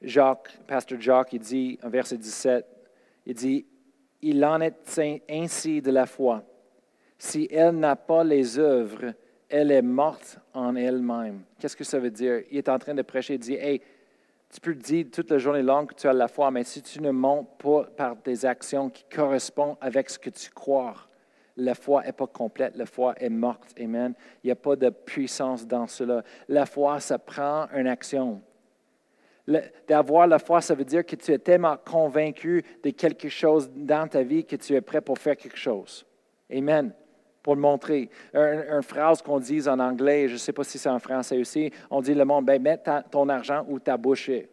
Jacques, 0.00 0.58
pasteur 0.66 1.00
Jacques, 1.00 1.32
il 1.32 1.40
dit 1.40 1.78
en 1.82 1.88
verset 1.88 2.16
17, 2.16 2.64
il 3.26 3.34
dit, 3.34 3.66
il 4.22 4.44
en 4.44 4.60
est 4.60 5.00
ainsi 5.28 5.82
de 5.82 5.90
la 5.90 6.06
foi. 6.06 6.42
Si 7.18 7.48
elle 7.50 7.76
n'a 7.76 7.96
pas 7.96 8.24
les 8.24 8.58
œuvres, 8.58 9.12
elle 9.48 9.70
est 9.70 9.82
morte 9.82 10.38
en 10.54 10.76
elle-même. 10.76 11.42
Qu'est-ce 11.58 11.76
que 11.76 11.84
ça 11.84 11.98
veut 11.98 12.10
dire? 12.10 12.42
Il 12.50 12.58
est 12.58 12.68
en 12.68 12.78
train 12.78 12.94
de 12.94 13.02
prêcher, 13.02 13.34
il 13.34 13.40
dit, 13.40 13.54
hey, 13.54 13.80
tu 14.52 14.60
peux 14.60 14.74
dire 14.74 15.06
toute 15.12 15.30
la 15.30 15.38
journée 15.38 15.62
longue 15.62 15.88
que 15.88 15.94
tu 15.94 16.08
as 16.08 16.12
la 16.12 16.28
foi, 16.28 16.50
mais 16.50 16.64
si 16.64 16.80
tu 16.80 17.00
ne 17.02 17.10
montes 17.10 17.58
pas 17.58 17.84
par 17.84 18.16
des 18.16 18.46
actions 18.46 18.88
qui 18.88 19.04
correspondent 19.04 19.76
avec 19.80 20.08
ce 20.08 20.18
que 20.18 20.30
tu 20.30 20.50
crois, 20.50 20.94
la 21.56 21.74
foi 21.74 22.02
n'est 22.04 22.12
pas 22.12 22.26
complète, 22.26 22.76
la 22.76 22.86
foi 22.86 23.14
est 23.18 23.28
morte. 23.28 23.74
Amen. 23.78 24.14
Il 24.42 24.46
n'y 24.46 24.50
a 24.52 24.56
pas 24.56 24.76
de 24.76 24.90
puissance 24.90 25.66
dans 25.66 25.86
cela. 25.86 26.22
La 26.48 26.66
foi, 26.66 27.00
ça 27.00 27.18
prend 27.18 27.66
une 27.74 27.88
action. 27.88 28.40
D'avoir 29.86 30.26
la 30.26 30.38
foi, 30.38 30.60
ça 30.60 30.74
veut 30.74 30.84
dire 30.84 31.04
que 31.04 31.16
tu 31.16 31.32
es 31.32 31.38
tellement 31.38 31.76
convaincu 31.76 32.62
de 32.82 32.90
quelque 32.90 33.28
chose 33.28 33.70
dans 33.74 34.06
ta 34.06 34.22
vie 34.22 34.44
que 34.44 34.56
tu 34.56 34.74
es 34.74 34.80
prêt 34.80 35.00
pour 35.00 35.18
faire 35.18 35.36
quelque 35.36 35.58
chose. 35.58 36.06
Amen 36.50 36.92
pour 37.42 37.54
le 37.54 37.60
montrer. 37.60 38.08
Une, 38.34 38.82
phrase 38.82 39.22
qu'on 39.22 39.38
dit 39.38 39.68
en 39.68 39.78
anglais, 39.78 40.28
je 40.28 40.34
ne 40.34 40.38
sais 40.38 40.52
pas 40.52 40.64
si 40.64 40.78
c'est 40.78 40.88
en 40.88 40.98
français 40.98 41.38
aussi, 41.38 41.70
on 41.90 42.00
dit 42.00 42.14
le 42.14 42.24
monde, 42.24 42.44
ben, 42.44 42.60
mets 42.60 42.80
ton 43.10 43.28
argent 43.28 43.64
où 43.68 43.78
ta 43.78 43.96
bouche 43.96 44.28
est. 44.28 44.48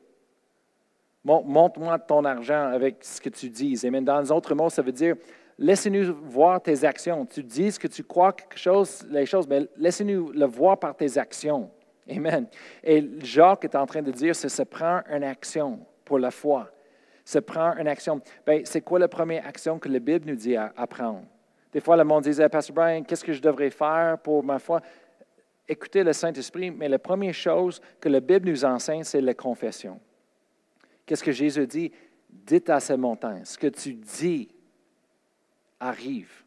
Montre-moi 1.24 1.98
ton 2.00 2.24
argent 2.24 2.68
avec 2.68 2.98
ce 3.02 3.20
que 3.20 3.30
tu 3.30 3.50
dis. 3.50 3.80
Et 3.84 4.02
dans 4.02 4.22
les 4.22 4.32
autres 4.32 4.54
mots, 4.54 4.70
ça 4.70 4.84
veut 4.84 4.92
dire, 4.92 5.16
laissez-nous 5.58 6.16
voir 6.22 6.62
tes 6.62 6.84
actions. 6.84 7.26
Tu 7.26 7.42
dis 7.42 7.76
que 7.80 7.88
tu 7.88 8.04
crois 8.04 8.34
quelque 8.34 8.60
chose, 8.60 9.04
les 9.10 9.26
choses, 9.26 9.48
mais 9.48 9.68
laissez-nous 9.76 10.32
le 10.32 10.46
voir 10.46 10.78
par 10.78 10.96
tes 10.96 11.18
actions. 11.18 11.72
Amen. 12.10 12.46
Et 12.84 13.04
Jacques 13.24 13.64
est 13.64 13.76
en 13.76 13.88
train 13.88 14.04
de 14.04 14.12
dire, 14.12 14.36
c'est 14.36 14.50
se 14.50 14.62
prend 14.62 15.02
une 15.10 15.24
action 15.24 15.80
pour 16.04 16.20
la 16.20 16.30
foi. 16.30 16.70
Se 17.24 17.40
prend 17.40 17.76
une 17.76 17.88
action. 17.88 18.22
Ben, 18.46 18.62
c'est 18.64 18.82
quoi 18.82 19.00
la 19.00 19.08
première 19.08 19.48
action 19.48 19.80
que 19.80 19.90
la 19.90 19.98
Bible 19.98 20.30
nous 20.30 20.36
dit 20.36 20.56
à 20.56 20.88
prendre? 20.88 21.24
Des 21.76 21.82
fois, 21.82 21.98
le 21.98 22.06
monde 22.06 22.24
disait, 22.24 22.48
Pasteur 22.48 22.74
Brian, 22.74 23.04
qu'est-ce 23.04 23.26
que 23.26 23.34
je 23.34 23.42
devrais 23.42 23.70
faire 23.70 24.18
pour 24.24 24.42
ma 24.42 24.60
foi? 24.60 24.80
Écoutez 25.68 26.06
le 26.06 26.14
Saint-Esprit, 26.14 26.72
mais 26.72 26.88
la 26.88 27.00
première 27.00 27.34
chose 27.34 27.82
que 28.00 28.08
la 28.08 28.22
Bible 28.22 28.50
nous 28.50 28.64
enseigne, 28.64 29.04
c'est 29.04 29.20
la 29.20 29.34
confession. 29.34 30.00
Qu'est-ce 31.06 31.22
que 31.22 31.34
Jésus 31.34 31.68
dit? 31.68 31.92
Dites 32.30 32.70
à 32.70 32.80
ces 32.80 32.96
montagnes, 32.96 33.44
ce 33.44 33.58
que 33.58 33.68
tu 33.68 33.94
dis 33.94 34.48
arrive. 35.78 36.46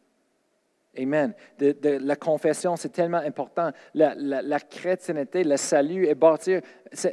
Amen. 0.99 1.35
la 1.61 2.17
confession, 2.17 2.77
c'est 2.77 2.89
tellement 2.89 3.19
important. 3.19 3.71
La, 3.93 4.61
chrétienté, 4.61 5.45
le 5.45 5.59
salut 5.59 6.07
est 6.07 6.15
bâti 6.15 6.57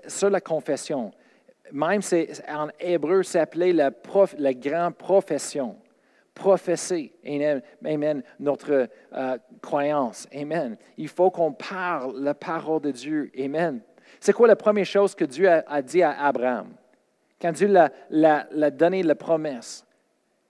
sur 0.07 0.29
la 0.29 0.39
confession. 0.39 1.11
Même 1.73 1.99
en 2.47 2.69
hébreu, 2.79 3.23
c'est 3.23 3.41
appelé 3.41 3.73
la, 3.73 3.91
la 4.37 4.53
grande 4.53 4.95
profession 4.95 5.75
professer, 6.35 7.13
amen, 7.25 8.21
notre 8.39 8.87
euh, 9.13 9.37
croyance, 9.61 10.27
amen. 10.35 10.77
Il 10.97 11.07
faut 11.07 11.31
qu'on 11.31 11.53
parle 11.53 12.21
la 12.21 12.35
parole 12.35 12.81
de 12.81 12.91
Dieu, 12.91 13.31
amen. 13.39 13.81
C'est 14.19 14.33
quoi 14.33 14.47
la 14.47 14.55
première 14.55 14.85
chose 14.85 15.15
que 15.15 15.25
Dieu 15.25 15.49
a, 15.49 15.81
dit 15.81 16.03
à 16.03 16.11
Abraham? 16.11 16.75
Quand 17.41 17.53
Dieu 17.53 17.73
l'a 18.09 18.71
donné 18.71 19.01
la 19.01 19.15
promesse, 19.15 19.85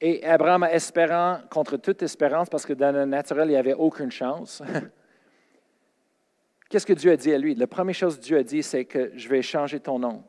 et 0.01 0.25
Abraham 0.25 0.65
espérant 0.65 1.39
contre 1.49 1.77
toute 1.77 2.03
espérance, 2.03 2.49
parce 2.49 2.65
que 2.65 2.73
dans 2.73 2.91
le 2.91 3.05
naturel, 3.05 3.47
il 3.47 3.51
n'y 3.51 3.57
avait 3.57 3.73
aucune 3.73 4.11
chance. 4.11 4.61
Qu'est-ce 6.69 6.85
que 6.85 6.93
Dieu 6.93 7.11
a 7.11 7.15
dit 7.15 7.33
à 7.33 7.37
lui? 7.37 7.55
La 7.55 7.67
première 7.67 7.95
chose 7.95 8.17
que 8.17 8.23
Dieu 8.23 8.37
a 8.37 8.43
dit, 8.43 8.61
c'est 8.61 8.85
que 8.85 9.11
je 9.15 9.29
vais 9.29 9.41
changer 9.41 9.79
ton 9.79 9.99
nom 9.99 10.23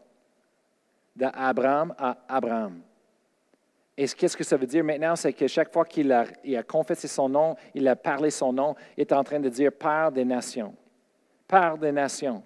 d'Abraham 1.17 1.95
à 1.99 2.19
Abraham. 2.29 2.81
Et 3.97 4.07
qu'est-ce 4.09 4.37
que 4.37 4.45
ça 4.45 4.57
veut 4.57 4.67
dire 4.67 4.85
maintenant? 4.85 5.17
C'est 5.17 5.33
que 5.33 5.47
chaque 5.47 5.73
fois 5.73 5.85
qu'il 5.85 6.13
a, 6.13 6.27
confessé 6.65 7.09
son 7.09 7.29
nom, 7.29 7.57
il 7.75 7.89
a 7.89 7.97
parlé 7.97 8.31
son 8.31 8.53
nom, 8.53 8.75
il 8.97 9.03
est 9.03 9.13
en 9.13 9.25
train 9.25 9.41
de 9.41 9.49
dire 9.49 9.73
Père 9.73 10.13
des 10.13 10.25
nations. 10.25 10.75
Père 11.49 11.79
des 11.79 11.93
nations. 11.93 12.43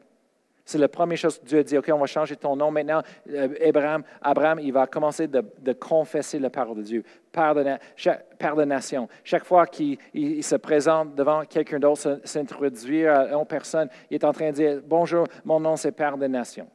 C'est 0.65 0.79
la 0.79 0.89
première 0.89 1.19
chose 1.19 1.41
que 1.41 1.45
Dieu 1.47 1.59
a 1.59 1.63
dit, 1.65 1.77
OK, 1.77 1.91
on 1.93 1.99
va 1.99 2.07
changer 2.07 2.37
ton 2.37 2.55
nom. 2.55 2.71
Maintenant, 2.71 3.03
euh, 3.29 3.49
Abraham, 3.67 4.05
Abraham, 4.23 4.61
il 4.61 4.73
va 4.73 4.87
commencer 4.87 5.27
de, 5.27 5.73
confesser 5.73 6.39
la 6.39 6.51
parole 6.51 6.77
de 6.77 6.83
Dieu. 6.83 7.05
Père 7.33 7.57
de, 7.57 8.65
nation. 8.65 9.09
Chaque 9.25 9.45
fois 9.45 9.67
qu'il 9.67 9.99
se 10.45 10.55
présente 10.55 11.17
devant 11.17 11.45
quelqu'un 11.45 11.81
d'autre, 11.81 12.21
s'introduire 12.23 13.13
à 13.13 13.33
une 13.33 13.47
personne, 13.47 13.89
il 14.11 14.15
est 14.15 14.25
en 14.25 14.33
train 14.33 14.51
de 14.51 14.55
dire, 14.55 14.81
bonjour, 14.87 15.27
mon 15.45 15.59
nom 15.59 15.75
c'est 15.75 15.91
Père 15.91 16.17
de 16.17 16.29
nation. 16.29 16.69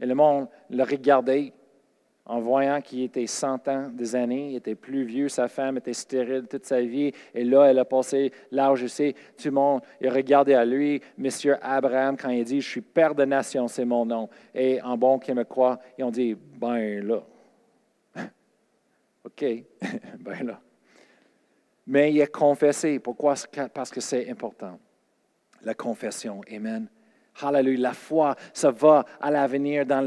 Et 0.00 0.06
le 0.06 0.14
monde 0.16 0.48
le 0.68 0.82
regardait 0.82 1.52
en 2.30 2.38
voyant 2.38 2.80
qu'il 2.80 3.02
était 3.02 3.26
100 3.26 3.66
ans 3.66 3.90
des 3.92 4.14
années, 4.14 4.50
il 4.50 4.56
était 4.56 4.76
plus 4.76 5.02
vieux, 5.02 5.28
sa 5.28 5.48
femme 5.48 5.78
était 5.78 5.92
stérile 5.92 6.46
toute 6.48 6.64
sa 6.64 6.80
vie, 6.80 7.10
et 7.34 7.42
là, 7.42 7.64
elle 7.64 7.80
a 7.80 7.84
passé 7.84 8.30
l'âge, 8.52 8.78
je 8.78 8.86
sais, 8.86 9.14
tout 9.36 9.48
le 9.48 9.50
monde, 9.50 9.80
il 10.00 10.08
regardait 10.10 10.54
à 10.54 10.64
lui, 10.64 11.00
Monsieur 11.18 11.56
Abraham, 11.60 12.16
quand 12.16 12.28
il 12.28 12.44
dit, 12.44 12.60
je 12.60 12.68
suis 12.68 12.82
père 12.82 13.16
de 13.16 13.24
nation, 13.24 13.66
c'est 13.66 13.84
mon 13.84 14.06
nom. 14.06 14.28
Et 14.54 14.80
en 14.80 14.96
bon 14.96 15.18
croit, 15.18 15.80
ils 15.98 16.04
ont 16.04 16.12
dit, 16.12 16.36
ben 16.36 17.04
là. 17.04 17.20
OK, 19.24 19.44
ben 20.20 20.46
là. 20.46 20.60
Mais 21.84 22.12
il 22.12 22.22
a 22.22 22.28
confessé. 22.28 23.00
Pourquoi? 23.00 23.34
Parce 23.74 23.90
que 23.90 24.00
c'est 24.00 24.30
important. 24.30 24.78
La 25.62 25.74
confession. 25.74 26.42
Amen. 26.48 26.86
Hallelujah. 27.42 27.80
La 27.80 27.92
foi, 27.92 28.36
ça 28.52 28.70
va 28.70 29.04
à 29.20 29.32
l'avenir 29.32 29.84
dans 29.84 30.00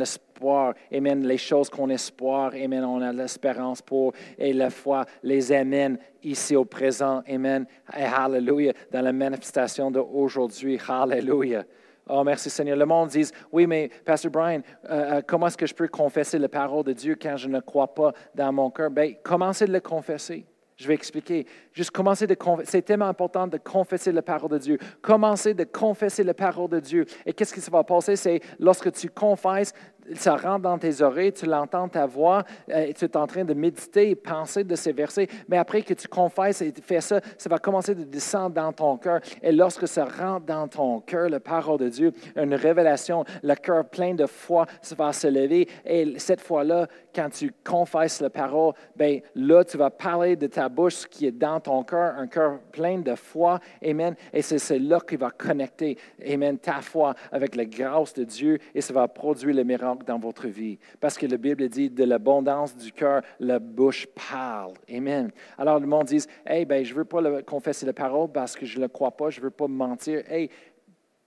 l'espoir. 0.43 0.73
Amen. 0.91 1.25
Les 1.25 1.37
choses 1.37 1.69
qu'on 1.69 1.89
espère, 1.89 2.51
Amen. 2.53 2.83
On 2.83 3.01
a 3.01 3.11
l'espérance 3.11 3.81
pour. 3.81 4.13
Et 4.37 4.53
la 4.53 4.69
foi 4.69 5.05
les 5.23 5.51
amène 5.51 5.97
ici 6.23 6.55
au 6.55 6.65
présent. 6.65 7.21
Amen. 7.27 7.65
Et 7.97 8.03
Hallelujah. 8.03 8.73
Dans 8.91 9.01
la 9.01 9.13
manifestation 9.13 9.91
d'aujourd'hui. 9.91 10.79
Hallelujah. 10.87 11.63
Oh, 12.09 12.23
merci 12.23 12.49
Seigneur. 12.49 12.75
Le 12.75 12.85
monde 12.85 13.09
dit, 13.09 13.29
oui, 13.51 13.65
mais 13.65 13.89
Pasteur 14.03 14.29
Brian, 14.29 14.61
euh, 14.89 15.19
euh, 15.19 15.21
comment 15.25 15.47
est-ce 15.47 15.57
que 15.57 15.65
je 15.65 15.73
peux 15.73 15.87
confesser 15.87 16.37
la 16.37 16.49
parole 16.49 16.83
de 16.83 16.91
Dieu 16.91 17.15
quand 17.19 17.37
je 17.37 17.47
ne 17.47 17.61
crois 17.61 17.93
pas 17.93 18.11
dans 18.35 18.51
mon 18.51 18.69
cœur? 18.69 18.91
Bien, 18.91 19.13
commencez 19.23 19.65
de 19.65 19.71
le 19.71 19.79
confesser. 19.79 20.45
Je 20.75 20.87
vais 20.87 20.95
expliquer. 20.95 21.45
Juste 21.71 21.91
commencer 21.91 22.27
de 22.27 22.35
C'est 22.65 22.81
tellement 22.81 23.07
important 23.07 23.47
de 23.47 23.57
confesser 23.57 24.11
la 24.11 24.21
parole 24.21 24.49
de 24.49 24.57
Dieu. 24.57 24.77
Commencer 25.01 25.53
de 25.53 25.63
confesser 25.63 26.23
la 26.23 26.33
parole 26.33 26.69
de 26.69 26.79
Dieu. 26.79 27.05
Et 27.25 27.33
qu'est-ce 27.33 27.53
qui 27.53 27.61
se 27.61 27.71
va 27.71 27.83
passer? 27.83 28.15
C'est 28.15 28.41
lorsque 28.59 28.91
tu 28.91 29.09
confesses, 29.09 29.73
ça 30.15 30.35
rentre 30.35 30.61
dans 30.61 30.77
tes 30.77 31.01
oreilles, 31.01 31.33
tu 31.33 31.45
l'entends 31.45 31.87
ta 31.87 32.05
voix, 32.05 32.43
euh, 32.69 32.91
tu 32.95 33.05
es 33.05 33.17
en 33.17 33.27
train 33.27 33.43
de 33.43 33.53
méditer 33.53 34.11
et 34.11 34.15
penser 34.15 34.63
de 34.63 34.75
ces 34.75 34.91
versets. 34.91 35.27
Mais 35.47 35.57
après 35.57 35.81
que 35.81 35.93
tu 35.93 36.07
confesses 36.07 36.61
et 36.61 36.71
tu 36.71 36.81
fais 36.81 37.01
ça, 37.01 37.19
ça 37.37 37.49
va 37.49 37.57
commencer 37.57 37.95
de 37.95 38.03
descendre 38.03 38.55
dans 38.55 38.71
ton 38.71 38.97
cœur. 38.97 39.19
Et 39.41 39.51
lorsque 39.51 39.87
ça 39.87 40.05
rentre 40.05 40.45
dans 40.45 40.67
ton 40.67 40.99
cœur, 40.99 41.29
la 41.29 41.39
parole 41.39 41.79
de 41.79 41.89
Dieu, 41.89 42.11
une 42.35 42.55
révélation, 42.55 43.23
le 43.41 43.55
cœur 43.55 43.85
plein 43.85 44.13
de 44.13 44.25
foi, 44.25 44.65
ça 44.81 44.95
va 44.95 45.13
se 45.13 45.27
lever. 45.27 45.67
Et 45.85 46.17
cette 46.19 46.41
fois-là, 46.41 46.87
quand 47.13 47.29
tu 47.29 47.53
confesses 47.63 48.21
la 48.21 48.29
parole, 48.29 48.73
ben 48.95 49.21
là, 49.35 49.63
tu 49.63 49.77
vas 49.77 49.89
parler 49.89 50.35
de 50.35 50.47
ta 50.47 50.69
bouche 50.69 51.07
qui 51.07 51.27
est 51.27 51.31
dans 51.31 51.59
ton 51.59 51.83
cœur, 51.83 52.15
un 52.17 52.27
cœur 52.27 52.59
plein 52.71 52.99
de 52.99 53.15
foi. 53.15 53.59
Amen. 53.85 54.15
Et 54.31 54.41
c'est 54.41 54.79
là 54.79 54.99
qu'il 54.99 55.17
va 55.17 55.31
connecter, 55.31 55.97
Amen, 56.25 56.57
ta 56.57 56.81
foi 56.81 57.13
avec 57.31 57.55
la 57.55 57.65
grâce 57.65 58.13
de 58.13 58.23
Dieu 58.23 58.59
et 58.73 58.81
ça 58.81 58.93
va 58.93 59.07
produire 59.07 59.55
le 59.55 59.63
miracle 59.63 59.92
dans 60.05 60.17
votre 60.17 60.47
vie. 60.47 60.79
Parce 60.99 61.17
que 61.17 61.25
la 61.25 61.37
Bible 61.37 61.67
dit, 61.69 61.89
de 61.89 62.03
l'abondance 62.03 62.75
du 62.75 62.91
cœur, 62.91 63.21
la 63.39 63.59
bouche 63.59 64.07
parle. 64.29 64.73
Amen. 64.91 65.31
Alors 65.57 65.79
le 65.79 65.87
monde 65.87 66.07
dit, 66.07 66.23
hey, 66.45 66.65
ben, 66.65 66.83
je 66.83 66.93
ne 66.93 66.99
veux 66.99 67.05
pas 67.05 67.41
confesser 67.43 67.85
la 67.85 67.93
parole 67.93 68.31
parce 68.31 68.55
que 68.55 68.65
je 68.65 68.77
ne 68.77 68.83
le 68.83 68.87
crois 68.87 69.11
pas, 69.11 69.29
je 69.29 69.39
ne 69.39 69.45
veux 69.45 69.51
pas 69.51 69.67
mentir. 69.67 70.23
Hey, 70.29 70.49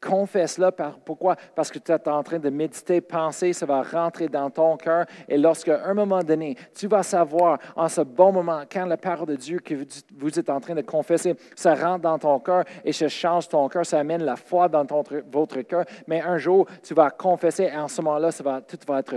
confesse-le. 0.01 0.71
Pourquoi? 1.05 1.37
Parce 1.55 1.71
que 1.71 1.79
tu 1.79 1.93
es 1.93 2.09
en 2.09 2.23
train 2.23 2.39
de 2.39 2.51
méditer, 2.51 3.01
penser, 3.01 3.53
ça 3.53 3.67
va 3.67 3.83
rentrer 3.83 4.29
dans 4.29 4.51
ton 4.51 4.77
cœur. 4.77 5.07
Et 5.29 5.39
lorsqu'à 5.39 5.85
un 5.85 5.95
moment 5.95 6.23
donné, 6.23 6.57
tu 6.75 6.87
vas 6.87 7.03
savoir, 7.03 7.59
en 7.75 7.89
ce 7.89 8.03
bon 8.03 8.33
moment, 8.33 8.63
quand 8.71 8.87
la 8.87 8.97
parole 8.97 9.29
de 9.29 9.37
Dieu 9.37 9.59
que 9.59 9.75
vous 10.17 10.39
êtes 10.39 10.51
en 10.51 10.61
train 10.61 10.75
de 10.75 10.83
confesser, 10.83 11.35
ça 11.55 11.75
rentre 11.75 12.03
dans 12.03 12.19
ton 12.19 12.39
cœur 12.41 12.65
et 12.85 12.93
ça 12.93 13.09
change 13.09 13.49
ton 13.49 13.69
cœur, 13.69 13.85
ça 13.85 13.99
amène 13.99 14.23
la 14.23 14.37
foi 14.37 14.69
dans 14.69 14.85
votre 15.31 15.61
cœur. 15.63 15.85
Mais 16.07 16.21
un 16.21 16.39
jour, 16.39 16.67
tu 16.83 16.95
vas 16.95 17.11
confesser 17.11 17.65
et 17.65 17.77
en 17.77 17.89
ce 17.89 18.01
moment-là, 18.03 18.31
tout 18.33 18.79
va 18.87 18.99
être 19.01 19.17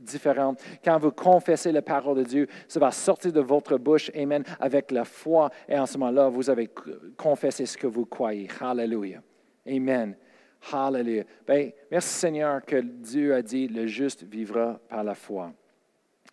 différent. 0.00 0.54
Quand 0.84 0.98
vous 0.98 1.10
confessez 1.10 1.72
la 1.72 1.82
parole 1.82 2.18
de 2.18 2.24
Dieu, 2.24 2.48
ça 2.66 2.80
va 2.80 2.90
sortir 2.90 3.32
de 3.32 3.40
votre 3.40 3.76
bouche, 3.78 4.10
Amen, 4.16 4.42
avec 4.58 4.90
la 4.90 5.04
foi. 5.04 5.50
Et 5.68 5.78
en 5.78 5.86
ce 5.86 5.98
moment-là, 5.98 6.28
vous 6.28 6.50
avez 6.50 6.70
confessé 7.16 7.66
ce 7.66 7.76
que 7.76 7.86
vous 7.86 8.06
croyez. 8.06 8.48
Hallelujah. 8.60 9.20
Amen. 9.68 10.16
Hallelujah. 10.72 11.24
Ben, 11.46 11.72
merci 11.90 12.08
Seigneur 12.08 12.64
que 12.64 12.80
Dieu 12.80 13.34
a 13.34 13.42
dit, 13.42 13.68
le 13.68 13.86
juste 13.86 14.24
vivra 14.24 14.80
par 14.88 15.04
la 15.04 15.14
foi. 15.14 15.52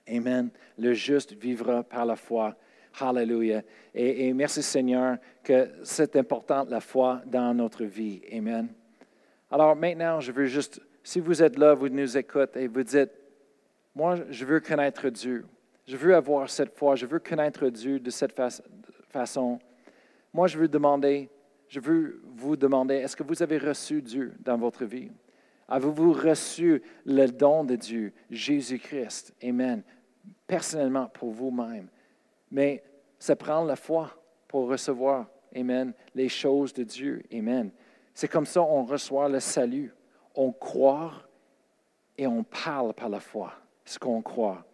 Amen. 0.07 0.49
Le 0.77 0.93
juste 0.93 1.33
vivra 1.33 1.83
par 1.83 2.05
la 2.05 2.15
foi. 2.15 2.55
Hallelujah. 2.99 3.63
Et, 3.93 4.33
merci 4.33 4.63
Seigneur 4.63 5.17
que 5.43 5.69
c'est 5.83 6.15
important 6.15 6.65
la 6.69 6.79
foi 6.79 7.21
dans 7.25 7.53
notre 7.53 7.83
vie. 7.83 8.21
Amen. 8.31 8.69
Alors 9.51 9.75
maintenant, 9.75 10.19
je 10.19 10.31
veux 10.31 10.45
juste, 10.45 10.81
si 11.03 11.19
vous 11.19 11.43
êtes 11.43 11.57
là, 11.57 11.73
vous 11.73 11.89
nous 11.89 12.17
écoutez 12.17 12.63
et 12.63 12.67
vous 12.67 12.83
dites, 12.83 13.11
moi, 13.93 14.15
je 14.29 14.45
veux 14.45 14.59
connaître 14.59 15.09
Dieu. 15.09 15.45
Je 15.87 15.95
veux 15.95 16.15
avoir 16.15 16.49
cette 16.49 16.75
foi. 16.75 16.95
Je 16.95 17.05
veux 17.05 17.19
connaître 17.19 17.67
Dieu 17.69 17.99
de 17.99 18.09
cette 18.09 18.33
façon. 19.09 19.59
Moi, 20.33 20.47
je 20.47 20.57
veux 20.57 20.67
demander, 20.67 21.29
je 21.67 21.79
veux 21.79 22.21
vous 22.35 22.55
demander, 22.55 22.95
est-ce 22.95 23.15
que 23.15 23.23
vous 23.23 23.41
avez 23.41 23.57
reçu 23.57 24.01
Dieu 24.01 24.33
dans 24.39 24.57
votre 24.57 24.85
vie? 24.85 25.11
Avez-vous 25.67 26.13
reçu 26.13 26.83
le 27.05 27.27
don 27.27 27.63
de 27.63 27.75
Dieu, 27.75 28.13
Jésus-Christ? 28.29 29.33
Amen. 29.43 29.83
Personnellement, 30.45 31.07
pour 31.07 31.31
vous-même. 31.31 31.87
Mais 32.51 32.83
ça 33.17 33.35
prend 33.35 33.63
la 33.63 33.75
foi 33.75 34.11
pour 34.47 34.69
recevoir, 34.69 35.27
Amen, 35.55 35.93
les 36.13 36.29
choses 36.29 36.73
de 36.73 36.83
Dieu. 36.83 37.23
Amen. 37.33 37.71
C'est 38.13 38.27
comme 38.27 38.45
ça 38.45 38.59
qu'on 38.59 38.83
reçoit 38.83 39.29
le 39.29 39.39
salut. 39.39 39.93
On 40.35 40.51
croit 40.51 41.13
et 42.17 42.27
on 42.27 42.43
parle 42.43 42.93
par 42.93 43.09
la 43.09 43.19
foi, 43.19 43.53
ce 43.85 43.97
qu'on 43.97 44.21
croit 44.21 44.65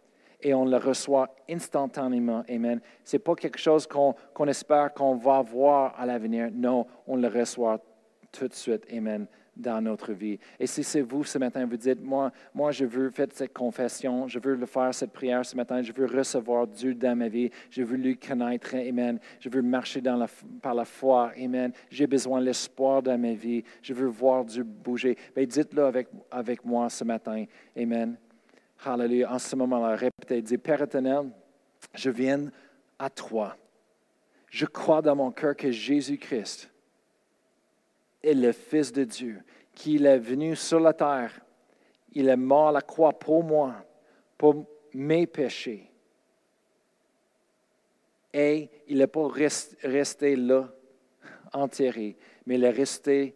et 0.42 0.54
on 0.54 0.66
le 0.66 0.78
reçoit 0.78 1.34
instantanément. 1.50 2.44
Amen. 2.50 2.82
Ce 3.04 3.16
n'est 3.16 3.20
pas 3.20 3.36
quelque 3.36 3.60
chose 3.60 3.88
qu'on 3.88 4.48
espère 4.48 4.94
qu'on 4.94 5.16
va 5.16 5.42
voir 5.42 5.94
à 5.98 6.06
l'avenir. 6.06 6.50
Non, 6.54 6.86
on 7.08 7.16
le 7.16 7.28
reçoit 7.28 7.80
tout 8.32 8.48
de 8.48 8.54
suite. 8.54 8.86
Amen 8.92 9.28
dans 9.56 9.82
notre 9.82 10.14
vie. 10.14 10.40
Et 10.60 10.68
si 10.68 10.84
c'est 10.84 11.02
vous 11.02 11.24
ce 11.24 11.38
matin, 11.38 11.66
vous 11.66 11.78
dites, 11.78 12.02
moi, 12.02 12.32
moi, 12.54 12.72
je 12.72 12.86
veux 12.86 13.10
faire 13.10 13.28
cette 13.34 13.54
confession, 13.54 14.28
je 14.28 14.40
veux 14.40 14.56
le 14.56 14.66
faire 14.66 14.94
cette 14.94 15.12
prière 15.12 15.46
ce 15.46 15.56
matin, 15.56 15.82
je 15.82 15.92
veux 15.92 16.06
recevoir 16.06 16.68
Dieu 16.68 16.94
dans 16.94 17.16
ma 17.16 17.28
vie, 17.28 17.50
je 17.70 17.84
veux 17.84 17.98
lui 17.98 18.18
connaître, 18.18 18.76
Amen. 18.76 19.20
Je 19.40 19.50
veux 19.50 19.62
marcher 19.62 20.02
par 20.62 20.74
la 20.74 20.86
foi, 20.86 21.32
Amen. 21.38 21.72
J'ai 21.90 22.08
besoin 22.08 22.40
de 22.40 22.46
l'espoir 22.46 23.02
dans 23.02 23.18
ma 23.18 23.34
vie, 23.34 23.64
je 23.82 23.94
veux 23.94 24.08
voir 24.08 24.46
Dieu 24.46 24.64
bouger. 24.64 25.18
Mais 25.36 25.46
dites-le 25.46 25.84
avec, 25.84 26.08
avec 26.32 26.64
moi 26.66 26.90
ce 26.90 27.04
matin, 27.04 27.46
Amen. 27.78 28.18
Hallelujah. 28.84 29.32
En 29.32 29.40
ce 29.40 29.56
moment-là, 29.56 29.96
répétez, 29.96 30.42
dis, 30.42 30.58
Père 30.58 30.82
éternel, 30.82 31.30
je 31.94 32.10
viens 32.10 32.50
à 32.98 33.10
toi. 33.10 33.56
Je 34.50 34.66
crois 34.66 35.02
dans 35.02 35.16
mon 35.16 35.32
cœur 35.32 35.56
que 35.56 35.72
Jésus-Christ 35.72 36.70
est 38.24 38.34
le 38.34 38.52
Fils 38.52 38.92
de 38.92 39.04
Dieu, 39.04 39.44
qu'il 39.74 40.06
est 40.06 40.18
venu 40.18 40.56
sur 40.56 40.80
la 40.80 40.94
terre. 40.94 41.40
Il 42.14 42.28
est 42.28 42.38
mort 42.38 42.70
à 42.70 42.72
la 42.72 42.82
croix 42.82 43.14
pour 43.14 43.44
moi, 43.44 43.76
pour 44.38 44.66
mes 44.94 45.28
péchés. 45.28 45.90
Et 48.34 48.70
il 48.88 48.98
n'est 48.98 49.08
pas 49.08 49.28
resté 49.28 50.36
là, 50.36 50.70
enterré, 51.54 52.18
mais 52.46 52.56
il 52.56 52.64
est 52.64 52.70
resté 52.72 53.36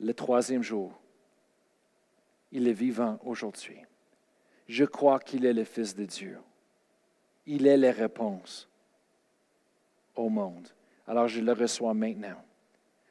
le 0.00 0.14
troisième 0.14 0.62
jour. 0.62 0.98
Il 2.52 2.66
est 2.66 2.72
vivant 2.72 3.18
aujourd'hui 3.24 3.78
je 4.68 4.84
crois 4.84 5.18
qu'il 5.18 5.46
est 5.46 5.52
le 5.54 5.64
Fils 5.64 5.96
de 5.96 6.04
Dieu. 6.04 6.38
Il 7.46 7.66
est 7.66 7.78
la 7.78 7.90
réponse 7.90 8.68
au 10.14 10.28
monde. 10.28 10.68
Alors 11.06 11.26
je 11.26 11.40
le 11.40 11.52
reçois 11.52 11.94
maintenant. 11.94 12.44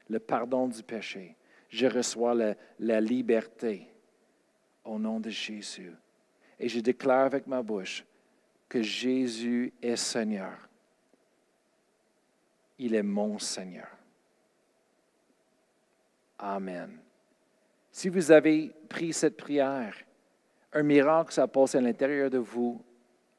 Le 0.08 0.20
pardon 0.20 0.68
du 0.68 0.84
péché. 0.84 1.36
Je 1.70 1.88
reçois 1.88 2.36
la, 2.80 3.02
liberté 3.02 3.88
au 4.86 5.00
nom 5.00 5.20
de 5.20 5.30
Jésus. 5.30 5.92
Et 6.60 6.70
je 6.70 6.80
déclare 6.80 7.26
avec 7.26 7.48
ma 7.48 7.62
bouche 7.62 8.06
que 8.70 8.82
Jésus 8.82 9.74
est 9.82 9.96
Seigneur. 9.96 10.56
Il 12.78 12.94
est 12.94 13.04
mon 13.04 13.40
Seigneur. 13.40 13.90
Amen. 16.38 17.00
Si 17.92 18.10
vous 18.10 18.32
avez 18.32 18.72
pris 18.88 19.12
cette 19.12 19.36
prière, 19.36 19.96
un 20.74 20.84
miracle 20.84 21.34
s'est 21.34 21.48
passé 21.48 21.78
à 21.78 21.82
l'intérieur 21.82 22.30
de 22.30 22.38
vous 22.38 22.82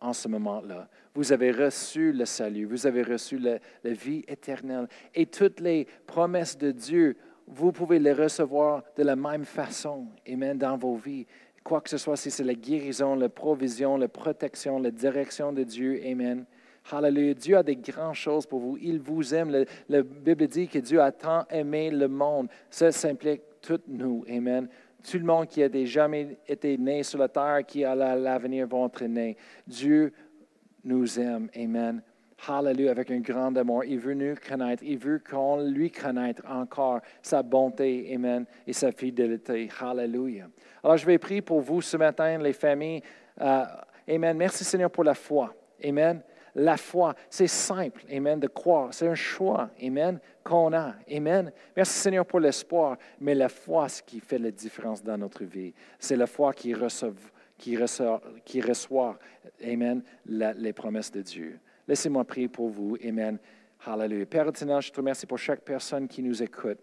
en 0.00 0.12
ce 0.12 0.28
moment-là. 0.28 0.88
Vous 1.14 1.32
avez 1.32 1.50
reçu 1.50 2.12
le 2.12 2.24
salut, 2.24 2.64
vous 2.64 2.86
avez 2.86 3.02
reçu 3.02 3.38
la, 3.38 3.58
vie 3.84 4.24
éternelle. 4.28 4.88
Et 5.14 5.26
toutes 5.26 5.60
les 5.60 5.86
promesses 6.06 6.56
de 6.56 6.70
Dieu 6.70 7.16
vous 7.50 7.72
pouvez 7.72 7.98
les 7.98 8.12
recevoir 8.12 8.82
de 8.96 9.02
la 9.02 9.16
même 9.16 9.44
façon, 9.44 10.06
Amen, 10.30 10.58
dans 10.58 10.76
vos 10.76 10.96
vies. 10.96 11.26
Quoi 11.64 11.80
que 11.80 11.90
ce 11.90 11.98
soit, 11.98 12.16
si 12.16 12.30
c'est 12.30 12.44
la 12.44 12.54
guérison, 12.54 13.14
la 13.14 13.28
provision, 13.28 13.96
la 13.96 14.08
protection, 14.08 14.78
la 14.78 14.90
direction 14.90 15.52
de 15.52 15.62
Dieu, 15.64 16.00
Amen. 16.04 16.44
Hallelujah. 16.90 17.34
Dieu 17.34 17.56
a 17.56 17.62
des 17.62 17.76
grandes 17.76 18.14
choses 18.14 18.46
pour 18.46 18.60
vous. 18.60 18.78
Il 18.80 19.00
vous 19.00 19.34
aime. 19.34 19.64
La 19.88 20.02
Bible 20.02 20.46
dit 20.46 20.68
que 20.68 20.78
Dieu 20.78 21.02
a 21.02 21.12
tant 21.12 21.44
aimé 21.50 21.90
le 21.90 22.08
monde. 22.08 22.48
Ça 22.70 22.90
s'implique 22.92 23.42
toutes 23.60 23.86
nous. 23.88 24.24
Amen. 24.28 24.68
Tout 25.02 25.18
le 25.18 25.24
monde 25.24 25.46
qui 25.46 25.62
a 25.62 25.68
jamais 25.84 26.38
été 26.46 26.76
né 26.76 27.02
sur 27.02 27.18
la 27.18 27.28
terre, 27.28 27.60
qui 27.66 27.84
à 27.84 27.94
l'avenir 27.94 28.66
être 28.66 29.04
nés. 29.04 29.36
Dieu 29.66 30.12
nous 30.84 31.18
aime. 31.18 31.48
Amen. 31.56 32.02
Hallelujah, 32.46 32.92
avec 32.92 33.10
un 33.10 33.18
grand 33.18 33.56
amour. 33.56 33.84
Il 33.84 33.98
veut 33.98 34.14
nous 34.14 34.34
connaître. 34.36 34.82
Il 34.84 34.98
veut 34.98 35.20
qu'on 35.28 35.62
lui 35.62 35.90
connaisse 35.90 36.36
encore 36.48 37.00
sa 37.20 37.42
bonté, 37.42 38.12
Amen, 38.14 38.44
et 38.66 38.72
sa 38.72 38.92
fidélité. 38.92 39.68
Hallelujah. 39.80 40.48
Alors, 40.82 40.96
je 40.96 41.06
vais 41.06 41.18
prier 41.18 41.42
pour 41.42 41.60
vous 41.60 41.82
ce 41.82 41.96
matin, 41.96 42.38
les 42.38 42.52
familles. 42.52 43.02
Euh, 43.40 43.64
amen. 44.08 44.36
Merci 44.36 44.64
Seigneur 44.64 44.90
pour 44.90 45.04
la 45.04 45.14
foi. 45.14 45.54
Amen. 45.84 46.22
La 46.58 46.76
foi, 46.76 47.14
c'est 47.30 47.46
simple, 47.46 48.04
Amen, 48.12 48.40
de 48.40 48.48
croire. 48.48 48.92
C'est 48.92 49.06
un 49.06 49.14
choix, 49.14 49.70
Amen, 49.80 50.18
qu'on 50.42 50.72
a. 50.72 50.96
Amen. 51.08 51.52
Merci 51.76 52.00
Seigneur 52.00 52.26
pour 52.26 52.40
l'espoir, 52.40 52.98
mais 53.20 53.32
la 53.32 53.48
foi, 53.48 53.88
ce 53.88 54.02
qui 54.02 54.18
fait 54.18 54.38
la 54.38 54.50
différence 54.50 55.00
dans 55.00 55.16
notre 55.16 55.44
vie, 55.44 55.72
c'est 56.00 56.16
la 56.16 56.26
foi 56.26 56.52
qui 56.52 56.74
reçoit, 56.74 57.12
qui 57.56 57.76
reçoit, 57.76 58.20
qui 58.44 58.60
reçoit 58.60 59.16
Amen, 59.64 60.02
les 60.26 60.72
promesses 60.72 61.12
de 61.12 61.22
Dieu. 61.22 61.60
Laissez-moi 61.86 62.24
prier 62.24 62.48
pour 62.48 62.70
vous. 62.70 62.96
Amen. 63.06 63.38
Hallelujah. 63.86 64.26
Père 64.26 64.48
éternel, 64.48 64.82
je 64.82 64.90
te 64.90 64.96
remercie 64.96 65.26
pour 65.26 65.38
chaque 65.38 65.60
personne 65.60 66.08
qui 66.08 66.24
nous 66.24 66.42
écoute 66.42 66.78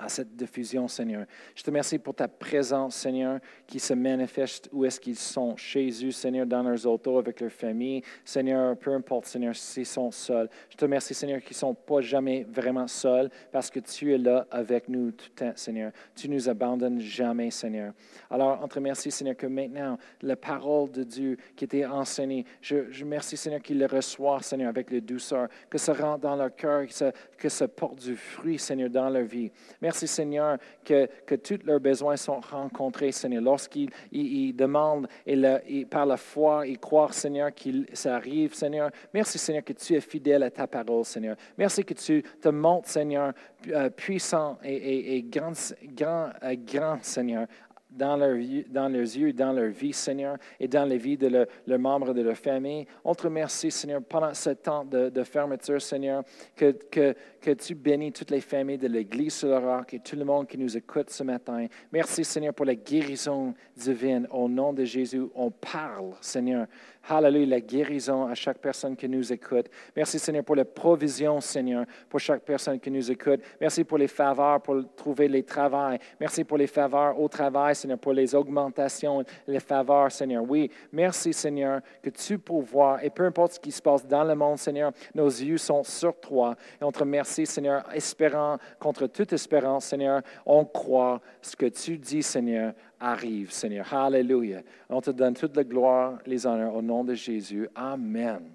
à 0.00 0.08
cette 0.08 0.34
diffusion, 0.34 0.88
Seigneur. 0.88 1.26
Je 1.54 1.62
te 1.62 1.70
remercie 1.70 1.98
pour 1.98 2.14
ta 2.14 2.26
présence, 2.26 2.96
Seigneur, 2.96 3.38
qui 3.66 3.78
se 3.78 3.92
manifeste 3.92 4.68
où 4.72 4.84
est-ce 4.84 4.98
qu'ils 4.98 5.16
sont, 5.16 5.56
chez 5.56 5.90
eux, 6.04 6.10
Seigneur, 6.10 6.46
dans 6.46 6.62
leurs 6.62 6.86
autos, 6.86 7.18
avec 7.18 7.40
leur 7.40 7.52
famille. 7.52 8.02
Seigneur, 8.24 8.76
peu 8.76 8.92
importe, 8.94 9.26
Seigneur, 9.26 9.54
s'ils 9.54 9.86
sont 9.86 10.10
seuls. 10.10 10.48
Je 10.70 10.76
te 10.76 10.84
remercie, 10.84 11.14
Seigneur, 11.14 11.40
qu'ils 11.40 11.54
ne 11.54 11.58
sont 11.58 11.74
pas 11.74 12.00
jamais 12.00 12.46
vraiment 12.50 12.86
seuls 12.86 13.30
parce 13.52 13.70
que 13.70 13.80
tu 13.80 14.14
es 14.14 14.18
là 14.18 14.46
avec 14.50 14.88
nous 14.88 15.10
tout 15.12 15.26
le 15.36 15.46
temps, 15.46 15.52
Seigneur. 15.56 15.92
Tu 16.14 16.28
nous 16.28 16.48
abandonnes 16.48 17.00
jamais, 17.00 17.50
Seigneur. 17.50 17.92
Alors, 18.30 18.60
on 18.62 18.68
te 18.68 18.76
remercie, 18.76 19.10
Seigneur, 19.10 19.36
que 19.36 19.46
maintenant, 19.46 19.98
la 20.22 20.36
parole 20.36 20.90
de 20.90 21.02
Dieu 21.02 21.36
qui 21.54 21.64
était 21.64 21.84
enseignée, 21.84 22.44
je, 22.62 22.90
je 22.90 23.04
remercie, 23.04 23.36
Seigneur, 23.36 23.60
qu'ils 23.60 23.78
le 23.78 23.86
reçoivent, 23.86 24.42
Seigneur, 24.42 24.68
avec 24.68 24.90
la 24.90 25.00
douceur, 25.00 25.48
que 25.68 25.78
ça 25.78 25.92
rentre 25.92 26.20
dans 26.20 26.36
leur 26.36 26.54
cœur, 26.54 26.86
que 26.86 26.92
ça, 26.92 27.12
que 27.36 27.48
ça 27.48 27.68
porte 27.68 28.00
du 28.00 28.16
fruit, 28.16 28.58
Seigneur, 28.58 28.88
dans 28.88 29.10
leur 29.10 29.24
vie. 29.24 29.50
Seigneur, 29.92 30.58
que, 30.84 31.08
que 31.26 31.34
tous 31.34 31.60
leurs 31.64 31.80
besoins 31.80 32.16
sont 32.16 32.40
rencontrés, 32.40 33.12
Seigneur. 33.12 33.42
Lorsqu'ils 33.42 33.90
ils, 34.12 34.54
demandent 34.54 35.08
et, 35.26 35.84
par 35.86 36.06
la 36.06 36.16
foi, 36.16 36.66
ils 36.66 36.78
croient, 36.78 37.12
Seigneur, 37.12 37.50
que 37.54 37.70
ça 37.92 38.16
arrive, 38.16 38.54
Seigneur. 38.54 38.90
Merci, 39.12 39.38
Seigneur, 39.38 39.64
que 39.64 39.72
tu 39.72 39.94
es 39.94 40.00
fidèle 40.00 40.42
à 40.42 40.50
ta 40.50 40.66
parole, 40.66 41.04
Seigneur. 41.04 41.36
Merci 41.56 41.84
que 41.84 41.94
tu 41.94 42.22
te 42.22 42.48
montres, 42.48 42.88
Seigneur, 42.88 43.32
euh, 43.68 43.90
puissant 43.90 44.58
et, 44.62 45.22
grand, 45.22 45.52
grand, 45.84 46.30
euh, 46.42 46.54
grand, 46.56 46.98
Seigneur, 47.02 47.46
dans, 47.90 48.16
leur, 48.16 48.36
dans 48.68 48.88
leurs 48.88 49.00
yeux, 49.00 49.32
dans 49.32 49.52
leur 49.52 49.70
vie, 49.70 49.92
Seigneur, 49.92 50.36
et 50.58 50.68
dans 50.68 50.84
les 50.84 50.98
vies 50.98 51.16
de 51.16 51.28
leurs 51.28 51.46
le 51.66 51.78
membres 51.78 52.12
de 52.12 52.22
leur 52.22 52.36
famille. 52.36 52.86
On 53.04 53.14
te 53.14 53.24
remercie, 53.24 53.70
Seigneur, 53.70 54.02
pendant 54.02 54.34
ce 54.34 54.50
temps 54.50 54.84
de, 54.84 55.22
fermeture, 55.22 55.80
Seigneur, 55.80 56.24
que, 56.56 56.72
que, 56.90 57.14
que, 57.40 57.50
tu 57.52 57.74
bénis 57.74 58.12
toutes 58.12 58.30
les 58.30 58.40
familles 58.40 58.78
de 58.78 58.88
l'Église 58.88 59.34
sur 59.34 59.48
le 59.48 59.58
roc 59.58 59.94
et 59.94 60.00
tout 60.00 60.16
le 60.16 60.24
monde 60.24 60.46
qui 60.46 60.58
nous 60.58 60.76
écoute 60.76 61.10
ce 61.10 61.22
matin. 61.22 61.66
Merci, 61.92 62.24
Seigneur, 62.24 62.54
pour 62.54 62.66
la 62.66 62.74
guérison 62.74 63.54
divine. 63.76 64.26
Au 64.30 64.48
nom 64.48 64.72
de 64.72 64.84
Jésus, 64.84 65.22
on 65.34 65.50
parle, 65.50 66.12
Seigneur. 66.20 66.66
Hallelujah, 67.08 67.46
la 67.46 67.60
guérison 67.60 68.26
à 68.26 68.34
chaque 68.34 68.58
personne 68.58 68.94
qui 68.94 69.08
nous 69.08 69.32
écoute. 69.32 69.66
Merci, 69.96 70.18
Seigneur, 70.18 70.44
pour 70.44 70.54
la 70.54 70.64
provision, 70.64 71.40
Seigneur, 71.40 71.86
pour 72.08 72.20
chaque 72.20 72.42
personne 72.42 72.78
qui 72.78 72.90
nous 72.90 73.10
écoute. 73.10 73.40
Merci 73.60 73.84
pour 73.84 73.96
les 73.96 74.06
faveurs, 74.06 74.60
pour 74.60 74.82
trouver 74.94 75.26
les 75.26 75.42
travails. 75.42 75.98
Merci 76.20 76.44
pour 76.44 76.58
les 76.58 76.66
faveurs 76.66 77.18
au 77.18 77.26
travail, 77.26 77.74
Seigneur, 77.80 77.98
pour 77.98 78.12
les 78.12 78.34
augmentations, 78.34 79.24
les 79.46 79.60
faveurs, 79.60 80.12
Seigneur. 80.12 80.44
Oui, 80.48 80.70
merci, 80.92 81.32
Seigneur, 81.32 81.80
que 82.02 82.10
tu 82.10 82.38
pourvois. 82.38 83.02
Et 83.02 83.10
peu 83.10 83.24
importe 83.24 83.54
ce 83.54 83.60
qui 83.60 83.72
se 83.72 83.82
passe 83.82 84.06
dans 84.06 84.24
le 84.24 84.34
monde, 84.34 84.58
Seigneur, 84.58 84.92
nos 85.14 85.28
yeux 85.28 85.58
sont 85.58 85.82
sur 85.82 86.18
toi. 86.18 86.54
Et 86.80 86.84
on 86.84 86.92
te 86.92 87.00
remercie, 87.00 87.46
Seigneur, 87.46 87.84
espérant 87.92 88.58
contre 88.78 89.06
toute 89.06 89.32
espérance, 89.32 89.86
Seigneur, 89.86 90.22
on 90.46 90.64
croit 90.64 91.20
ce 91.40 91.56
que 91.56 91.66
tu 91.66 91.98
dis, 91.98 92.22
Seigneur, 92.22 92.72
arrive, 92.98 93.50
Seigneur. 93.50 93.92
Hallelujah. 93.92 94.60
On 94.88 95.00
te 95.00 95.10
donne 95.10 95.34
toute 95.34 95.56
la 95.56 95.64
gloire, 95.64 96.18
les 96.26 96.46
honneurs 96.46 96.74
au 96.74 96.82
nom 96.82 97.04
de 97.04 97.14
Jésus. 97.14 97.68
Amen. 97.74 98.54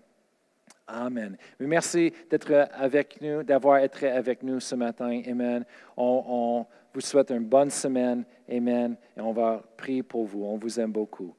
Amen. 0.87 1.35
merci 1.59 2.13
d'être 2.29 2.69
avec 2.73 3.19
nous, 3.19 3.41
d'avoir 3.41 3.79
été 3.79 4.07
avec 4.07 4.43
nous 4.43 4.59
ce 4.59 4.75
matin. 4.75 5.19
Amen. 5.27 5.65
On, 5.97 6.65
vous 6.95 7.01
souhaite 7.01 7.29
une 7.29 7.45
bonne 7.45 7.69
semaine. 7.69 8.23
Amen. 8.49 8.95
Et 9.17 9.21
on 9.21 9.33
va 9.33 9.63
prier 9.77 10.01
pour 10.01 10.25
vous. 10.25 10.43
On 10.43 10.57
vous 10.57 10.79
aime 10.79 10.91
beaucoup. 10.91 11.35